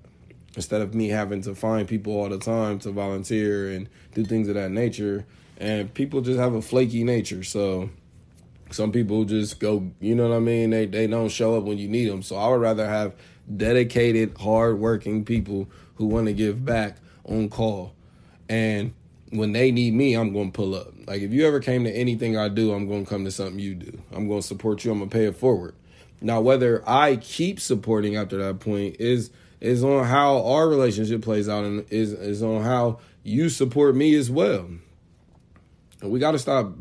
instead 0.56 0.82
of 0.82 0.94
me 0.94 1.10
having 1.10 1.42
to 1.42 1.56
find 1.56 1.88
people 1.88 2.14
all 2.14 2.30
the 2.30 2.38
time 2.38 2.80
to 2.80 2.92
volunteer 2.92 3.72
and 3.72 3.90
do 4.14 4.24
things 4.24 4.48
of 4.48 4.56
that 4.56 4.72
nature. 4.72 5.26
And 5.58 5.94
people 5.94 6.22
just 6.22 6.40
have 6.40 6.54
a 6.54 6.62
flaky 6.62 7.04
nature, 7.04 7.44
so 7.44 7.90
some 8.76 8.92
people 8.92 9.24
just 9.26 9.60
go, 9.60 9.90
you 10.00 10.16
know 10.16 10.30
what 10.30 10.36
I 10.36 10.40
mean? 10.40 10.70
They 10.70 10.86
they 10.86 11.08
don't 11.08 11.30
show 11.30 11.58
up 11.58 11.64
when 11.64 11.78
you 11.78 11.88
need 11.88 12.10
them. 12.10 12.22
So 12.22 12.36
I 12.36 12.48
would 12.50 12.62
rather 12.62 12.88
have 12.88 13.16
dedicated, 13.56 14.38
hardworking 14.38 15.26
people 15.26 15.68
who 15.96 16.06
want 16.08 16.28
to 16.28 16.34
give 16.34 16.66
back 16.66 16.98
on 17.24 17.50
call. 17.50 17.94
And 18.50 18.94
when 19.30 19.54
they 19.54 19.72
need 19.72 19.94
me, 19.94 20.14
I'm 20.14 20.34
going 20.34 20.52
to 20.52 20.56
pull 20.56 20.76
up. 20.76 20.94
Like 21.08 21.22
if 21.22 21.32
you 21.32 21.48
ever 21.48 21.60
came 21.60 21.84
to 21.86 21.92
anything 21.92 22.38
I 22.38 22.50
do, 22.50 22.74
I'm 22.74 22.88
going 22.88 23.06
to 23.06 23.10
come 23.10 23.26
to 23.26 23.32
something 23.32 23.60
you 23.60 23.76
do. 23.76 24.02
I'm 24.12 24.28
going 24.28 24.42
to 24.42 24.48
support 24.48 24.84
you. 24.84 24.92
I'm 24.92 25.00
going 25.00 25.10
to 25.10 25.16
pay 25.16 25.26
it 25.26 25.36
forward. 25.36 25.76
Now, 26.22 26.42
whether 26.42 26.88
I 26.88 27.18
keep 27.18 27.60
supporting 27.60 28.16
after 28.16 28.38
that 28.38 28.60
point 28.60 28.98
is 29.00 29.32
is 29.62 29.84
on 29.84 30.06
how 30.06 30.44
our 30.44 30.68
relationship 30.68 31.22
plays 31.22 31.48
out 31.48 31.64
and 31.64 31.86
is 31.92 32.14
is 32.14 32.44
on 32.44 32.62
how 32.64 33.00
you 33.24 33.50
support 33.50 33.96
me 33.96 34.16
as 34.16 34.30
well. 34.30 34.70
And 36.02 36.12
we 36.12 36.20
got 36.20 36.32
to 36.32 36.40
stop 36.40 36.74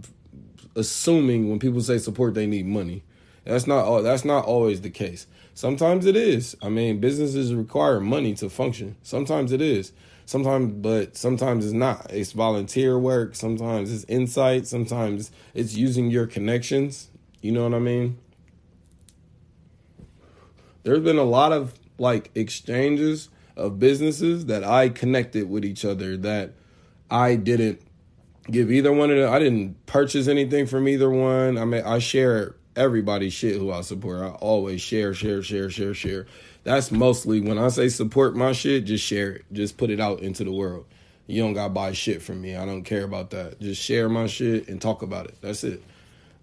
assuming 0.77 1.49
when 1.51 1.59
people 1.59 1.81
say 1.81 1.99
support 1.99 2.35
they 2.35 2.47
need 2.47 2.67
money. 2.67 3.03
That's 3.45 3.67
not 3.67 3.85
all, 3.85 4.03
that's 4.03 4.25
not 4.25 4.45
always 4.45 4.81
the 4.81 4.91
case. 4.91 5.27
Sometimes 5.55 6.07
it 6.07 6.17
is. 6.17 6.57
I 6.63 6.69
mean, 6.69 6.99
businesses 6.99 7.55
require 7.55 8.01
money 8.01 8.35
to 8.37 8.49
function. 8.49 8.97
Sometimes 9.03 9.53
it 9.53 9.61
is. 9.61 9.93
Sometimes, 10.27 10.73
but 10.73 11.17
sometimes 11.17 11.65
it's 11.65 11.75
not. 11.75 12.11
It's 12.11 12.33
volunteer 12.33 12.99
work. 12.99 13.37
Sometimes 13.37 13.93
it's 13.93 14.05
insight. 14.05 14.67
Sometimes 14.67 15.31
it's 15.53 15.77
using 15.77 16.11
your 16.11 16.27
connections. 16.27 17.11
You 17.43 17.53
know 17.53 17.65
what 17.65 17.75
I 17.75 17.79
mean? 17.79 18.19
There's 20.83 21.01
been 21.01 21.19
a 21.19 21.25
lot 21.25 21.53
of 21.53 21.75
like 21.99 22.31
exchanges 22.35 23.29
of 23.57 23.79
businesses 23.79 24.47
that 24.47 24.65
I 24.65 24.89
connected 24.89 25.49
with 25.49 25.65
each 25.65 25.85
other 25.85 26.17
that 26.17 26.53
I 27.11 27.37
didn't 27.37 27.81
give 28.51 28.71
either 28.71 28.93
one 28.93 29.11
of 29.11 29.17
them. 29.17 29.33
I 29.33 29.39
didn't 29.39 29.87
purchase 29.87 30.29
anything 30.29 30.67
from 30.67 30.89
either 30.89 31.11
one. 31.11 31.59
I 31.59 31.65
mean, 31.65 31.83
I 31.85 31.99
share 31.99 32.55
everybody's 32.77 33.33
shit 33.33 33.57
who 33.57 33.73
I 33.73 33.81
support. 33.83 34.23
I 34.23 34.29
always 34.29 34.81
share, 34.81 35.15
share, 35.15 35.43
share, 35.43 35.71
share, 35.71 35.95
share. 35.95 36.27
That's 36.65 36.91
mostly 36.91 37.41
when 37.41 37.59
I 37.59 37.69
say 37.69 37.89
support 37.89 38.35
my 38.35 38.53
shit, 38.53 38.85
just 38.85 39.05
share 39.05 39.33
it. 39.33 39.45
Just 39.53 39.77
put 39.77 39.91
it 39.91 40.01
out 40.01 40.21
into 40.21 40.45
the 40.45 40.53
world. 40.53 40.87
You 41.27 41.43
don't 41.43 41.55
gotta 41.55 41.73
buy 41.73 41.93
shit 41.93 42.23
from 42.23 42.41
me. 42.41 42.57
I 42.57 42.67
don't 42.67 42.85
care 42.85 43.05
about 43.05 43.31
that. 43.31 43.61
Just 43.61 43.81
share 43.81 44.09
my 44.09 44.27
shit 44.27 44.69
and 44.69 44.81
talk 44.81 45.03
about 45.03 45.27
it. 45.27 45.37
That's 45.41 45.65
it. 45.65 45.83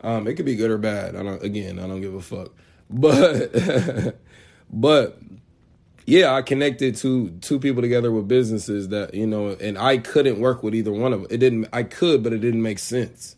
Um, 0.02 0.28
it 0.28 0.36
could 0.36 0.46
be 0.46 0.56
good 0.56 0.72
or 0.72 0.78
bad. 0.78 1.16
I 1.16 1.24
don't 1.24 1.44
again, 1.44 1.80
I 1.80 1.88
don't 1.88 2.02
give 2.02 2.16
a 2.16 2.22
fuck. 2.22 2.52
But 2.90 4.16
but 4.72 5.20
yeah, 6.12 6.34
I 6.34 6.42
connected 6.42 6.98
to 6.98 7.30
two 7.40 7.58
people 7.58 7.82
together 7.82 8.12
with 8.12 8.28
businesses 8.28 8.90
that, 8.90 9.14
you 9.14 9.26
know, 9.26 9.56
and 9.62 9.78
I 9.78 9.98
couldn't 9.98 10.42
work 10.42 10.62
with 10.62 10.76
either 10.76 10.92
one 10.92 11.14
of 11.14 11.22
them. 11.22 11.32
It 11.32 11.38
didn't 11.38 11.70
I 11.72 11.84
could, 11.84 12.22
but 12.22 12.34
it 12.34 12.40
didn't 12.40 12.62
make 12.62 12.80
sense. 12.80 13.38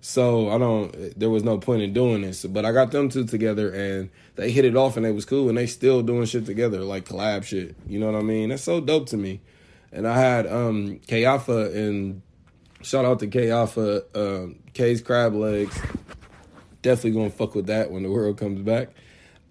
So 0.00 0.48
I 0.48 0.56
don't. 0.56 1.18
There 1.20 1.28
was 1.28 1.42
no 1.42 1.58
point 1.58 1.82
in 1.82 1.92
doing 1.92 2.22
this. 2.22 2.46
But 2.46 2.64
I 2.64 2.72
got 2.72 2.92
them 2.92 3.10
two 3.10 3.26
together, 3.26 3.70
and 3.70 4.08
they 4.36 4.50
hit 4.50 4.64
it 4.64 4.74
off, 4.74 4.96
and 4.96 5.04
they 5.04 5.12
was 5.12 5.26
cool, 5.26 5.50
and 5.50 5.58
they 5.58 5.66
still 5.66 6.00
doing 6.00 6.24
shit 6.24 6.46
together, 6.46 6.80
like 6.80 7.04
collab 7.04 7.44
shit. 7.44 7.76
You 7.86 8.00
know 8.00 8.10
what 8.10 8.18
I 8.18 8.22
mean? 8.22 8.48
That's 8.48 8.62
so 8.62 8.80
dope 8.80 9.06
to 9.10 9.18
me. 9.18 9.42
And 9.92 10.08
I 10.08 10.18
had 10.18 10.46
um 10.46 11.00
Kayafa 11.06 11.74
and 11.74 12.22
shout 12.80 13.04
out 13.04 13.18
to 13.18 13.26
Kayafa, 13.26 14.16
um, 14.16 14.60
K's 14.72 15.02
crab 15.02 15.34
legs. 15.34 15.78
Definitely 16.80 17.20
gonna 17.20 17.28
fuck 17.28 17.54
with 17.54 17.66
that 17.66 17.90
when 17.90 18.02
the 18.02 18.10
world 18.10 18.38
comes 18.38 18.62
back. 18.62 18.88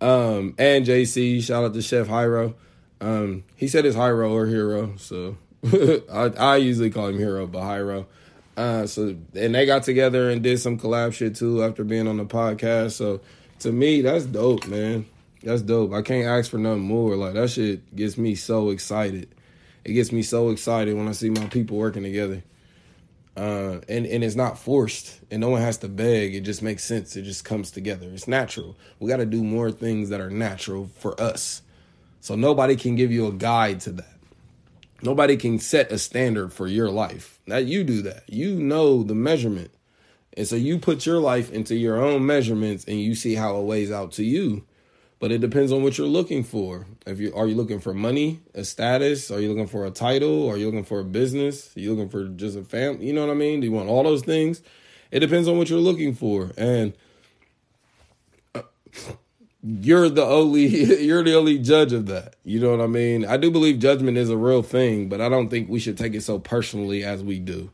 Um, 0.04 0.54
and 0.58 0.86
JC, 0.86 1.42
shout 1.42 1.64
out 1.64 1.74
to 1.74 1.82
Chef 1.82 2.08
Hyro. 2.08 2.56
Um, 3.00 3.46
he 3.56 3.70
said 3.70 3.86
it's 3.86 3.96
Hyro 3.96 4.32
or 4.32 4.46
Hero, 4.48 4.96
so 4.98 5.38
I, 6.12 6.32
I 6.38 6.56
usually 6.58 6.90
call 6.90 7.08
him 7.08 7.18
Hero, 7.18 7.48
but 7.48 7.62
Hyro. 7.62 8.06
Uh, 8.58 8.86
so 8.86 9.16
and 9.34 9.56
they 9.56 9.66
got 9.66 9.84
together 9.84 10.30
and 10.30 10.44
did 10.44 10.60
some 10.60 10.78
collab 10.78 11.14
shit 11.14 11.36
too 11.36 11.64
after 11.64 11.86
being 11.86 12.10
on 12.10 12.18
the 12.18 12.26
podcast. 12.26 12.92
So 12.92 13.22
to 13.60 13.72
me, 13.72 14.02
that's 14.02 14.26
dope, 14.26 14.68
man. 14.68 15.06
That's 15.42 15.62
dope. 15.62 15.94
I 15.94 16.02
can't 16.02 16.28
ask 16.28 16.52
for 16.52 16.58
nothing 16.58 16.82
more. 16.82 17.16
Like 17.16 17.34
that 17.36 17.50
shit 17.50 17.96
gets 17.96 18.18
me 18.18 18.36
so 18.36 18.72
excited. 18.72 19.30
It 19.86 19.94
gets 19.94 20.12
me 20.12 20.22
so 20.22 20.50
excited 20.50 20.96
when 20.98 21.08
I 21.08 21.14
see 21.14 21.30
my 21.30 21.48
people 21.48 21.78
working 21.78 22.04
together. 22.04 22.44
Uh, 23.36 23.80
and 23.90 24.06
and 24.06 24.24
it's 24.24 24.36
not 24.36 24.60
forced, 24.60 25.20
and 25.32 25.42
no 25.42 25.50
one 25.50 25.62
has 25.62 25.78
to 25.78 25.88
beg. 25.88 26.36
It 26.36 26.42
just 26.42 26.62
makes 26.62 26.84
sense. 26.84 27.16
It 27.16 27.24
just 27.24 27.44
comes 27.44 27.72
together. 27.72 28.08
It's 28.14 28.28
natural. 28.28 28.76
We 29.00 29.10
got 29.10 29.18
to 29.18 29.26
do 29.26 29.44
more 29.44 29.72
things 29.72 30.10
that 30.10 30.22
are 30.22 30.30
natural 30.30 30.90
for 31.00 31.20
us. 31.20 31.64
So 32.22 32.36
nobody 32.36 32.76
can 32.76 32.96
give 32.96 33.12
you 33.12 33.28
a 33.28 33.32
guide 33.32 33.82
to 33.82 33.92
that. 33.94 34.14
Nobody 35.02 35.36
can 35.36 35.60
set 35.60 35.92
a 35.92 35.98
standard 35.98 36.54
for 36.54 36.68
your 36.68 36.90
life. 36.90 37.42
Now 37.46 37.58
you 37.58 37.84
do 37.84 38.02
that. 38.04 38.24
You 38.30 38.56
know 38.56 39.04
the 39.04 39.16
measurement. 39.16 39.72
And 40.38 40.48
so 40.48 40.56
you 40.56 40.80
put 40.80 41.06
your 41.06 41.20
life 41.20 41.52
into 41.52 41.76
your 41.76 42.02
own 42.02 42.26
measurements 42.26 42.86
and 42.86 43.00
you 43.02 43.14
see 43.14 43.36
how 43.36 43.60
it 43.60 43.64
weighs 43.64 43.92
out 43.92 44.14
to 44.14 44.24
you. 44.24 44.64
But 45.24 45.32
it 45.32 45.40
depends 45.40 45.72
on 45.72 45.84
what 45.84 45.98
you're 45.98 46.06
looking 46.06 46.44
for. 46.44 46.86
If 47.08 47.22
you 47.22 47.34
are 47.34 47.48
you 47.48 47.56
looking 47.56 47.80
for 47.80 47.94
money, 47.94 48.42
a 48.54 48.66
status, 48.66 49.32
are 49.32 49.40
you 49.40 49.48
looking 49.48 49.68
for 49.68 49.86
a 49.86 49.90
title, 49.90 50.50
are 50.50 50.58
you 50.58 50.66
looking 50.66 50.84
for 50.84 51.00
a 51.00 51.06
business, 51.06 51.74
are 51.78 51.80
you 51.80 51.94
looking 51.94 52.10
for 52.10 52.28
just 52.28 52.58
a 52.58 52.64
family, 52.66 53.06
you 53.06 53.14
know 53.14 53.26
what 53.26 53.32
I 53.32 53.34
mean? 53.34 53.62
Do 53.62 53.68
you 53.68 53.72
want 53.72 53.88
all 53.88 54.04
those 54.04 54.22
things? 54.22 54.62
It 55.12 55.22
depends 55.22 55.48
on 55.48 55.58
what 55.58 55.70
you're 55.70 55.80
looking 55.80 56.14
for. 56.14 56.52
And 56.58 56.94
uh, 58.54 58.64
you're 59.64 60.10
the 60.10 60.26
only 60.26 60.66
you're 61.06 61.24
the 61.24 61.36
only 61.36 61.58
judge 61.58 61.94
of 61.94 62.08
that. 62.08 62.36
You 62.44 62.60
know 62.60 62.72
what 62.72 62.82
I 62.82 62.88
mean? 62.88 63.24
I 63.24 63.38
do 63.38 63.50
believe 63.50 63.80
judgment 63.80 64.18
is 64.18 64.30
a 64.30 64.36
real 64.36 64.62
thing, 64.62 65.08
but 65.08 65.22
I 65.22 65.30
don't 65.30 65.48
think 65.48 65.70
we 65.70 65.80
should 65.80 65.98
take 65.98 66.16
it 66.16 66.24
so 66.24 66.38
personally 66.38 67.06
as 67.06 67.24
we 67.24 67.40
do. 67.40 67.72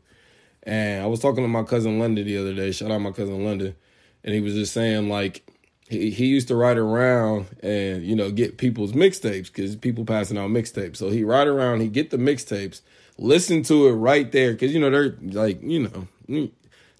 And 0.62 1.02
I 1.02 1.06
was 1.06 1.18
talking 1.18 1.42
to 1.42 1.48
my 1.48 1.64
cousin 1.64 1.98
London 1.98 2.24
the 2.24 2.38
other 2.38 2.54
day. 2.54 2.70
Shout 2.70 2.92
out 2.92 3.00
my 3.00 3.10
cousin 3.10 3.44
London, 3.44 3.74
and 4.22 4.36
he 4.36 4.40
was 4.40 4.54
just 4.54 4.72
saying 4.72 5.08
like 5.08 5.44
he 5.90 6.10
he 6.10 6.26
used 6.26 6.48
to 6.48 6.54
ride 6.54 6.78
around 6.78 7.46
and 7.62 8.04
you 8.04 8.14
know 8.14 8.30
get 8.30 8.58
people's 8.58 8.92
mixtapes 8.92 9.46
because 9.52 9.74
people 9.74 10.04
passing 10.04 10.38
out 10.38 10.48
mixtapes. 10.50 10.96
So 10.96 11.10
he 11.10 11.24
ride 11.24 11.48
around, 11.48 11.80
he 11.80 11.88
get 11.88 12.10
the 12.10 12.16
mixtapes, 12.16 12.80
listen 13.18 13.64
to 13.64 13.88
it 13.88 13.92
right 13.92 14.30
there 14.30 14.52
because 14.52 14.72
you 14.72 14.78
know 14.78 14.90
they're 14.90 15.16
like 15.20 15.60
you 15.62 15.80
know 15.80 16.48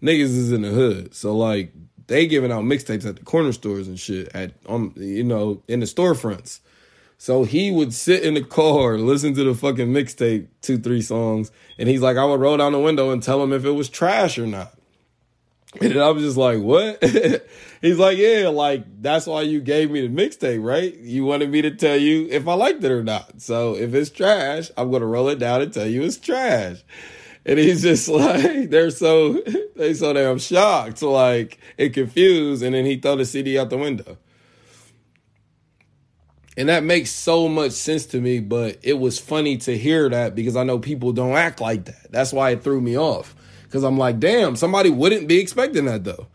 niggas 0.03 0.37
is 0.37 0.53
in 0.53 0.63
the 0.63 0.71
hood, 0.71 1.15
so 1.15 1.37
like 1.37 1.73
they 2.09 2.27
giving 2.27 2.51
out 2.51 2.65
mixtapes 2.65 3.07
at 3.07 3.15
the 3.15 3.25
corner 3.25 3.53
stores 3.53 3.87
and 3.87 3.99
shit 3.99 4.29
at 4.35 4.53
on 4.67 4.93
you 4.97 5.25
know 5.25 5.63
in 5.69 5.79
the 5.81 5.87
storefronts. 5.87 6.59
So 7.17 7.45
he 7.45 7.71
would 7.71 7.93
sit 7.93 8.25
in 8.25 8.33
the 8.35 8.43
car, 8.43 8.97
listen 8.97 9.35
to 9.35 9.45
the 9.45 9.55
fucking 9.55 9.89
mixtape, 9.89 10.47
two, 10.63 10.79
three 10.79 11.03
songs, 11.03 11.53
and 11.79 11.87
he's 11.87 12.01
like, 12.01 12.17
I 12.17 12.25
would 12.25 12.41
roll 12.41 12.57
down 12.57 12.73
the 12.73 12.79
window 12.81 13.11
and 13.11 13.23
tell 13.23 13.43
him 13.43 13.53
if 13.53 13.67
it 13.67 13.73
was 13.73 13.91
trash 13.91 14.39
or 14.39 14.47
not. 14.47 14.73
And 15.79 15.97
I 15.99 16.11
was 16.11 16.25
just 16.25 16.37
like, 16.37 16.59
what? 16.59 17.03
he's 17.81 17.99
like, 17.99 18.19
yeah, 18.19 18.49
like, 18.49 18.85
that's 19.01 19.27
why 19.27 19.43
you 19.43 19.61
gave 19.61 19.91
me 19.91 20.07
the 20.07 20.09
mixtape, 20.09 20.65
right? 20.65 20.97
You 20.97 21.25
wanted 21.25 21.51
me 21.51 21.63
to 21.63 21.71
tell 21.71 21.97
you 21.97 22.27
if 22.29 22.49
I 22.49 22.55
liked 22.55 22.83
it 22.83 22.91
or 22.91 23.05
not. 23.05 23.41
So 23.41 23.77
if 23.77 23.95
it's 23.95 24.11
trash, 24.11 24.71
I'm 24.77 24.91
to 24.91 25.07
roll 25.07 25.29
it 25.29 25.39
down 25.39 25.63
and 25.63 25.73
tell 25.73 25.87
you 25.87 26.03
it's 26.03 26.17
trash. 26.17 26.79
And 27.47 27.59
he's 27.59 27.83
just 27.83 28.09
like, 28.09 28.71
they're 28.71 28.91
so, 28.91 29.41
they 29.77 29.95
so 29.95 30.13
damn 30.13 30.39
shocked, 30.39 31.03
like, 31.03 31.59
and 31.79 31.95
confused. 31.95 32.65
And 32.65 32.75
then 32.75 32.85
he 32.85 32.97
throw 32.97 33.17
the 33.17 33.25
CD 33.25 33.59
out 33.59 33.71
the 33.71 33.79
window. 33.79 34.19
And 36.57 36.69
that 36.69 36.83
makes 36.83 37.11
so 37.11 37.49
much 37.49 37.73
sense 37.73 38.07
to 38.07 38.21
me, 38.21 38.41
but 38.41 38.79
it 38.83 38.99
was 38.99 39.21
funny 39.21 39.57
to 39.59 39.79
hear 39.79 40.09
that 40.09 40.35
because 40.35 40.57
I 40.57 40.65
know 40.65 40.81
people 40.81 41.13
don't 41.13 41.37
act 41.37 41.61
like 41.61 41.85
that. 41.85 42.11
That's 42.11 42.33
why 42.33 42.51
it 42.51 42.65
threw 42.65 42.81
me 42.81 42.99
off. 42.99 43.37
Because 43.71 43.85
I'm 43.85 43.97
like, 43.97 44.19
damn, 44.19 44.57
somebody 44.57 44.91
wouldn't 44.91 45.29
be 45.29 45.39
expecting 45.39 45.85
that 45.85 46.03
though. 46.03 46.27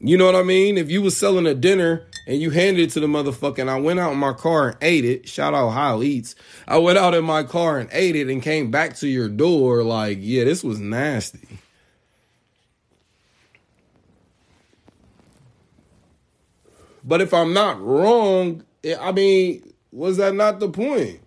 You 0.00 0.16
know 0.16 0.26
what 0.26 0.34
I 0.34 0.42
mean? 0.42 0.76
If 0.76 0.90
you 0.90 1.00
was 1.00 1.16
selling 1.16 1.46
a 1.46 1.54
dinner 1.54 2.04
and 2.26 2.40
you 2.40 2.50
handed 2.50 2.82
it 2.82 2.90
to 2.94 3.00
the 3.00 3.06
motherfucker 3.06 3.60
and 3.60 3.70
I 3.70 3.78
went 3.78 4.00
out 4.00 4.10
in 4.10 4.18
my 4.18 4.32
car 4.32 4.70
and 4.70 4.78
ate 4.82 5.04
it, 5.04 5.28
shout 5.28 5.54
out 5.54 5.70
How 5.70 6.02
Eats. 6.02 6.34
I 6.66 6.78
went 6.78 6.98
out 6.98 7.14
in 7.14 7.24
my 7.24 7.44
car 7.44 7.78
and 7.78 7.88
ate 7.92 8.16
it 8.16 8.28
and 8.28 8.42
came 8.42 8.72
back 8.72 8.96
to 8.96 9.06
your 9.06 9.28
door 9.28 9.84
like, 9.84 10.18
yeah, 10.20 10.42
this 10.42 10.64
was 10.64 10.80
nasty. 10.80 11.46
But 17.04 17.20
if 17.20 17.32
I'm 17.32 17.52
not 17.52 17.80
wrong, 17.80 18.64
I 18.98 19.12
mean, 19.12 19.72
was 19.92 20.16
that 20.16 20.34
not 20.34 20.58
the 20.58 20.68
point? 20.68 21.20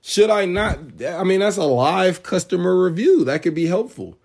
Should 0.00 0.30
I 0.30 0.44
not? 0.44 0.78
I 1.04 1.24
mean, 1.24 1.40
that's 1.40 1.56
a 1.56 1.64
live 1.64 2.22
customer 2.22 2.80
review. 2.80 3.24
That 3.24 3.42
could 3.42 3.54
be 3.56 3.66
helpful. 3.66 4.16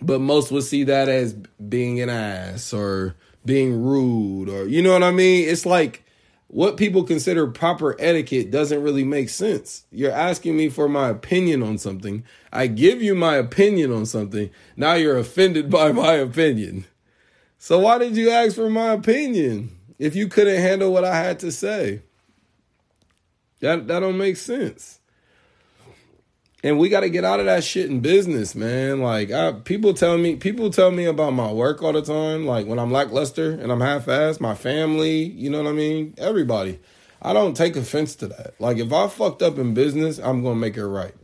But 0.00 0.20
most 0.20 0.50
would 0.50 0.64
see 0.64 0.84
that 0.84 1.08
as 1.08 1.34
being 1.34 2.00
an 2.00 2.10
ass 2.10 2.72
or 2.72 3.14
being 3.44 3.82
rude 3.82 4.48
or, 4.48 4.66
you 4.66 4.82
know 4.82 4.92
what 4.92 5.02
I 5.02 5.10
mean? 5.10 5.48
It's 5.48 5.64
like 5.64 6.04
what 6.48 6.76
people 6.76 7.04
consider 7.04 7.46
proper 7.46 7.96
etiquette 7.98 8.50
doesn't 8.50 8.82
really 8.82 9.04
make 9.04 9.28
sense. 9.28 9.84
You're 9.90 10.12
asking 10.12 10.56
me 10.56 10.68
for 10.68 10.88
my 10.88 11.08
opinion 11.08 11.62
on 11.62 11.78
something. 11.78 12.24
I 12.52 12.66
give 12.66 13.02
you 13.02 13.14
my 13.14 13.36
opinion 13.36 13.92
on 13.92 14.06
something. 14.06 14.50
Now 14.76 14.94
you're 14.94 15.18
offended 15.18 15.70
by 15.70 15.92
my 15.92 16.14
opinion. 16.14 16.86
So 17.58 17.78
why 17.78 17.98
did 17.98 18.16
you 18.16 18.30
ask 18.30 18.56
for 18.56 18.68
my 18.68 18.92
opinion? 18.92 19.74
if 19.98 20.16
you 20.16 20.28
couldn't 20.28 20.60
handle 20.60 20.92
what 20.92 21.04
I 21.04 21.16
had 21.16 21.38
to 21.40 21.52
say. 21.52 22.02
That 23.60 23.86
that 23.88 24.00
don't 24.00 24.18
make 24.18 24.36
sense. 24.36 25.00
And 26.64 26.78
we 26.78 26.88
got 26.88 27.00
to 27.00 27.10
get 27.10 27.26
out 27.26 27.40
of 27.40 27.46
that 27.46 27.62
shit 27.62 27.90
in 27.90 28.00
business, 28.00 28.54
man. 28.54 29.02
Like 29.02 29.30
I, 29.30 29.52
people 29.52 29.92
tell 29.92 30.16
me, 30.16 30.36
people 30.36 30.70
tell 30.70 30.90
me 30.90 31.04
about 31.04 31.34
my 31.34 31.52
work 31.52 31.82
all 31.82 31.92
the 31.92 32.00
time. 32.00 32.46
Like 32.46 32.66
when 32.66 32.78
I'm 32.78 32.90
lackluster 32.90 33.50
and 33.50 33.70
I'm 33.70 33.82
half-assed, 33.82 34.40
my 34.40 34.54
family, 34.54 35.24
you 35.24 35.50
know 35.50 35.62
what 35.62 35.68
I 35.68 35.74
mean. 35.74 36.14
Everybody, 36.16 36.80
I 37.20 37.34
don't 37.34 37.54
take 37.54 37.76
offense 37.76 38.16
to 38.16 38.28
that. 38.28 38.54
Like 38.58 38.78
if 38.78 38.94
I 38.94 39.08
fucked 39.08 39.42
up 39.42 39.58
in 39.58 39.74
business, 39.74 40.18
I'm 40.18 40.42
gonna 40.42 40.54
make 40.54 40.78
it 40.78 40.86
right. 40.86 41.14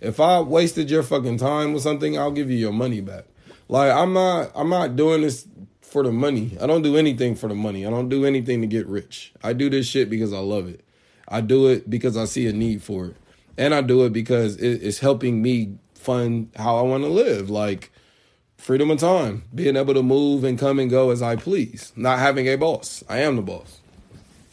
If 0.00 0.18
I 0.18 0.40
wasted 0.40 0.90
your 0.90 1.04
fucking 1.04 1.38
time 1.38 1.72
with 1.72 1.84
something, 1.84 2.18
I'll 2.18 2.32
give 2.32 2.50
you 2.50 2.56
your 2.56 2.72
money 2.72 3.00
back. 3.00 3.26
Like 3.68 3.92
I'm 3.92 4.12
not, 4.12 4.50
I'm 4.56 4.68
not 4.68 4.96
doing 4.96 5.20
this 5.20 5.46
for 5.80 6.02
the 6.02 6.10
money. 6.10 6.58
I 6.60 6.66
don't 6.66 6.82
do 6.82 6.96
anything 6.96 7.36
for 7.36 7.46
the 7.46 7.54
money. 7.54 7.86
I 7.86 7.90
don't 7.90 8.08
do 8.08 8.24
anything 8.24 8.62
to 8.62 8.66
get 8.66 8.88
rich. 8.88 9.32
I 9.44 9.52
do 9.52 9.70
this 9.70 9.86
shit 9.86 10.10
because 10.10 10.32
I 10.32 10.40
love 10.40 10.66
it. 10.66 10.84
I 11.28 11.40
do 11.40 11.68
it 11.68 11.88
because 11.88 12.16
I 12.16 12.24
see 12.24 12.48
a 12.48 12.52
need 12.52 12.82
for 12.82 13.06
it 13.06 13.16
and 13.58 13.74
I 13.74 13.82
do 13.82 14.04
it 14.04 14.12
because 14.12 14.56
it's 14.56 15.00
helping 15.00 15.42
me 15.42 15.76
fund 15.94 16.50
how 16.56 16.76
I 16.76 16.82
want 16.82 17.02
to 17.02 17.10
live, 17.10 17.50
like 17.50 17.90
freedom 18.56 18.90
of 18.90 19.00
time, 19.00 19.42
being 19.52 19.76
able 19.76 19.94
to 19.94 20.02
move 20.02 20.44
and 20.44 20.58
come 20.58 20.78
and 20.78 20.88
go 20.88 21.10
as 21.10 21.20
I 21.20 21.36
please, 21.36 21.92
not 21.96 22.20
having 22.20 22.46
a 22.48 22.56
boss. 22.56 23.02
I 23.08 23.18
am 23.18 23.34
the 23.34 23.42
boss, 23.42 23.80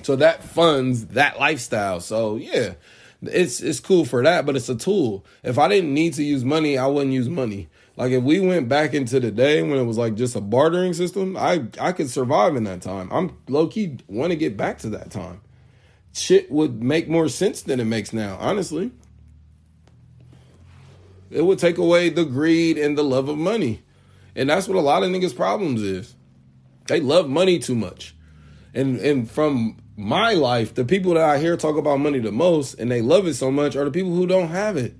so 0.02 0.16
that 0.18 0.44
funds 0.44 1.06
that 1.08 1.40
lifestyle. 1.40 2.00
So 2.02 2.36
yeah, 2.36 2.74
it's 3.22 3.62
it's 3.62 3.80
cool 3.80 4.06
for 4.06 4.24
that, 4.24 4.46
but 4.46 4.56
it's 4.56 4.70
a 4.70 4.76
tool. 4.76 5.24
If 5.44 5.60
I 5.60 5.68
didn't 5.68 5.94
need 5.94 6.16
to 6.16 6.24
use 6.24 6.44
money, 6.44 6.78
I 6.78 6.88
wouldn't 6.88 7.14
use 7.14 7.30
money. 7.30 7.70
Like 7.98 8.12
if 8.12 8.24
we 8.24 8.40
went 8.40 8.68
back 8.68 8.96
into 8.96 9.20
the 9.20 9.32
day 9.32 9.62
when 9.62 9.78
it 9.78 9.86
was 9.86 10.00
like 10.00 10.16
just 10.16 10.36
a 10.36 10.42
bartering 10.42 10.94
system, 10.94 11.38
I 11.38 11.68
I 11.80 11.92
could 11.92 12.10
survive 12.10 12.56
in 12.56 12.64
that 12.64 12.82
time. 12.82 13.10
I'm 13.12 13.38
low 13.48 13.68
key 13.68 14.00
want 14.08 14.32
to 14.32 14.36
get 14.36 14.58
back 14.58 14.80
to 14.80 14.90
that 14.90 15.12
time 15.12 15.42
shit 16.18 16.52
would 16.52 16.82
make 16.82 17.08
more 17.08 17.28
sense 17.28 17.62
than 17.62 17.80
it 17.80 17.86
makes 17.86 18.14
now, 18.14 18.38
honestly. 18.40 18.92
It 21.30 21.42
would 21.42 21.60
take 21.60 21.78
away 21.78 22.10
the 22.10 22.24
greed 22.24 22.78
and 22.78 22.98
the 22.98 23.04
love 23.04 23.28
of 23.28 23.38
money. 23.38 23.84
And 24.36 24.50
that's 24.50 24.68
what 24.68 24.78
a 24.78 24.82
lot 24.82 25.04
of 25.04 25.10
niggas' 25.10 25.36
problems 25.36 25.82
is. 25.82 26.16
They 26.88 27.00
love 27.00 27.28
money 27.28 27.60
too 27.60 27.76
much. 27.76 28.16
And 28.74 29.00
and 29.00 29.30
from 29.30 29.78
my 29.98 30.34
life, 30.34 30.74
the 30.74 30.86
people 30.86 31.14
that 31.14 31.24
I 31.24 31.40
hear 31.40 31.58
talk 31.58 31.78
about 31.78 32.00
money 32.00 32.20
the 32.20 32.32
most 32.32 32.76
and 32.76 32.92
they 32.92 33.02
love 33.02 33.28
it 33.28 33.36
so 33.36 33.50
much 33.50 33.76
are 33.76 33.86
the 33.86 33.92
people 33.92 34.14
who 34.14 34.28
don't 34.28 34.50
have 34.50 34.78
it. 34.78 34.96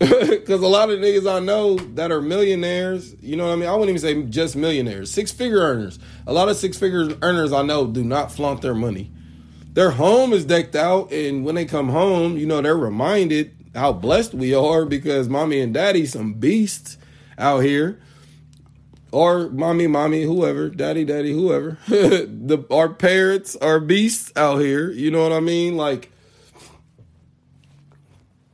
Because 0.40 0.62
a 0.62 0.68
lot 0.68 0.90
of 0.90 0.98
niggas 0.98 1.30
I 1.30 1.40
know 1.40 1.76
that 1.76 2.10
are 2.10 2.22
millionaires, 2.22 3.14
you 3.20 3.36
know 3.36 3.46
what 3.46 3.52
I 3.52 3.56
mean? 3.56 3.68
I 3.68 3.72
wouldn't 3.72 3.90
even 3.90 4.00
say 4.00 4.30
just 4.30 4.56
millionaires, 4.56 5.10
six 5.10 5.30
figure 5.30 5.60
earners. 5.60 5.98
A 6.26 6.32
lot 6.32 6.48
of 6.48 6.56
six 6.56 6.78
figure 6.78 7.16
earners 7.20 7.52
I 7.52 7.62
know 7.62 7.86
do 7.86 8.02
not 8.02 8.32
flaunt 8.32 8.62
their 8.62 8.74
money 8.74 9.12
their 9.72 9.90
home 9.90 10.32
is 10.32 10.44
decked 10.44 10.74
out, 10.74 11.12
and 11.12 11.44
when 11.44 11.54
they 11.54 11.64
come 11.64 11.88
home, 11.88 12.36
you 12.36 12.46
know, 12.46 12.60
they're 12.60 12.76
reminded 12.76 13.54
how 13.74 13.92
blessed 13.92 14.34
we 14.34 14.52
are 14.54 14.84
because 14.84 15.28
mommy 15.28 15.60
and 15.60 15.72
daddy 15.72 16.06
some 16.06 16.34
beasts 16.34 16.98
out 17.38 17.60
here. 17.60 18.00
Or 19.12 19.48
mommy, 19.48 19.88
mommy, 19.88 20.22
whoever, 20.22 20.68
daddy, 20.68 21.04
daddy, 21.04 21.32
whoever. 21.32 21.78
the 21.88 22.64
our 22.70 22.88
parents 22.88 23.56
are 23.56 23.80
beasts 23.80 24.32
out 24.36 24.58
here. 24.58 24.90
You 24.90 25.10
know 25.10 25.22
what 25.22 25.32
I 25.32 25.40
mean? 25.40 25.76
Like 25.76 26.12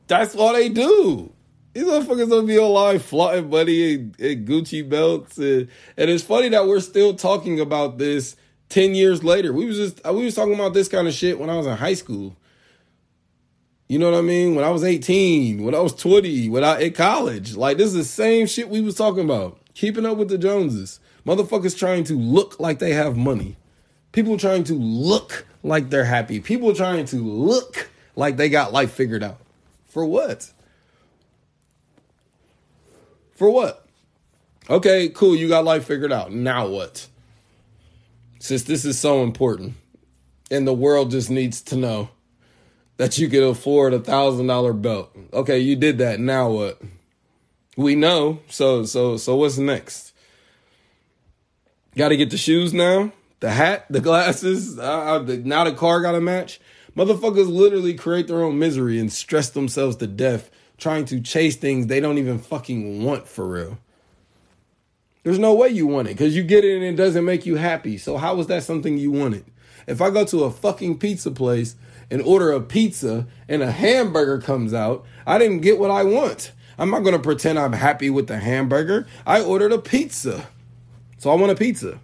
that's 0.07 0.35
all 0.35 0.53
they 0.53 0.69
do. 0.69 1.31
These 1.73 1.83
motherfuckers 1.83 2.29
don't 2.29 2.47
be 2.47 2.55
alive 2.55 3.03
flying 3.03 3.51
buddy 3.51 3.93
and, 3.93 4.19
and 4.19 4.47
Gucci 4.47 4.87
belts. 4.87 5.37
And, 5.37 5.67
and 5.95 6.09
it's 6.09 6.23
funny 6.23 6.49
that 6.49 6.65
we're 6.65 6.79
still 6.79 7.13
talking 7.13 7.59
about 7.59 7.99
this 7.99 8.35
10 8.69 8.95
years 8.95 9.23
later. 9.23 9.53
We 9.53 9.65
was 9.65 9.77
just 9.77 10.05
uh, 10.05 10.13
we 10.13 10.25
was 10.25 10.35
talking 10.35 10.53
about 10.53 10.73
this 10.73 10.87
kind 10.87 11.07
of 11.07 11.13
shit 11.13 11.39
when 11.39 11.49
I 11.49 11.55
was 11.55 11.67
in 11.67 11.77
high 11.77 11.93
school. 11.93 12.35
You 13.87 13.99
know 13.99 14.11
what 14.11 14.17
I 14.17 14.21
mean? 14.21 14.55
When 14.55 14.65
I 14.65 14.69
was 14.69 14.83
18, 14.83 15.63
when 15.63 15.73
I 15.73 15.79
was 15.79 15.93
20, 15.93 16.49
when 16.49 16.63
I 16.63 16.83
at 16.83 16.95
college. 16.95 17.55
Like 17.55 17.77
this 17.77 17.87
is 17.87 17.93
the 17.93 18.03
same 18.03 18.47
shit 18.47 18.69
we 18.69 18.81
was 18.81 18.95
talking 18.95 19.23
about. 19.23 19.59
Keeping 19.73 20.05
up 20.05 20.17
with 20.17 20.29
the 20.29 20.37
Joneses. 20.37 20.99
Motherfuckers 21.25 21.77
trying 21.77 22.03
to 22.05 22.17
look 22.17 22.59
like 22.59 22.79
they 22.79 22.93
have 22.93 23.15
money. 23.15 23.57
People 24.11 24.37
trying 24.37 24.63
to 24.65 24.73
look 24.73 25.45
like 25.63 25.89
they're 25.89 26.05
happy. 26.05 26.39
People 26.39 26.73
trying 26.73 27.05
to 27.05 27.17
look 27.17 27.89
like 28.15 28.37
they 28.37 28.49
got 28.49 28.73
life 28.73 28.91
figured 28.91 29.23
out. 29.23 29.37
For 29.85 30.05
what? 30.05 30.51
For 33.35 33.49
what? 33.49 33.85
Okay, 34.69 35.09
cool, 35.09 35.35
you 35.35 35.47
got 35.47 35.63
life 35.63 35.85
figured 35.85 36.11
out. 36.11 36.33
Now 36.33 36.67
what? 36.67 37.07
Since 38.39 38.63
this 38.63 38.85
is 38.85 38.99
so 38.99 39.23
important 39.23 39.75
and 40.49 40.67
the 40.67 40.73
world 40.73 41.11
just 41.11 41.29
needs 41.29 41.61
to 41.61 41.75
know 41.75 42.09
that 42.97 43.17
you 43.17 43.29
can 43.29 43.43
afford 43.43 43.93
a 43.93 43.99
thousand 43.99 44.47
dollar 44.47 44.73
belt. 44.73 45.15
Okay, 45.33 45.59
you 45.59 45.75
did 45.75 45.99
that. 45.99 46.19
Now 46.19 46.49
what? 46.49 46.81
We 47.75 47.95
know. 47.95 48.39
So 48.49 48.85
so 48.85 49.17
so 49.17 49.35
what's 49.35 49.57
next? 49.57 50.13
Got 51.95 52.09
to 52.09 52.17
get 52.17 52.29
the 52.29 52.37
shoes 52.37 52.73
now, 52.73 53.11
the 53.39 53.51
hat, 53.51 53.85
the 53.89 53.99
glasses. 53.99 54.77
Uh, 54.77 55.19
the, 55.19 55.37
now 55.37 55.63
the 55.63 55.71
car 55.71 56.01
got 56.01 56.11
to 56.11 56.21
match. 56.21 56.59
Motherfuckers 56.95 57.49
literally 57.49 57.93
create 57.93 58.27
their 58.27 58.43
own 58.43 58.57
misery 58.57 58.99
and 58.99 59.11
stress 59.11 59.49
themselves 59.49 59.95
to 59.97 60.07
death 60.07 60.49
trying 60.77 61.05
to 61.05 61.19
chase 61.19 61.55
things 61.55 61.87
they 61.87 61.99
don't 61.99 62.17
even 62.17 62.39
fucking 62.39 63.03
want 63.03 63.27
for 63.27 63.47
real. 63.47 63.79
There's 65.27 65.39
no 65.39 65.53
way 65.53 65.67
you 65.67 65.87
want 65.87 66.07
it 66.07 66.11
because 66.11 66.37
you 66.37 66.41
get 66.41 66.63
it 66.63 66.77
and 66.77 66.85
it 66.85 66.95
doesn't 66.95 67.25
make 67.25 67.45
you 67.45 67.57
happy. 67.57 67.97
So 67.97 68.15
how 68.15 68.35
was 68.35 68.47
that 68.47 68.63
something 68.63 68.97
you 68.97 69.11
wanted? 69.11 69.43
If 69.85 70.01
I 70.01 70.09
go 70.09 70.23
to 70.23 70.45
a 70.45 70.51
fucking 70.51 70.99
pizza 70.99 71.31
place 71.31 71.75
and 72.09 72.21
order 72.21 72.53
a 72.53 72.61
pizza 72.61 73.27
and 73.49 73.61
a 73.61 73.69
hamburger 73.69 74.39
comes 74.39 74.73
out, 74.73 75.05
I 75.25 75.37
didn't 75.37 75.59
get 75.59 75.79
what 75.79 75.91
I 75.91 76.03
want. 76.03 76.53
I'm 76.77 76.89
not 76.89 77.01
gonna 77.01 77.19
pretend 77.19 77.59
I'm 77.59 77.73
happy 77.73 78.09
with 78.09 78.27
the 78.27 78.37
hamburger. 78.37 79.05
I 79.25 79.41
ordered 79.41 79.73
a 79.73 79.79
pizza. 79.79 80.47
So 81.17 81.29
I 81.29 81.35
want 81.35 81.51
a 81.51 81.55
pizza. 81.55 81.99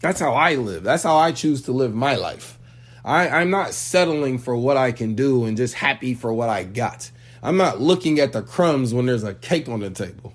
That's 0.00 0.20
how 0.20 0.34
I 0.34 0.56
live. 0.56 0.82
That's 0.82 1.04
how 1.04 1.16
I 1.16 1.32
choose 1.32 1.62
to 1.62 1.72
live 1.72 1.94
my 1.94 2.16
life. 2.16 2.58
I, 3.06 3.26
I'm 3.30 3.48
not 3.48 3.72
settling 3.72 4.36
for 4.36 4.54
what 4.54 4.76
I 4.76 4.92
can 4.92 5.14
do 5.14 5.46
and 5.46 5.56
just 5.56 5.72
happy 5.72 6.12
for 6.12 6.30
what 6.30 6.50
I 6.50 6.64
got. 6.64 7.10
I'm 7.42 7.56
not 7.56 7.80
looking 7.80 8.20
at 8.20 8.34
the 8.34 8.42
crumbs 8.42 8.92
when 8.92 9.06
there's 9.06 9.24
a 9.24 9.32
cake 9.32 9.70
on 9.70 9.80
the 9.80 9.88
table. 9.88 10.34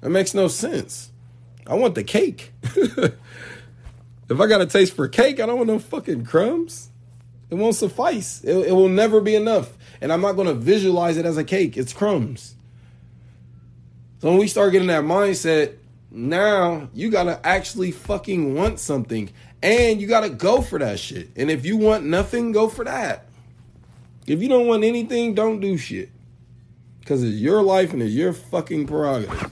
That 0.00 0.10
makes 0.10 0.34
no 0.34 0.48
sense. 0.48 1.10
I 1.66 1.74
want 1.74 1.94
the 1.94 2.04
cake. 2.04 2.52
if 2.62 3.12
I 4.30 4.46
got 4.46 4.60
a 4.60 4.66
taste 4.66 4.94
for 4.94 5.06
cake, 5.08 5.40
I 5.40 5.46
don't 5.46 5.56
want 5.56 5.68
no 5.68 5.78
fucking 5.78 6.24
crumbs. 6.24 6.90
It 7.50 7.56
won't 7.56 7.74
suffice. 7.74 8.42
It, 8.44 8.68
it 8.68 8.72
will 8.72 8.88
never 8.88 9.20
be 9.20 9.34
enough. 9.34 9.76
And 10.00 10.12
I'm 10.12 10.20
not 10.20 10.32
going 10.32 10.48
to 10.48 10.54
visualize 10.54 11.16
it 11.16 11.26
as 11.26 11.36
a 11.36 11.44
cake. 11.44 11.76
It's 11.76 11.92
crumbs. 11.92 12.54
So 14.20 14.28
when 14.28 14.38
we 14.38 14.48
start 14.48 14.72
getting 14.72 14.88
that 14.88 15.04
mindset, 15.04 15.76
now 16.10 16.88
you 16.92 17.10
got 17.10 17.24
to 17.24 17.46
actually 17.46 17.92
fucking 17.92 18.54
want 18.54 18.78
something. 18.78 19.30
And 19.62 20.00
you 20.00 20.06
got 20.06 20.20
to 20.20 20.30
go 20.30 20.62
for 20.62 20.78
that 20.78 20.98
shit. 20.98 21.30
And 21.36 21.50
if 21.50 21.66
you 21.66 21.76
want 21.76 22.04
nothing, 22.04 22.52
go 22.52 22.68
for 22.68 22.84
that. 22.84 23.26
If 24.26 24.42
you 24.42 24.48
don't 24.48 24.66
want 24.66 24.84
anything, 24.84 25.34
don't 25.34 25.60
do 25.60 25.76
shit. 25.76 26.10
Because 27.00 27.22
it's 27.22 27.36
your 27.36 27.62
life 27.62 27.92
and 27.92 28.02
it's 28.02 28.14
your 28.14 28.32
fucking 28.32 28.86
prerogative. 28.86 29.50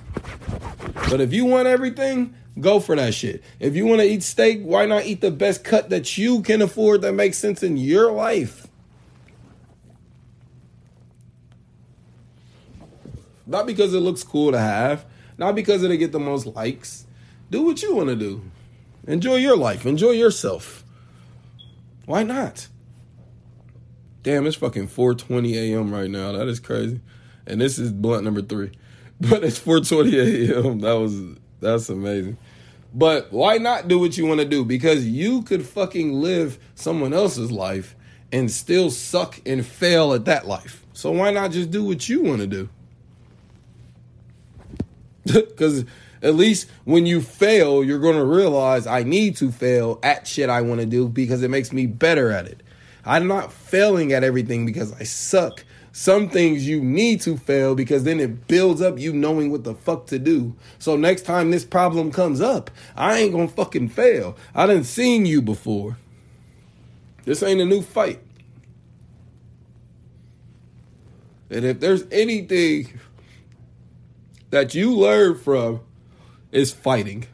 But 1.10 1.20
if 1.20 1.32
you 1.32 1.46
want 1.46 1.66
everything, 1.66 2.34
go 2.60 2.80
for 2.80 2.94
that 2.96 3.14
shit. 3.14 3.42
If 3.60 3.74
you 3.74 3.86
want 3.86 4.00
to 4.00 4.06
eat 4.06 4.22
steak, 4.22 4.62
why 4.62 4.86
not 4.86 5.06
eat 5.06 5.20
the 5.20 5.30
best 5.30 5.64
cut 5.64 5.90
that 5.90 6.18
you 6.18 6.42
can 6.42 6.60
afford 6.60 7.02
that 7.02 7.12
makes 7.12 7.38
sense 7.38 7.62
in 7.62 7.76
your 7.76 8.12
life? 8.12 8.66
Not 13.46 13.66
because 13.66 13.94
it 13.94 14.00
looks 14.00 14.22
cool 14.22 14.52
to 14.52 14.58
have, 14.58 15.06
not 15.38 15.54
because 15.54 15.82
it'll 15.82 15.96
get 15.96 16.12
the 16.12 16.20
most 16.20 16.46
likes. 16.46 17.06
Do 17.50 17.62
what 17.62 17.82
you 17.82 17.94
want 17.94 18.10
to 18.10 18.16
do. 18.16 18.42
Enjoy 19.06 19.36
your 19.36 19.56
life. 19.56 19.86
Enjoy 19.86 20.10
yourself. 20.10 20.84
Why 22.04 22.22
not? 22.22 22.68
Damn, 24.22 24.46
it's 24.46 24.56
fucking 24.56 24.88
4:20 24.88 25.54
a.m. 25.54 25.90
right 25.90 26.10
now. 26.10 26.32
That 26.32 26.48
is 26.48 26.60
crazy. 26.60 27.00
And 27.46 27.60
this 27.62 27.78
is 27.78 27.92
blunt 27.92 28.24
number 28.24 28.42
3. 28.42 28.70
But 29.30 29.42
it's 29.42 29.58
4:20 29.58 30.64
a.m. 30.64 30.80
That 30.80 30.92
was 30.92 31.20
that's 31.60 31.88
amazing. 31.88 32.36
But 32.94 33.32
why 33.32 33.58
not 33.58 33.88
do 33.88 33.98
what 33.98 34.16
you 34.16 34.26
want 34.26 34.40
to 34.40 34.46
do? 34.46 34.64
Because 34.64 35.06
you 35.06 35.42
could 35.42 35.66
fucking 35.66 36.12
live 36.14 36.58
someone 36.74 37.12
else's 37.12 37.50
life 37.50 37.96
and 38.32 38.50
still 38.50 38.90
suck 38.90 39.40
and 39.44 39.66
fail 39.66 40.12
at 40.14 40.24
that 40.26 40.46
life. 40.46 40.84
So 40.92 41.10
why 41.10 41.30
not 41.30 41.50
just 41.50 41.70
do 41.70 41.84
what 41.84 42.08
you 42.08 42.22
want 42.22 42.40
to 42.40 42.46
do? 42.46 42.68
Because 45.48 45.84
at 46.22 46.34
least 46.34 46.70
when 46.84 47.04
you 47.04 47.20
fail, 47.20 47.84
you're 47.84 47.98
going 47.98 48.16
to 48.16 48.24
realize 48.24 48.86
I 48.86 49.02
need 49.02 49.36
to 49.36 49.52
fail 49.52 49.98
at 50.02 50.26
shit 50.26 50.48
I 50.48 50.62
want 50.62 50.80
to 50.80 50.86
do 50.86 51.06
because 51.06 51.42
it 51.42 51.50
makes 51.50 51.72
me 51.72 51.86
better 51.86 52.30
at 52.30 52.46
it. 52.46 52.62
I'm 53.04 53.26
not 53.26 53.52
failing 53.52 54.12
at 54.12 54.24
everything 54.24 54.64
because 54.64 54.92
I 54.94 55.02
suck 55.04 55.64
some 55.92 56.28
things 56.28 56.66
you 56.66 56.80
need 56.80 57.20
to 57.22 57.36
fail 57.36 57.74
because 57.74 58.04
then 58.04 58.20
it 58.20 58.46
builds 58.46 58.80
up 58.80 58.98
you 58.98 59.12
knowing 59.12 59.50
what 59.50 59.64
the 59.64 59.74
fuck 59.74 60.06
to 60.06 60.18
do. 60.18 60.54
So 60.78 60.96
next 60.96 61.22
time 61.22 61.50
this 61.50 61.64
problem 61.64 62.12
comes 62.12 62.40
up, 62.40 62.70
I 62.96 63.18
ain't 63.18 63.32
gonna 63.32 63.48
fucking 63.48 63.90
fail. 63.90 64.36
I 64.54 64.66
done 64.66 64.84
seen 64.84 65.26
you 65.26 65.42
before. 65.42 65.96
This 67.24 67.42
ain't 67.42 67.60
a 67.60 67.64
new 67.64 67.82
fight. 67.82 68.20
And 71.50 71.64
if 71.64 71.80
there's 71.80 72.04
anything 72.10 73.00
that 74.50 74.74
you 74.74 74.94
learn 74.94 75.38
from 75.38 75.80
is 76.52 76.72
fighting. 76.72 77.26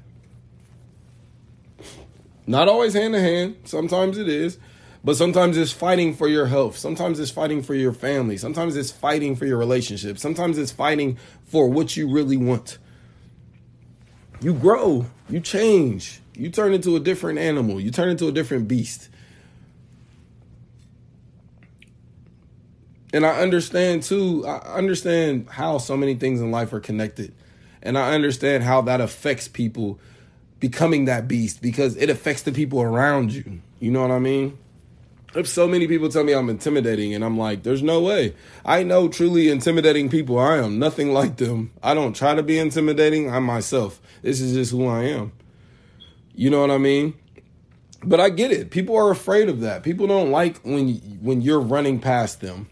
Not 2.47 2.69
always 2.69 2.95
hand 2.95 3.15
to 3.15 3.21
hand, 3.21 3.57
sometimes 3.65 4.19
it 4.19 4.29
is, 4.29 4.59
but 5.05 5.17
sometimes 5.17 5.59
it's 5.59 5.71
fighting 5.71 6.15
for 6.15 6.27
your 6.27 6.47
health. 6.47 6.79
Sometimes 6.79 7.21
it's 7.21 7.31
fighting 7.31 7.63
for 7.63 7.75
your 7.75 7.93
family. 7.93 8.39
Sometimes 8.39 8.75
it's 8.75 8.91
fighting 8.91 9.37
for 9.37 9.45
your 9.45 9.59
relationship. 9.59 10.19
Sometimes 10.19 10.57
it's 10.57 10.73
fighting 10.73 11.19
for 11.45 11.69
what 11.69 11.95
you 11.95 12.11
really 12.11 12.39
want. 12.39 12.79
You 14.41 14.55
grow, 14.55 15.07
you 15.29 15.41
change, 15.41 16.21
you 16.35 16.49
turn 16.49 16.73
into 16.73 16.97
a 16.97 17.01
different 17.01 17.39
animal, 17.39 17.81
you 17.81 17.91
turn 17.91 18.09
into 18.09 18.29
a 18.29 18.33
different 18.33 18.67
beast. 18.67 19.11
And 23.13 23.25
I 23.25 23.43
understand 23.43 24.03
too, 24.03 24.45
I 24.47 24.59
understand 24.77 25.49
how 25.51 25.79
so 25.79 25.97
many 25.97 26.15
things 26.15 26.41
in 26.41 26.51
life 26.51 26.73
are 26.73 26.81
connected. 26.81 27.33
And 27.83 27.99
I 27.99 28.15
understand 28.15 28.65
how 28.65 28.81
that 28.83 29.03
affects 29.03 29.49
people 29.49 30.01
becoming 30.61 31.05
that 31.05 31.29
beast 31.29 31.61
because 31.61 31.95
it 31.97 32.09
affects 32.09 32.43
the 32.43 32.53
people 32.53 32.81
around 32.81 33.33
you. 33.33 33.61
You 33.79 33.91
know 33.91 34.01
what 34.01 34.11
I 34.11 34.19
mean? 34.19 34.59
If 35.35 35.49
so 35.49 35.67
many 35.67 35.89
people 35.89 36.09
tell 36.09 36.23
me 36.23 36.33
I'm 36.33 36.49
intimidating, 36.49 37.13
and 37.13 37.25
I'm 37.25 37.37
like, 37.37 37.65
there's 37.65 37.83
no 37.83 38.01
way. 38.01 38.35
I 38.65 38.85
know 38.85 39.09
truly 39.09 39.49
intimidating 39.49 40.09
people. 40.09 40.39
I 40.39 40.59
am 40.59 40.79
nothing 40.79 41.13
like 41.13 41.37
them. 41.37 41.73
I 41.83 41.95
don't 41.95 42.15
try 42.15 42.35
to 42.35 42.43
be 42.43 42.59
intimidating. 42.59 43.31
I'm 43.33 43.45
myself. 43.45 44.01
This 44.23 44.41
is 44.41 44.55
just 44.55 44.71
who 44.71 44.87
I 44.87 45.05
am. 45.05 45.33
You 46.35 46.51
know 46.51 46.61
what 46.61 46.71
I 46.71 46.79
mean? 46.79 47.15
But 48.05 48.21
I 48.21 48.29
get 48.29 48.53
it. 48.53 48.71
People 48.71 48.97
are 48.97 49.11
afraid 49.11 49.49
of 49.49 49.61
that. 49.61 49.83
People 49.83 50.07
don't 50.07 50.31
like 50.31 50.59
when 50.59 50.97
when 51.21 51.41
you're 51.41 51.61
running 51.61 52.01
past 52.01 52.41
them. 52.41 52.69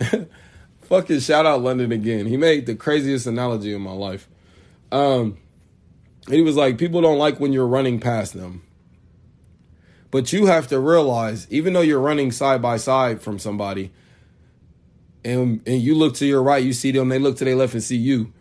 Fucking 0.82 1.20
shout 1.20 1.46
out 1.46 1.62
London 1.62 1.92
again. 1.92 2.26
He 2.26 2.36
made 2.36 2.66
the 2.66 2.74
craziest 2.74 3.26
analogy 3.26 3.74
in 3.74 3.82
my 3.82 3.92
life. 3.92 4.28
Um, 4.90 5.38
he 6.28 6.42
was 6.42 6.56
like, 6.56 6.78
people 6.78 7.00
don't 7.00 7.18
like 7.18 7.40
when 7.40 7.52
you're 7.52 7.66
running 7.66 7.98
past 7.98 8.34
them. 8.34 8.62
But 10.12 10.30
you 10.30 10.44
have 10.44 10.68
to 10.68 10.78
realize, 10.78 11.48
even 11.50 11.72
though 11.72 11.80
you're 11.80 11.98
running 11.98 12.32
side 12.32 12.60
by 12.60 12.76
side 12.76 13.22
from 13.22 13.38
somebody, 13.38 13.90
and 15.24 15.62
and 15.66 15.80
you 15.80 15.94
look 15.94 16.14
to 16.16 16.26
your 16.26 16.42
right, 16.42 16.62
you 16.62 16.74
see 16.74 16.92
them, 16.92 17.08
they 17.08 17.18
look 17.18 17.38
to 17.38 17.44
their 17.44 17.56
left 17.56 17.72
and 17.72 17.82
see 17.82 17.96
you. 17.96 18.32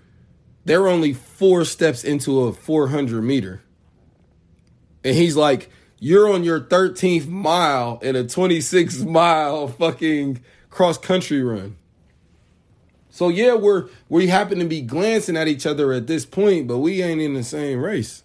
They're 0.66 0.88
only 0.88 1.14
four 1.14 1.64
steps 1.64 2.04
into 2.04 2.42
a 2.42 2.54
400 2.54 3.22
meter. 3.22 3.62
And 5.04 5.16
he's 5.16 5.36
like, 5.36 5.72
you're 5.98 6.32
on 6.32 6.44
your 6.44 6.60
13th 6.60 7.28
mile 7.28 8.00
in 8.04 8.16
a 8.18 8.28
26 8.28 9.00
mile 9.00 9.70
fucking 9.70 10.44
cross 10.70 10.98
country 10.98 11.42
run. 11.42 11.78
So 13.10 13.30
yeah, 13.30 13.56
we're 13.56 13.88
we 14.10 14.28
happen 14.28 14.60
to 14.60 14.66
be 14.66 14.82
glancing 14.82 15.38
at 15.38 15.48
each 15.48 15.66
other 15.66 15.94
at 15.94 16.08
this 16.08 16.26
point, 16.26 16.68
but 16.68 16.80
we 16.80 17.02
ain't 17.02 17.22
in 17.22 17.34
the 17.34 17.44
same 17.44 17.80
race. 17.80 18.24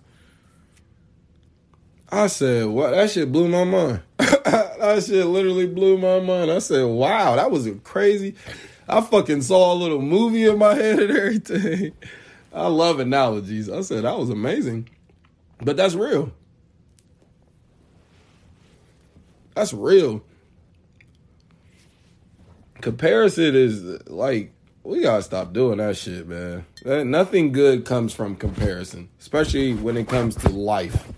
I 2.11 2.29
said, 2.29 2.67
"What? 2.67 2.91
That 2.91 3.11
shit 3.11 3.33
blew 3.33 3.49
my 3.49 3.65
mind. 3.65 4.03
that 4.19 5.05
shit 5.07 5.27
literally 5.27 5.67
blew 5.67 5.99
my 5.99 6.21
mind." 6.21 6.51
I 6.51 6.59
said, 6.59 6.85
"Wow, 6.85 7.37
that 7.37 7.51
was 7.51 7.69
crazy." 7.85 8.35
I 8.89 9.01
fucking 9.01 9.43
saw 9.43 9.73
a 9.73 9.75
little 9.75 10.01
movie 10.01 10.47
in 10.47 10.59
my 10.59 10.75
head 10.77 11.01
and 11.01 11.17
everything. 11.17 11.93
I 12.53 12.69
love 12.69 13.01
analogies. 13.01 13.69
I 13.69 13.81
said 13.81 14.05
that 14.05 14.19
was 14.19 14.31
amazing, 14.31 14.89
but 15.61 15.77
that's 15.77 15.95
real. 15.95 16.33
That's 19.55 19.73
real 19.73 20.23
comparison 22.81 23.55
is 23.55 23.83
like 24.09 24.53
we 24.85 25.03
gotta 25.03 25.23
stop 25.23 25.53
doing 25.53 25.79
that 25.79 25.97
shit, 25.97 26.29
man. 26.29 26.65
Nothing 27.11 27.51
good 27.51 27.85
comes 27.85 28.15
from 28.15 28.37
comparison, 28.37 29.09
especially 29.19 29.75
when 29.75 29.97
it 29.97 30.09
comes 30.09 30.37
to 30.37 30.49
life. 30.49 31.13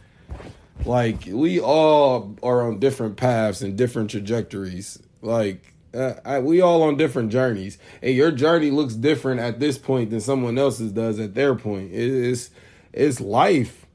Like 0.85 1.25
we 1.27 1.61
all 1.61 2.37
are 2.43 2.63
on 2.67 2.79
different 2.79 3.17
paths 3.17 3.61
and 3.63 3.77
different 3.77 4.11
trajectories. 4.11 5.03
Like 5.21 5.75
uh, 5.95 6.15
I, 6.25 6.39
we 6.39 6.61
all 6.61 6.83
on 6.83 6.97
different 6.97 7.31
journeys, 7.31 7.79
and 8.03 8.15
your 8.15 8.31
journey 8.31 8.71
looks 8.71 8.95
different 8.95 9.41
at 9.41 9.61
this 9.61 9.79
point 9.79 10.11
than 10.11 10.21
someone 10.21 10.59
else's 10.59 10.93
does 10.93 11.19
at 11.19 11.35
their 11.35 11.55
point. 11.55 11.91
It's 11.93 12.51
it's 12.93 13.21
life. 13.21 13.87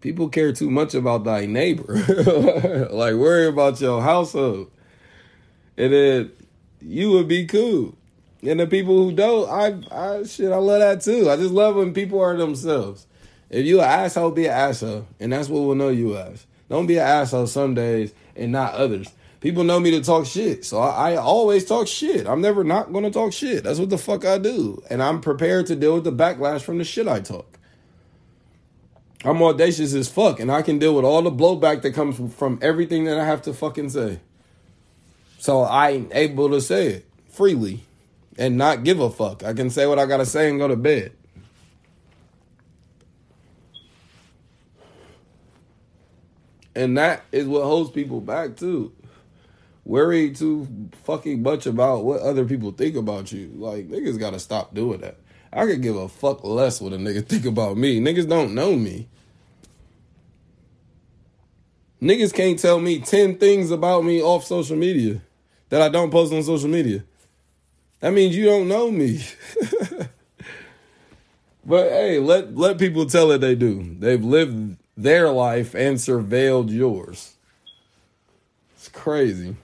People 0.00 0.28
care 0.30 0.52
too 0.52 0.70
much 0.70 0.94
about 0.94 1.24
thy 1.24 1.46
neighbor. 1.46 1.94
like 2.90 3.14
worry 3.14 3.46
about 3.46 3.80
your 3.80 4.02
household 4.02 4.70
and 5.80 5.92
then 5.94 6.32
you 6.80 7.10
would 7.12 7.26
be 7.26 7.46
cool. 7.46 7.96
And 8.42 8.60
the 8.60 8.66
people 8.66 8.96
who 8.96 9.12
don't, 9.12 9.48
I, 9.48 10.18
I 10.18 10.22
shit, 10.24 10.52
I 10.52 10.56
love 10.56 10.80
that 10.80 11.00
too. 11.00 11.30
I 11.30 11.36
just 11.36 11.52
love 11.52 11.76
when 11.76 11.94
people 11.94 12.20
are 12.20 12.36
themselves. 12.36 13.06
If 13.50 13.66
you 13.66 13.80
an 13.80 13.86
asshole, 13.86 14.30
be 14.30 14.46
an 14.46 14.52
asshole, 14.52 15.06
and 15.18 15.32
that's 15.32 15.48
what 15.48 15.62
we'll 15.62 15.74
know 15.74 15.88
you 15.88 16.16
as. 16.16 16.46
Don't 16.68 16.86
be 16.86 16.98
an 16.98 17.06
asshole 17.06 17.48
some 17.48 17.74
days 17.74 18.14
and 18.36 18.52
not 18.52 18.74
others. 18.74 19.08
People 19.40 19.64
know 19.64 19.80
me 19.80 19.90
to 19.90 20.02
talk 20.02 20.26
shit, 20.26 20.64
so 20.64 20.78
I, 20.78 21.12
I 21.12 21.16
always 21.16 21.64
talk 21.64 21.88
shit. 21.88 22.26
I'm 22.26 22.40
never 22.40 22.62
not 22.62 22.92
gonna 22.92 23.10
talk 23.10 23.32
shit. 23.32 23.64
That's 23.64 23.78
what 23.78 23.90
the 23.90 23.98
fuck 23.98 24.24
I 24.24 24.38
do, 24.38 24.82
and 24.88 25.02
I'm 25.02 25.20
prepared 25.20 25.66
to 25.66 25.76
deal 25.76 25.94
with 25.94 26.04
the 26.04 26.12
backlash 26.12 26.60
from 26.60 26.78
the 26.78 26.84
shit 26.84 27.08
I 27.08 27.20
talk. 27.20 27.58
I'm 29.24 29.42
audacious 29.42 29.94
as 29.94 30.08
fuck, 30.08 30.40
and 30.40 30.52
I 30.52 30.62
can 30.62 30.78
deal 30.78 30.94
with 30.94 31.04
all 31.04 31.22
the 31.22 31.30
blowback 31.30 31.82
that 31.82 31.92
comes 31.92 32.16
from, 32.16 32.30
from 32.30 32.58
everything 32.62 33.04
that 33.04 33.18
I 33.18 33.24
have 33.24 33.42
to 33.42 33.52
fucking 33.52 33.90
say. 33.90 34.20
So 35.38 35.64
I'm 35.64 36.08
able 36.12 36.50
to 36.50 36.60
say 36.60 36.86
it 36.88 37.06
freely 37.30 37.84
and 38.38 38.56
not 38.56 38.84
give 38.84 39.00
a 39.00 39.10
fuck. 39.10 39.42
I 39.42 39.54
can 39.54 39.70
say 39.70 39.86
what 39.86 39.98
I 39.98 40.06
gotta 40.06 40.26
say 40.26 40.48
and 40.48 40.58
go 40.58 40.68
to 40.68 40.76
bed. 40.76 41.12
And 46.80 46.96
that 46.96 47.24
is 47.30 47.46
what 47.46 47.64
holds 47.64 47.90
people 47.90 48.22
back 48.22 48.56
too. 48.56 48.90
Worry 49.84 50.30
too 50.30 50.66
fucking 51.04 51.42
much 51.42 51.66
about 51.66 52.06
what 52.06 52.22
other 52.22 52.46
people 52.46 52.70
think 52.70 52.96
about 52.96 53.32
you. 53.32 53.52
Like 53.54 53.88
niggas 53.88 54.18
gotta 54.18 54.38
stop 54.38 54.74
doing 54.74 55.02
that. 55.02 55.18
I 55.52 55.66
could 55.66 55.82
give 55.82 55.96
a 55.96 56.08
fuck 56.08 56.42
less 56.42 56.80
what 56.80 56.94
a 56.94 56.96
nigga 56.96 57.26
think 57.28 57.44
about 57.44 57.76
me. 57.76 58.00
Niggas 58.00 58.26
don't 58.26 58.54
know 58.54 58.76
me. 58.76 59.08
Niggas 62.00 62.32
can't 62.32 62.58
tell 62.58 62.80
me 62.80 62.98
10 62.98 63.36
things 63.36 63.70
about 63.70 64.02
me 64.02 64.22
off 64.22 64.46
social 64.46 64.78
media 64.78 65.20
that 65.68 65.82
I 65.82 65.90
don't 65.90 66.10
post 66.10 66.32
on 66.32 66.42
social 66.42 66.70
media. 66.70 67.04
That 68.00 68.14
means 68.14 68.34
you 68.34 68.46
don't 68.46 68.68
know 68.68 68.90
me. 68.90 69.22
but 71.62 71.90
hey, 71.90 72.18
let 72.18 72.56
let 72.56 72.78
people 72.78 73.04
tell 73.04 73.32
it 73.32 73.42
they 73.42 73.54
do. 73.54 73.96
They've 73.98 74.24
lived 74.24 74.79
their 74.96 75.30
life 75.30 75.74
and 75.74 75.96
surveilled 75.96 76.70
yours. 76.70 77.36
It's 78.74 78.88
crazy. 78.88 79.56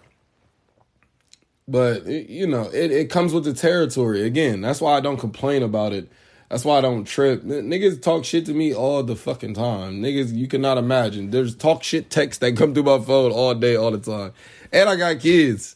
But 1.69 2.07
it, 2.07 2.29
you 2.29 2.47
know, 2.47 2.71
it, 2.73 2.91
it 2.91 3.11
comes 3.11 3.33
with 3.33 3.45
the 3.45 3.53
territory. 3.53 4.23
Again, 4.23 4.61
that's 4.61 4.81
why 4.81 4.95
I 4.97 5.01
don't 5.01 5.17
complain 5.17 5.62
about 5.62 5.93
it. 5.93 6.11
That's 6.49 6.65
why 6.65 6.79
I 6.79 6.81
don't 6.81 7.05
trip. 7.05 7.43
niggas 7.43 8.01
talk 8.03 8.25
shit 8.25 8.47
to 8.47 8.55
me 8.55 8.73
all 8.73 9.03
the 9.03 9.17
fucking 9.17 9.55
time. 9.55 10.01
Niggas, 10.01 10.33
you 10.33 10.47
cannot 10.47 10.79
imagine. 10.79 11.31
There's 11.31 11.57
talk 11.57 11.83
shit 11.83 12.09
texts 12.09 12.41
that 12.41 12.57
come 12.57 12.73
through 12.73 12.85
my 12.85 13.01
phone 13.01 13.33
all 13.33 13.55
day, 13.55 13.75
all 13.75 13.91
the 13.91 13.99
time. 13.99 14.33
And 14.73 14.89
I 14.89 14.95
got 14.95 15.19
kids. 15.19 15.75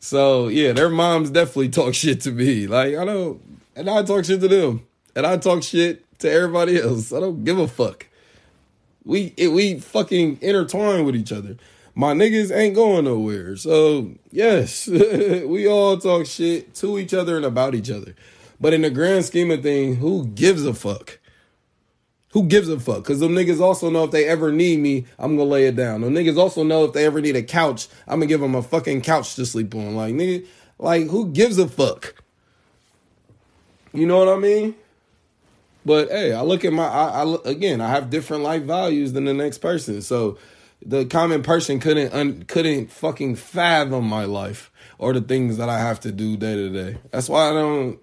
So 0.00 0.48
yeah, 0.48 0.72
their 0.72 0.88
moms 0.88 1.30
definitely 1.30 1.68
talk 1.68 1.94
shit 1.94 2.22
to 2.22 2.32
me. 2.32 2.66
Like 2.66 2.96
I 2.96 3.04
don't, 3.04 3.40
and 3.76 3.88
I 3.88 4.02
talk 4.02 4.24
shit 4.24 4.40
to 4.40 4.48
them, 4.48 4.86
and 5.14 5.26
I 5.26 5.36
talk 5.36 5.62
shit 5.62 6.18
to 6.20 6.30
everybody 6.30 6.80
else. 6.80 7.12
I 7.12 7.20
don't 7.20 7.44
give 7.44 7.58
a 7.58 7.68
fuck. 7.68 8.06
We 9.04 9.32
it, 9.36 9.48
we 9.48 9.80
fucking 9.80 10.38
intertwine 10.40 11.04
with 11.04 11.16
each 11.16 11.32
other. 11.32 11.56
My 11.94 12.14
niggas 12.14 12.54
ain't 12.54 12.74
going 12.74 13.04
nowhere. 13.04 13.56
So 13.56 14.12
yes, 14.30 14.86
we 14.88 15.66
all 15.66 15.98
talk 15.98 16.26
shit 16.26 16.74
to 16.76 16.98
each 16.98 17.14
other 17.14 17.36
and 17.36 17.44
about 17.44 17.74
each 17.74 17.90
other. 17.90 18.14
But 18.60 18.74
in 18.74 18.82
the 18.82 18.90
grand 18.90 19.24
scheme 19.24 19.50
of 19.50 19.62
things, 19.62 19.98
who 19.98 20.26
gives 20.26 20.64
a 20.66 20.74
fuck? 20.74 21.18
Who 22.32 22.44
gives 22.44 22.68
a 22.68 22.78
fuck? 22.78 23.02
Because 23.02 23.18
them 23.18 23.34
niggas 23.34 23.60
also 23.60 23.90
know 23.90 24.04
if 24.04 24.12
they 24.12 24.26
ever 24.26 24.52
need 24.52 24.78
me, 24.78 25.06
I'm 25.18 25.36
gonna 25.36 25.48
lay 25.48 25.66
it 25.66 25.74
down. 25.76 26.02
Them 26.02 26.14
niggas 26.14 26.36
also 26.36 26.62
know 26.62 26.84
if 26.84 26.92
they 26.92 27.04
ever 27.04 27.20
need 27.20 27.36
a 27.36 27.42
couch, 27.42 27.88
I'm 28.06 28.20
gonna 28.20 28.26
give 28.26 28.40
them 28.40 28.54
a 28.54 28.62
fucking 28.62 29.00
couch 29.00 29.34
to 29.36 29.46
sleep 29.46 29.74
on. 29.74 29.96
Like, 29.96 30.14
nigga, 30.14 30.46
like, 30.78 31.08
who 31.08 31.30
gives 31.32 31.58
a 31.58 31.66
fuck? 31.66 32.14
You 33.92 34.06
know 34.06 34.18
what 34.18 34.28
I 34.28 34.38
mean? 34.38 34.76
But 35.84 36.10
hey, 36.10 36.32
I 36.32 36.42
look 36.42 36.64
at 36.64 36.72
my, 36.72 36.86
I, 36.86 37.24
I 37.24 37.36
again, 37.44 37.80
I 37.80 37.88
have 37.88 38.10
different 38.10 38.42
life 38.42 38.62
values 38.62 39.12
than 39.12 39.24
the 39.24 39.34
next 39.34 39.58
person. 39.58 40.02
So 40.02 40.38
the 40.84 41.04
common 41.06 41.42
person 41.42 41.80
couldn't, 41.80 42.12
un, 42.12 42.42
couldn't 42.44 42.90
fucking 42.90 43.36
fathom 43.36 44.06
my 44.06 44.24
life 44.24 44.70
or 44.98 45.12
the 45.12 45.20
things 45.20 45.56
that 45.56 45.68
I 45.68 45.78
have 45.78 46.00
to 46.00 46.12
do 46.12 46.36
day 46.36 46.54
to 46.54 46.70
day. 46.70 46.98
That's 47.10 47.28
why 47.28 47.50
I 47.50 47.52
don't, 47.52 47.98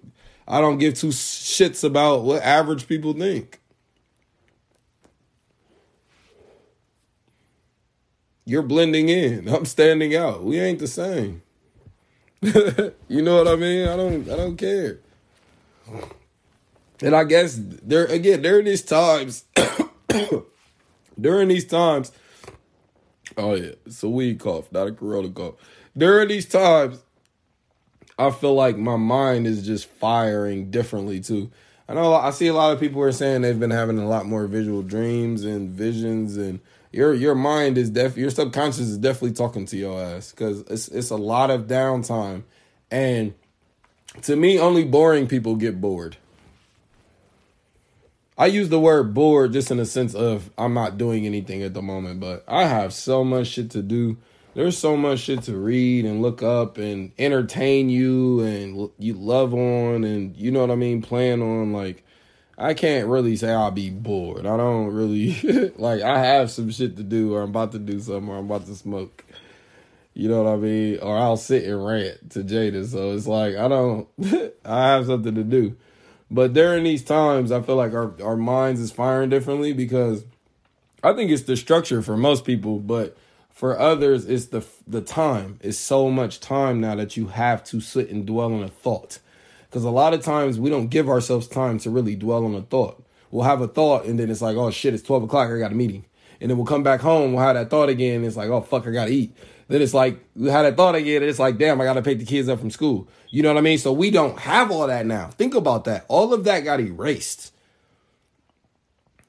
I 0.46 0.60
don't 0.60 0.78
give 0.78 0.94
two 0.94 1.08
shits 1.08 1.84
about 1.84 2.24
what 2.24 2.42
average 2.42 2.88
people 2.88 3.12
think. 3.12 3.60
You're 8.44 8.62
blending 8.62 9.10
in. 9.10 9.46
I'm 9.54 9.66
standing 9.66 10.16
out. 10.16 10.42
We 10.42 10.58
ain't 10.58 10.78
the 10.78 10.86
same. 10.86 11.42
you 12.40 13.22
know 13.22 13.36
what 13.36 13.48
I 13.48 13.56
mean? 13.56 13.88
I 13.88 13.96
don't 13.96 14.30
I 14.30 14.36
don't 14.36 14.56
care. 14.56 15.00
And 17.02 17.14
I 17.14 17.24
guess 17.24 17.58
there 17.60 18.06
again 18.06 18.42
during 18.42 18.64
these 18.64 18.82
times 18.82 19.44
during 21.20 21.48
these 21.48 21.66
times 21.66 22.12
oh 23.36 23.54
yeah, 23.54 23.72
it's 23.86 24.02
a 24.02 24.08
weed 24.08 24.40
cough, 24.40 24.70
not 24.72 24.88
a 24.88 24.92
corona 24.92 25.30
cough. 25.30 25.54
During 25.96 26.28
these 26.28 26.46
times 26.46 27.02
I 28.18 28.30
feel 28.30 28.54
like 28.54 28.76
my 28.76 28.96
mind 28.96 29.46
is 29.46 29.64
just 29.64 29.86
firing 29.86 30.70
differently 30.70 31.20
too. 31.20 31.50
I 31.88 31.94
know 31.94 32.12
I 32.12 32.30
see 32.30 32.48
a 32.48 32.54
lot 32.54 32.72
of 32.72 32.80
people 32.80 33.00
are 33.02 33.12
saying 33.12 33.42
they've 33.42 33.58
been 33.58 33.70
having 33.70 33.98
a 33.98 34.08
lot 34.08 34.26
more 34.26 34.46
visual 34.46 34.82
dreams 34.82 35.44
and 35.44 35.70
visions 35.70 36.36
and 36.36 36.60
your 36.92 37.14
your 37.14 37.34
mind 37.34 37.78
is 37.78 37.90
def 37.90 38.16
your 38.16 38.30
subconscious 38.30 38.80
is 38.80 38.98
definitely 38.98 39.32
talking 39.32 39.66
to 39.66 39.76
your 39.76 40.00
ass 40.00 40.30
because 40.30 40.60
it's 40.62 40.88
it's 40.88 41.10
a 41.10 41.16
lot 41.16 41.50
of 41.50 41.62
downtime 41.62 42.42
and 42.90 43.34
to 44.22 44.36
me 44.36 44.58
only 44.58 44.84
boring 44.84 45.26
people 45.26 45.54
get 45.54 45.80
bored 45.80 46.16
i 48.38 48.46
use 48.46 48.68
the 48.70 48.80
word 48.80 49.12
bored 49.12 49.52
just 49.52 49.70
in 49.70 49.76
the 49.76 49.84
sense 49.84 50.14
of 50.14 50.50
i'm 50.56 50.72
not 50.72 50.96
doing 50.96 51.26
anything 51.26 51.62
at 51.62 51.74
the 51.74 51.82
moment 51.82 52.20
but 52.20 52.42
i 52.48 52.64
have 52.64 52.92
so 52.92 53.22
much 53.22 53.48
shit 53.48 53.70
to 53.70 53.82
do 53.82 54.16
there's 54.54 54.78
so 54.78 54.96
much 54.96 55.20
shit 55.20 55.42
to 55.42 55.56
read 55.56 56.04
and 56.04 56.22
look 56.22 56.42
up 56.42 56.78
and 56.78 57.12
entertain 57.18 57.90
you 57.90 58.40
and 58.40 58.90
you 58.98 59.12
love 59.12 59.52
on 59.52 60.04
and 60.04 60.36
you 60.36 60.50
know 60.50 60.60
what 60.60 60.70
i 60.70 60.76
mean 60.76 61.02
plan 61.02 61.42
on 61.42 61.72
like 61.72 62.04
I 62.58 62.74
can't 62.74 63.06
really 63.06 63.36
say 63.36 63.52
I'll 63.52 63.70
be 63.70 63.88
bored. 63.88 64.44
I 64.44 64.56
don't 64.56 64.88
really 64.88 65.72
like 65.76 66.02
I 66.02 66.18
have 66.18 66.50
some 66.50 66.70
shit 66.70 66.96
to 66.96 67.04
do 67.04 67.34
or 67.34 67.42
I'm 67.42 67.50
about 67.50 67.72
to 67.72 67.78
do 67.78 68.00
something 68.00 68.28
or 68.28 68.36
I'm 68.36 68.46
about 68.46 68.66
to 68.66 68.74
smoke. 68.74 69.24
You 70.12 70.28
know 70.28 70.42
what 70.42 70.52
I 70.52 70.56
mean? 70.56 70.98
Or 70.98 71.16
I'll 71.16 71.36
sit 71.36 71.64
and 71.64 71.86
rant 71.86 72.30
to 72.32 72.42
Jada. 72.42 72.84
So 72.84 73.12
it's 73.12 73.28
like 73.28 73.54
I 73.54 73.68
don't 73.68 74.08
I 74.64 74.88
have 74.88 75.06
something 75.06 75.36
to 75.36 75.44
do. 75.44 75.76
But 76.30 76.52
during 76.52 76.84
these 76.84 77.04
times 77.04 77.50
I 77.52 77.60
feel 77.62 77.76
like 77.76 77.92
our, 77.92 78.14
our 78.22 78.36
minds 78.36 78.80
is 78.80 78.90
firing 78.90 79.30
differently 79.30 79.72
because 79.72 80.24
I 81.02 81.12
think 81.12 81.30
it's 81.30 81.44
the 81.44 81.56
structure 81.56 82.02
for 82.02 82.16
most 82.16 82.44
people, 82.44 82.78
but 82.78 83.16
for 83.50 83.78
others 83.78 84.26
it's 84.26 84.46
the 84.46 84.64
the 84.86 85.00
time. 85.00 85.58
It's 85.62 85.78
so 85.78 86.10
much 86.10 86.40
time 86.40 86.80
now 86.80 86.94
that 86.96 87.16
you 87.16 87.28
have 87.28 87.64
to 87.64 87.80
sit 87.80 88.10
and 88.10 88.26
dwell 88.26 88.52
on 88.54 88.62
a 88.62 88.68
thought 88.68 89.18
because 89.68 89.84
a 89.84 89.90
lot 89.90 90.14
of 90.14 90.22
times 90.22 90.58
we 90.58 90.70
don't 90.70 90.88
give 90.88 91.08
ourselves 91.08 91.46
time 91.46 91.78
to 91.80 91.90
really 91.90 92.14
dwell 92.14 92.44
on 92.44 92.54
a 92.54 92.62
thought. 92.62 93.02
We'll 93.30 93.44
have 93.44 93.60
a 93.60 93.68
thought 93.68 94.04
and 94.04 94.18
then 94.18 94.30
it's 94.30 94.42
like, 94.42 94.56
oh 94.56 94.70
shit, 94.70 94.94
it's 94.94 95.02
12 95.02 95.24
o'clock, 95.24 95.50
I 95.50 95.58
got 95.58 95.72
a 95.72 95.76
meeting. 95.76 96.04
And 96.40 96.50
then 96.50 96.56
we'll 96.56 96.66
come 96.66 96.82
back 96.82 97.00
home, 97.00 97.32
we'll 97.32 97.44
have 97.44 97.56
that 97.56 97.68
thought 97.68 97.88
again, 97.88 98.16
and 98.16 98.24
it's 98.24 98.36
like, 98.36 98.48
oh 98.48 98.60
fuck, 98.60 98.86
I 98.86 98.90
gotta 98.90 99.10
eat. 99.10 99.36
Then 99.68 99.82
it's 99.82 99.94
like, 99.94 100.18
had 100.36 100.62
that 100.62 100.76
thought 100.76 100.94
again, 100.94 101.22
it's 101.22 101.38
like, 101.38 101.58
damn, 101.58 101.80
I 101.80 101.84
gotta 101.84 102.02
pick 102.02 102.18
the 102.18 102.24
kids 102.24 102.48
up 102.48 102.58
from 102.58 102.70
school. 102.70 103.08
You 103.30 103.42
know 103.42 103.50
what 103.50 103.58
I 103.58 103.62
mean? 103.62 103.78
So 103.78 103.92
we 103.92 104.10
don't 104.10 104.38
have 104.40 104.70
all 104.70 104.86
that 104.86 105.06
now. 105.06 105.28
Think 105.28 105.54
about 105.54 105.84
that. 105.84 106.04
All 106.08 106.32
of 106.32 106.44
that 106.44 106.60
got 106.60 106.80
erased. 106.80 107.52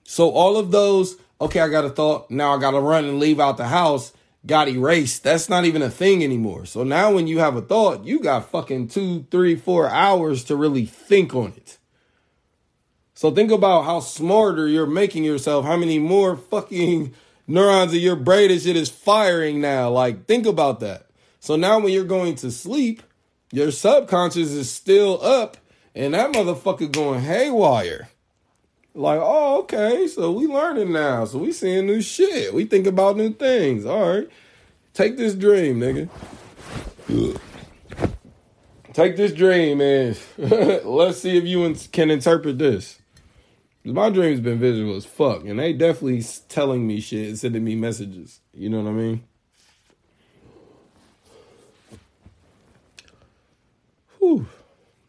So 0.04 0.30
all 0.30 0.58
of 0.58 0.72
those, 0.72 1.18
okay, 1.40 1.60
I 1.60 1.68
got 1.68 1.86
a 1.86 1.90
thought, 1.90 2.32
now 2.32 2.56
I 2.56 2.60
gotta 2.60 2.80
run 2.80 3.06
and 3.06 3.20
leave 3.20 3.40
out 3.40 3.58
the 3.58 3.68
house 3.68 4.14
got 4.46 4.70
erased. 4.70 5.24
That's 5.24 5.50
not 5.50 5.66
even 5.66 5.82
a 5.82 5.90
thing 5.90 6.24
anymore. 6.24 6.66
So 6.66 6.84
now 6.84 7.14
when 7.14 7.28
you 7.28 7.40
have 7.40 7.56
a 7.56 7.62
thought, 7.62 8.06
you 8.06 8.20
got 8.20 8.50
fucking 8.50 8.88
two, 8.88 9.26
three, 9.32 9.56
four 9.56 9.90
hours 9.90 10.44
to 10.46 10.56
really 10.56 10.86
think 10.86 11.36
on 11.36 11.54
it. 11.58 11.78
So 13.14 13.32
think 13.32 13.52
about 13.52 13.84
how 13.84 14.00
smarter 14.00 14.68
you're 14.68 14.88
making 14.88 15.26
yourself, 15.26 15.66
how 15.66 15.76
many 15.76 16.00
more 16.00 16.38
fucking 16.38 17.14
neurons 17.50 17.93
in 17.93 18.00
your 18.00 18.16
brain 18.16 18.52
and 18.52 18.62
shit 18.62 18.76
is 18.76 18.89
firing 18.89 19.60
now. 19.60 19.89
Like, 19.89 20.26
think 20.26 20.45
about 20.45 20.80
that. 20.82 21.08
So 21.39 21.56
now 21.56 21.80
when 21.80 21.91
you're 21.91 22.06
going 22.06 22.36
to 22.36 22.52
sleep, 22.52 23.02
your 23.52 23.72
subconscious 23.72 24.52
is 24.52 24.72
still 24.72 25.22
up 25.24 25.58
and 25.95 26.14
that 26.14 26.32
motherfucker 26.32 26.91
going 26.91 27.22
haywire. 27.22 28.10
Like, 28.93 29.20
oh, 29.22 29.60
okay, 29.62 30.08
so 30.08 30.32
we 30.32 30.47
learning 30.47 30.91
now. 30.91 31.26
So 31.26 31.39
we 31.39 31.52
seeing 31.52 31.88
new 31.88 32.02
shit. 32.02 32.54
We 32.54 32.66
think 32.66 32.86
about 32.86 33.18
new 33.18 33.34
things. 33.34 33.86
All 33.86 34.18
right. 34.18 34.30
Take 34.93 35.18
this 35.18 35.34
dream, 35.34 35.80
nigga. 35.80 36.10
Take 38.93 39.16
this 39.16 39.32
dream 39.32 39.82
and 39.82 40.20
let's 40.86 41.20
see 41.20 41.38
if 41.38 41.45
you 41.45 41.76
can 41.91 42.12
interpret 42.12 42.58
this. 42.58 43.00
My 43.94 44.10
dream's 44.10 44.40
been 44.40 44.60
visual 44.60 44.96
as 44.96 45.06
fuck, 45.06 45.46
and 45.46 45.60
they 45.60 45.74
definitely 45.74 46.24
telling 46.48 46.86
me 46.86 47.00
shit 47.00 47.28
and 47.28 47.40
sending 47.40 47.64
me 47.64 47.76
messages. 47.76 48.40
You 48.54 48.70
know 48.70 48.82
what 48.82 48.90
I 48.90 48.94
mean? 48.94 49.24
Whew. 54.20 54.48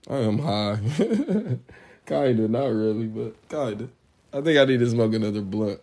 I 0.08 0.16
am 0.16 0.38
high. 0.38 0.78
Kinda, 2.06 2.48
not 2.48 2.66
really, 2.66 3.06
but 3.06 3.36
kinda. 3.48 3.88
I 4.32 4.40
think 4.40 4.58
I 4.58 4.64
need 4.64 4.80
to 4.80 4.90
smoke 4.90 5.14
another 5.14 5.42
blunt. 5.42 5.80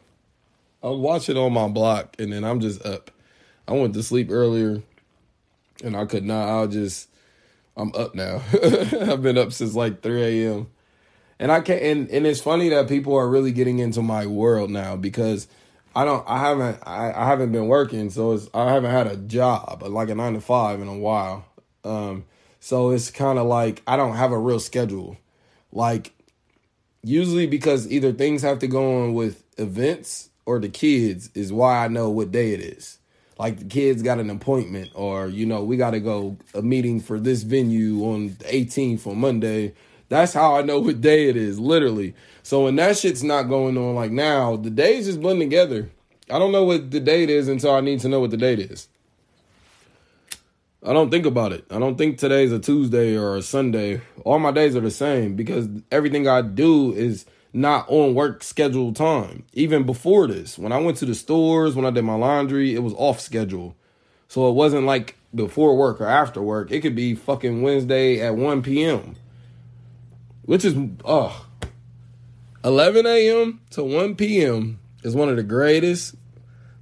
I'm 0.83 1.01
watching 1.01 1.37
on 1.37 1.53
my 1.53 1.67
block, 1.67 2.15
and 2.19 2.33
then 2.33 2.43
I'm 2.43 2.59
just 2.59 2.85
up. 2.85 3.11
I 3.67 3.73
went 3.73 3.93
to 3.93 4.03
sleep 4.03 4.29
earlier, 4.29 4.81
and 5.83 5.95
I 5.95 6.05
could 6.05 6.23
not. 6.23 6.49
I'll 6.49 6.67
just. 6.67 7.09
I'm 7.77 7.93
up 7.95 8.15
now. 8.15 8.41
I've 8.63 9.21
been 9.21 9.37
up 9.37 9.53
since 9.53 9.75
like 9.75 10.01
3 10.01 10.43
a.m. 10.43 10.67
And 11.39 11.51
I 11.51 11.61
can't. 11.61 11.81
And, 11.81 12.09
and 12.09 12.25
it's 12.25 12.41
funny 12.41 12.69
that 12.69 12.87
people 12.87 13.15
are 13.15 13.27
really 13.27 13.51
getting 13.51 13.79
into 13.79 14.01
my 14.01 14.25
world 14.25 14.69
now 14.71 14.95
because 14.95 15.47
I 15.95 16.05
don't. 16.05 16.27
I 16.27 16.39
haven't. 16.39 16.79
I, 16.83 17.11
I 17.13 17.25
haven't 17.25 17.51
been 17.51 17.67
working, 17.67 18.09
so 18.09 18.33
it's. 18.33 18.49
I 18.53 18.71
haven't 18.71 18.91
had 18.91 19.07
a 19.07 19.17
job 19.17 19.83
like 19.83 20.09
a 20.09 20.15
nine 20.15 20.33
to 20.33 20.41
five 20.41 20.81
in 20.81 20.87
a 20.87 20.97
while. 20.97 21.45
Um. 21.83 22.25
So 22.59 22.89
it's 22.89 23.11
kind 23.11 23.39
of 23.39 23.45
like 23.45 23.83
I 23.87 23.97
don't 23.97 24.15
have 24.15 24.31
a 24.31 24.37
real 24.37 24.59
schedule. 24.59 25.17
Like 25.71 26.13
usually 27.03 27.47
because 27.47 27.89
either 27.89 28.11
things 28.11 28.41
have 28.41 28.59
to 28.59 28.67
go 28.67 29.03
on 29.03 29.13
with 29.13 29.43
events 29.57 30.29
or 30.45 30.59
the 30.59 30.69
kids 30.69 31.29
is 31.33 31.51
why 31.53 31.85
I 31.85 31.87
know 31.87 32.09
what 32.09 32.31
day 32.31 32.53
it 32.53 32.59
is. 32.59 32.99
Like 33.37 33.59
the 33.59 33.65
kids 33.65 34.01
got 34.01 34.19
an 34.19 34.29
appointment 34.29 34.91
or 34.93 35.27
you 35.27 35.45
know, 35.45 35.63
we 35.63 35.77
got 35.77 35.91
to 35.91 35.99
go 35.99 36.37
a 36.53 36.61
meeting 36.61 36.99
for 36.99 37.19
this 37.19 37.43
venue 37.43 38.03
on 38.03 38.35
the 38.39 38.45
18th 38.45 39.07
on 39.07 39.19
Monday. 39.19 39.73
That's 40.09 40.33
how 40.33 40.55
I 40.55 40.61
know 40.61 40.79
what 40.79 41.01
day 41.01 41.29
it 41.29 41.35
is, 41.35 41.59
literally. 41.59 42.15
So 42.43 42.63
when 42.63 42.75
that 42.77 42.97
shit's 42.97 43.23
not 43.23 43.43
going 43.43 43.77
on 43.77 43.95
like 43.95 44.11
now, 44.11 44.55
the 44.55 44.69
days 44.69 45.05
just 45.05 45.21
blend 45.21 45.39
together. 45.39 45.89
I 46.29 46.39
don't 46.39 46.51
know 46.51 46.63
what 46.63 46.91
the 46.91 46.99
date 46.99 47.29
is 47.29 47.47
until 47.47 47.73
I 47.73 47.81
need 47.81 47.99
to 48.01 48.09
know 48.09 48.19
what 48.19 48.31
the 48.31 48.37
date 48.37 48.59
is. 48.59 48.87
I 50.85 50.93
don't 50.93 51.09
think 51.09 51.25
about 51.25 51.51
it. 51.51 51.65
I 51.69 51.79
don't 51.79 51.97
think 51.97 52.17
today's 52.17 52.51
a 52.51 52.59
Tuesday 52.59 53.17
or 53.17 53.35
a 53.35 53.41
Sunday. 53.41 54.01
All 54.23 54.39
my 54.39 54.51
days 54.51 54.75
are 54.75 54.81
the 54.81 54.91
same 54.91 55.35
because 55.35 55.67
everything 55.91 56.27
I 56.27 56.41
do 56.41 56.93
is 56.93 57.25
not 57.51 57.89
on 57.89 58.13
work 58.13 58.43
schedule 58.43 58.93
time. 58.93 59.43
Even 59.53 59.83
before 59.83 60.27
this, 60.27 60.57
when 60.57 60.71
I 60.71 60.77
went 60.77 60.97
to 60.97 61.05
the 61.05 61.15
stores, 61.15 61.75
when 61.75 61.85
I 61.85 61.89
did 61.89 62.03
my 62.03 62.15
laundry, 62.15 62.75
it 62.75 62.83
was 62.83 62.93
off 62.93 63.19
schedule. 63.19 63.75
So 64.27 64.49
it 64.49 64.53
wasn't 64.53 64.85
like 64.85 65.17
before 65.33 65.75
work 65.75 65.99
or 65.99 66.07
after 66.07 66.41
work. 66.41 66.71
It 66.71 66.81
could 66.81 66.95
be 66.95 67.15
fucking 67.15 67.61
Wednesday 67.61 68.21
at 68.21 68.35
1 68.35 68.61
p.m. 68.61 69.15
Which 70.47 70.63
is 70.63 70.75
oh 71.03 71.45
11 72.63 73.05
a.m. 73.05 73.59
to 73.71 73.83
1 73.83 74.15
p.m. 74.15 74.79
is 75.03 75.13
one 75.13 75.27
of 75.29 75.35
the 75.35 75.43
greatest 75.43 76.15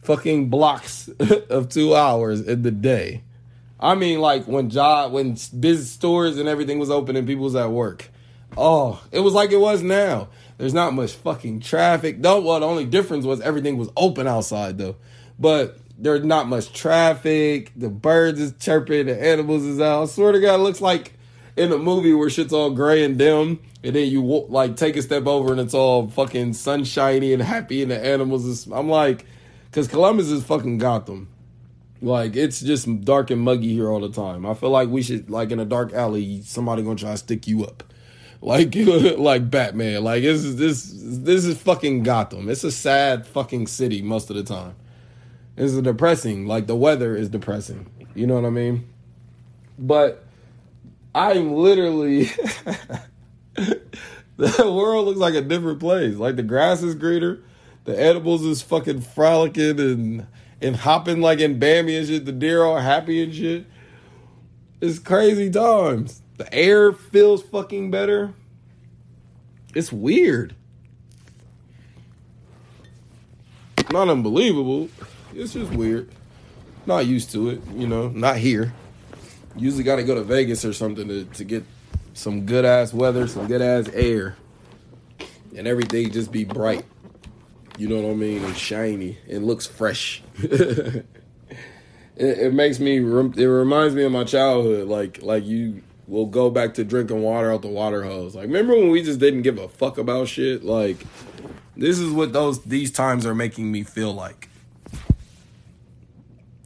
fucking 0.03 0.49
blocks 0.49 1.09
of 1.49 1.70
2 1.70 1.95
hours 1.95 2.41
in 2.41 2.61
the 2.61 2.70
day. 2.70 3.24
I 3.80 3.95
mean, 3.95 4.20
like 4.20 4.45
when 4.47 4.70
job, 4.70 5.11
when 5.11 5.32
business 5.32 5.89
stores 5.89 6.38
and 6.38 6.47
everything 6.47 6.78
was 6.78 6.91
open 6.91 7.16
and 7.16 7.28
people 7.28 7.43
was 7.43 7.55
at 7.55 7.72
work. 7.72 8.09
Oh, 8.55 9.03
it 9.11 9.22
was 9.22 9.34
like 9.34 9.51
it 9.51 9.59
was 9.59 9.82
now. 9.82 10.30
There's 10.59 10.74
not 10.76 10.93
much 10.93 11.13
fucking 11.13 11.61
traffic. 11.61 12.22
Though, 12.22 12.41
well, 12.41 12.59
the 12.59 12.68
only 12.68 12.86
difference 12.86 13.26
was 13.26 13.41
everything 13.41 13.78
was 13.78 13.89
open 13.97 14.28
outside 14.28 14.78
though. 14.78 14.95
But 15.39 15.80
there's 15.97 16.24
not 16.24 16.47
much 16.47 16.72
traffic. 16.72 17.72
The 17.76 17.89
birds 17.89 18.39
is 18.39 18.53
chirping. 18.59 19.07
The 19.07 19.20
animals 19.20 19.63
is 19.63 19.82
out. 19.82 20.03
I 20.03 20.05
swear 20.05 20.34
to 20.34 20.39
God, 20.39 20.59
looks 20.59 20.82
like 20.82 21.14
in 21.58 21.72
a 21.72 21.78
movie 21.78 22.14
where 22.14 22.30
shit's 22.30 22.53
all 22.53 22.72
gray 22.72 23.03
and 23.03 23.18
dim, 23.18 23.60
and 23.84 23.95
then 23.95 24.10
you 24.10 24.22
like 24.22 24.76
take 24.76 24.95
a 24.95 25.01
step 25.01 25.26
over 25.26 25.51
and 25.51 25.62
it's 25.62 25.74
all 25.74 26.10
fucking 26.10 26.53
sunshiny 26.53 27.34
and 27.34 27.41
happy, 27.41 27.82
and 27.82 27.91
the 27.91 28.03
animals 28.03 28.45
is. 28.45 28.68
I'm 28.68 28.89
like, 28.89 29.26
because 29.70 29.88
Columbus 29.88 30.30
is 30.30 30.43
fucking 30.43 30.78
Gotham. 30.78 31.30
Like 32.01 32.36
it's 32.36 32.60
just 32.60 33.03
dark 33.03 33.32
and 33.32 33.41
muggy 33.41 33.74
here 33.74 33.89
all 33.89 34.01
the 34.01 34.12
time. 34.12 34.45
I 34.45 34.53
feel 34.53 34.70
like 34.70 34.89
we 34.89 35.01
should 35.01 35.30
like 35.30 35.51
in 35.51 35.60
a 35.60 35.66
dark 35.66 35.93
alley, 35.93 36.41
somebody 36.41 36.84
gonna 36.84 36.95
try 36.95 37.12
to 37.12 37.18
stick 37.18 37.47
you 37.47 37.64
up. 37.64 37.84
Like 38.41 38.76
like 39.18 39.49
Batman. 39.49 40.03
Like 40.03 40.24
this 40.24 40.43
is 40.43 40.58
this 40.58 40.91
this 40.93 41.45
is 41.45 41.58
fucking 41.58 42.03
Gotham. 42.03 42.49
It's 42.49 42.64
a 42.64 42.72
sad 42.72 43.26
fucking 43.26 43.68
city 43.68 44.01
most 44.01 44.30
of 44.30 44.36
the 44.36 44.43
time. 44.43 44.76
It's 45.58 45.74
depressing. 45.74 46.47
Like 46.47 46.68
the 46.68 46.76
weather 46.76 47.16
is 47.16 47.30
depressing. 47.30 47.88
You 48.14 48.28
know 48.28 48.36
what 48.36 48.45
I 48.45 48.49
mean? 48.49 48.88
But 49.80 50.24
I'm 51.16 51.53
literally 51.53 52.26
the 54.36 54.72
world 54.72 55.05
looks 55.05 55.18
like 55.18 55.34
a 55.34 55.41
different 55.41 55.80
place. 55.80 56.18
Like 56.18 56.36
the 56.36 56.43
grass 56.43 56.84
is 56.84 56.93
greener, 56.93 57.39
the 57.86 57.97
edibles 57.97 58.43
is 58.43 58.61
fucking 58.61 58.99
frolicking 58.99 59.80
and 59.80 60.28
and 60.61 60.76
hopping 60.76 61.22
like 61.22 61.39
in 61.39 61.57
Bambi 61.57 61.95
and 61.95 62.05
shit. 62.05 62.26
The 62.26 62.34
deer 62.34 62.66
all 62.66 62.78
happy 62.80 63.24
and 63.24 63.34
shit. 63.34 63.66
It's 64.82 64.99
crazy 64.99 65.49
times. 65.49 66.22
The 66.36 66.53
air 66.53 66.91
feels 66.91 67.41
fucking 67.43 67.91
better. 67.91 68.34
It's 69.74 69.93
weird. 69.93 70.53
Not 73.89 74.09
unbelievable. 74.09 74.89
It's 75.34 75.53
just 75.53 75.72
weird. 75.72 76.09
Not 76.86 77.05
used 77.05 77.32
to 77.32 77.49
it, 77.51 77.61
you 77.74 77.88
know, 77.88 78.09
not 78.09 78.36
here. 78.38 78.74
Usually 79.58 79.84
got 79.84 79.97
to 79.97 80.03
go 80.03 80.16
to 80.16 80.24
Vegas 80.24 80.66
or 80.66 80.74
something 80.74 81.08
to, 81.08 81.26
to 81.26 81.43
get 81.43 81.64
some 82.14 82.45
good 82.45 82.66
ass 82.66 82.93
weather, 82.93 83.28
some 83.28 83.47
good 83.47 83.62
ass 83.62 83.89
air, 83.93 84.36
and 85.56 85.68
everything 85.68 86.12
just 86.12 86.32
be 86.32 86.43
bright. 86.43 86.86
You 87.78 87.89
know 87.89 88.01
what 88.01 88.12
I 88.12 88.16
mean? 88.16 88.43
And 88.43 88.56
shiny 88.56 89.18
and 89.30 89.45
looks 89.45 89.66
fresh. 89.66 90.24
it, 90.38 91.06
it, 92.16 92.53
makes 92.53 92.80
me. 92.80 92.97
It 92.97 93.01
reminds 93.01 93.95
me 93.95 94.03
of 94.03 94.12
my 94.12 94.24
childhood. 94.24 94.88
Like 94.88 95.22
like 95.22 95.45
you 95.45 95.82
will 96.08 96.26
go 96.26 96.49
back 96.49 96.76
to 96.76 96.84
drinking 96.84 97.22
water 97.22 97.51
out 97.51 97.62
the 97.62 97.68
water 97.68 98.03
hose. 98.03 98.36
Like 98.36 98.47
remember 98.47 98.76
when 98.76 98.89
we 98.89 99.03
just 99.03 99.20
didn't 99.20 99.41
give 99.41 99.58
a 99.58 99.68
fuck 99.68 99.97
about 99.97 100.28
shit? 100.28 100.64
Like 100.64 100.97
this 101.76 101.99
is 101.99 102.12
what 102.12 102.32
those 102.32 102.64
these 102.64 102.91
times 102.91 103.26
are 103.26 103.36
making 103.36 103.72
me 103.72 103.84
feel 103.84 104.14
like. 104.14 104.49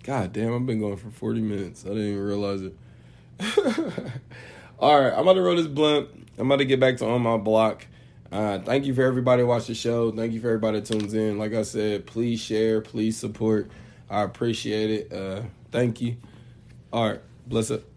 God 0.09 0.33
damn, 0.33 0.55
I've 0.55 0.65
been 0.65 0.79
going 0.79 0.97
for 0.97 1.11
40 1.11 1.39
minutes. 1.39 1.85
I 1.85 1.89
didn't 1.89 2.07
even 2.07 2.23
realize 2.23 2.63
it. 2.63 2.75
All 4.79 4.99
right, 4.99 5.13
I'm 5.13 5.19
about 5.19 5.33
to 5.33 5.41
roll 5.43 5.55
this 5.55 5.67
blunt. 5.67 6.09
I'm 6.35 6.47
about 6.47 6.57
to 6.57 6.65
get 6.65 6.79
back 6.79 6.97
to 6.97 7.05
on 7.05 7.21
my 7.21 7.37
block. 7.37 7.85
Uh, 8.31 8.57
thank 8.57 8.85
you 8.85 8.95
for 8.95 9.03
everybody 9.03 9.43
watch 9.43 9.67
the 9.67 9.75
show. 9.75 10.11
Thank 10.11 10.33
you 10.33 10.41
for 10.41 10.47
everybody 10.47 10.81
tunes 10.81 11.13
in. 11.13 11.37
Like 11.37 11.53
I 11.53 11.61
said, 11.61 12.07
please 12.07 12.39
share, 12.39 12.81
please 12.81 13.17
support. 13.17 13.69
I 14.09 14.23
appreciate 14.23 14.89
it. 14.89 15.13
Uh, 15.13 15.43
thank 15.71 16.01
you. 16.01 16.17
All 16.91 17.07
right, 17.07 17.21
bless 17.45 17.69
up. 17.69 17.88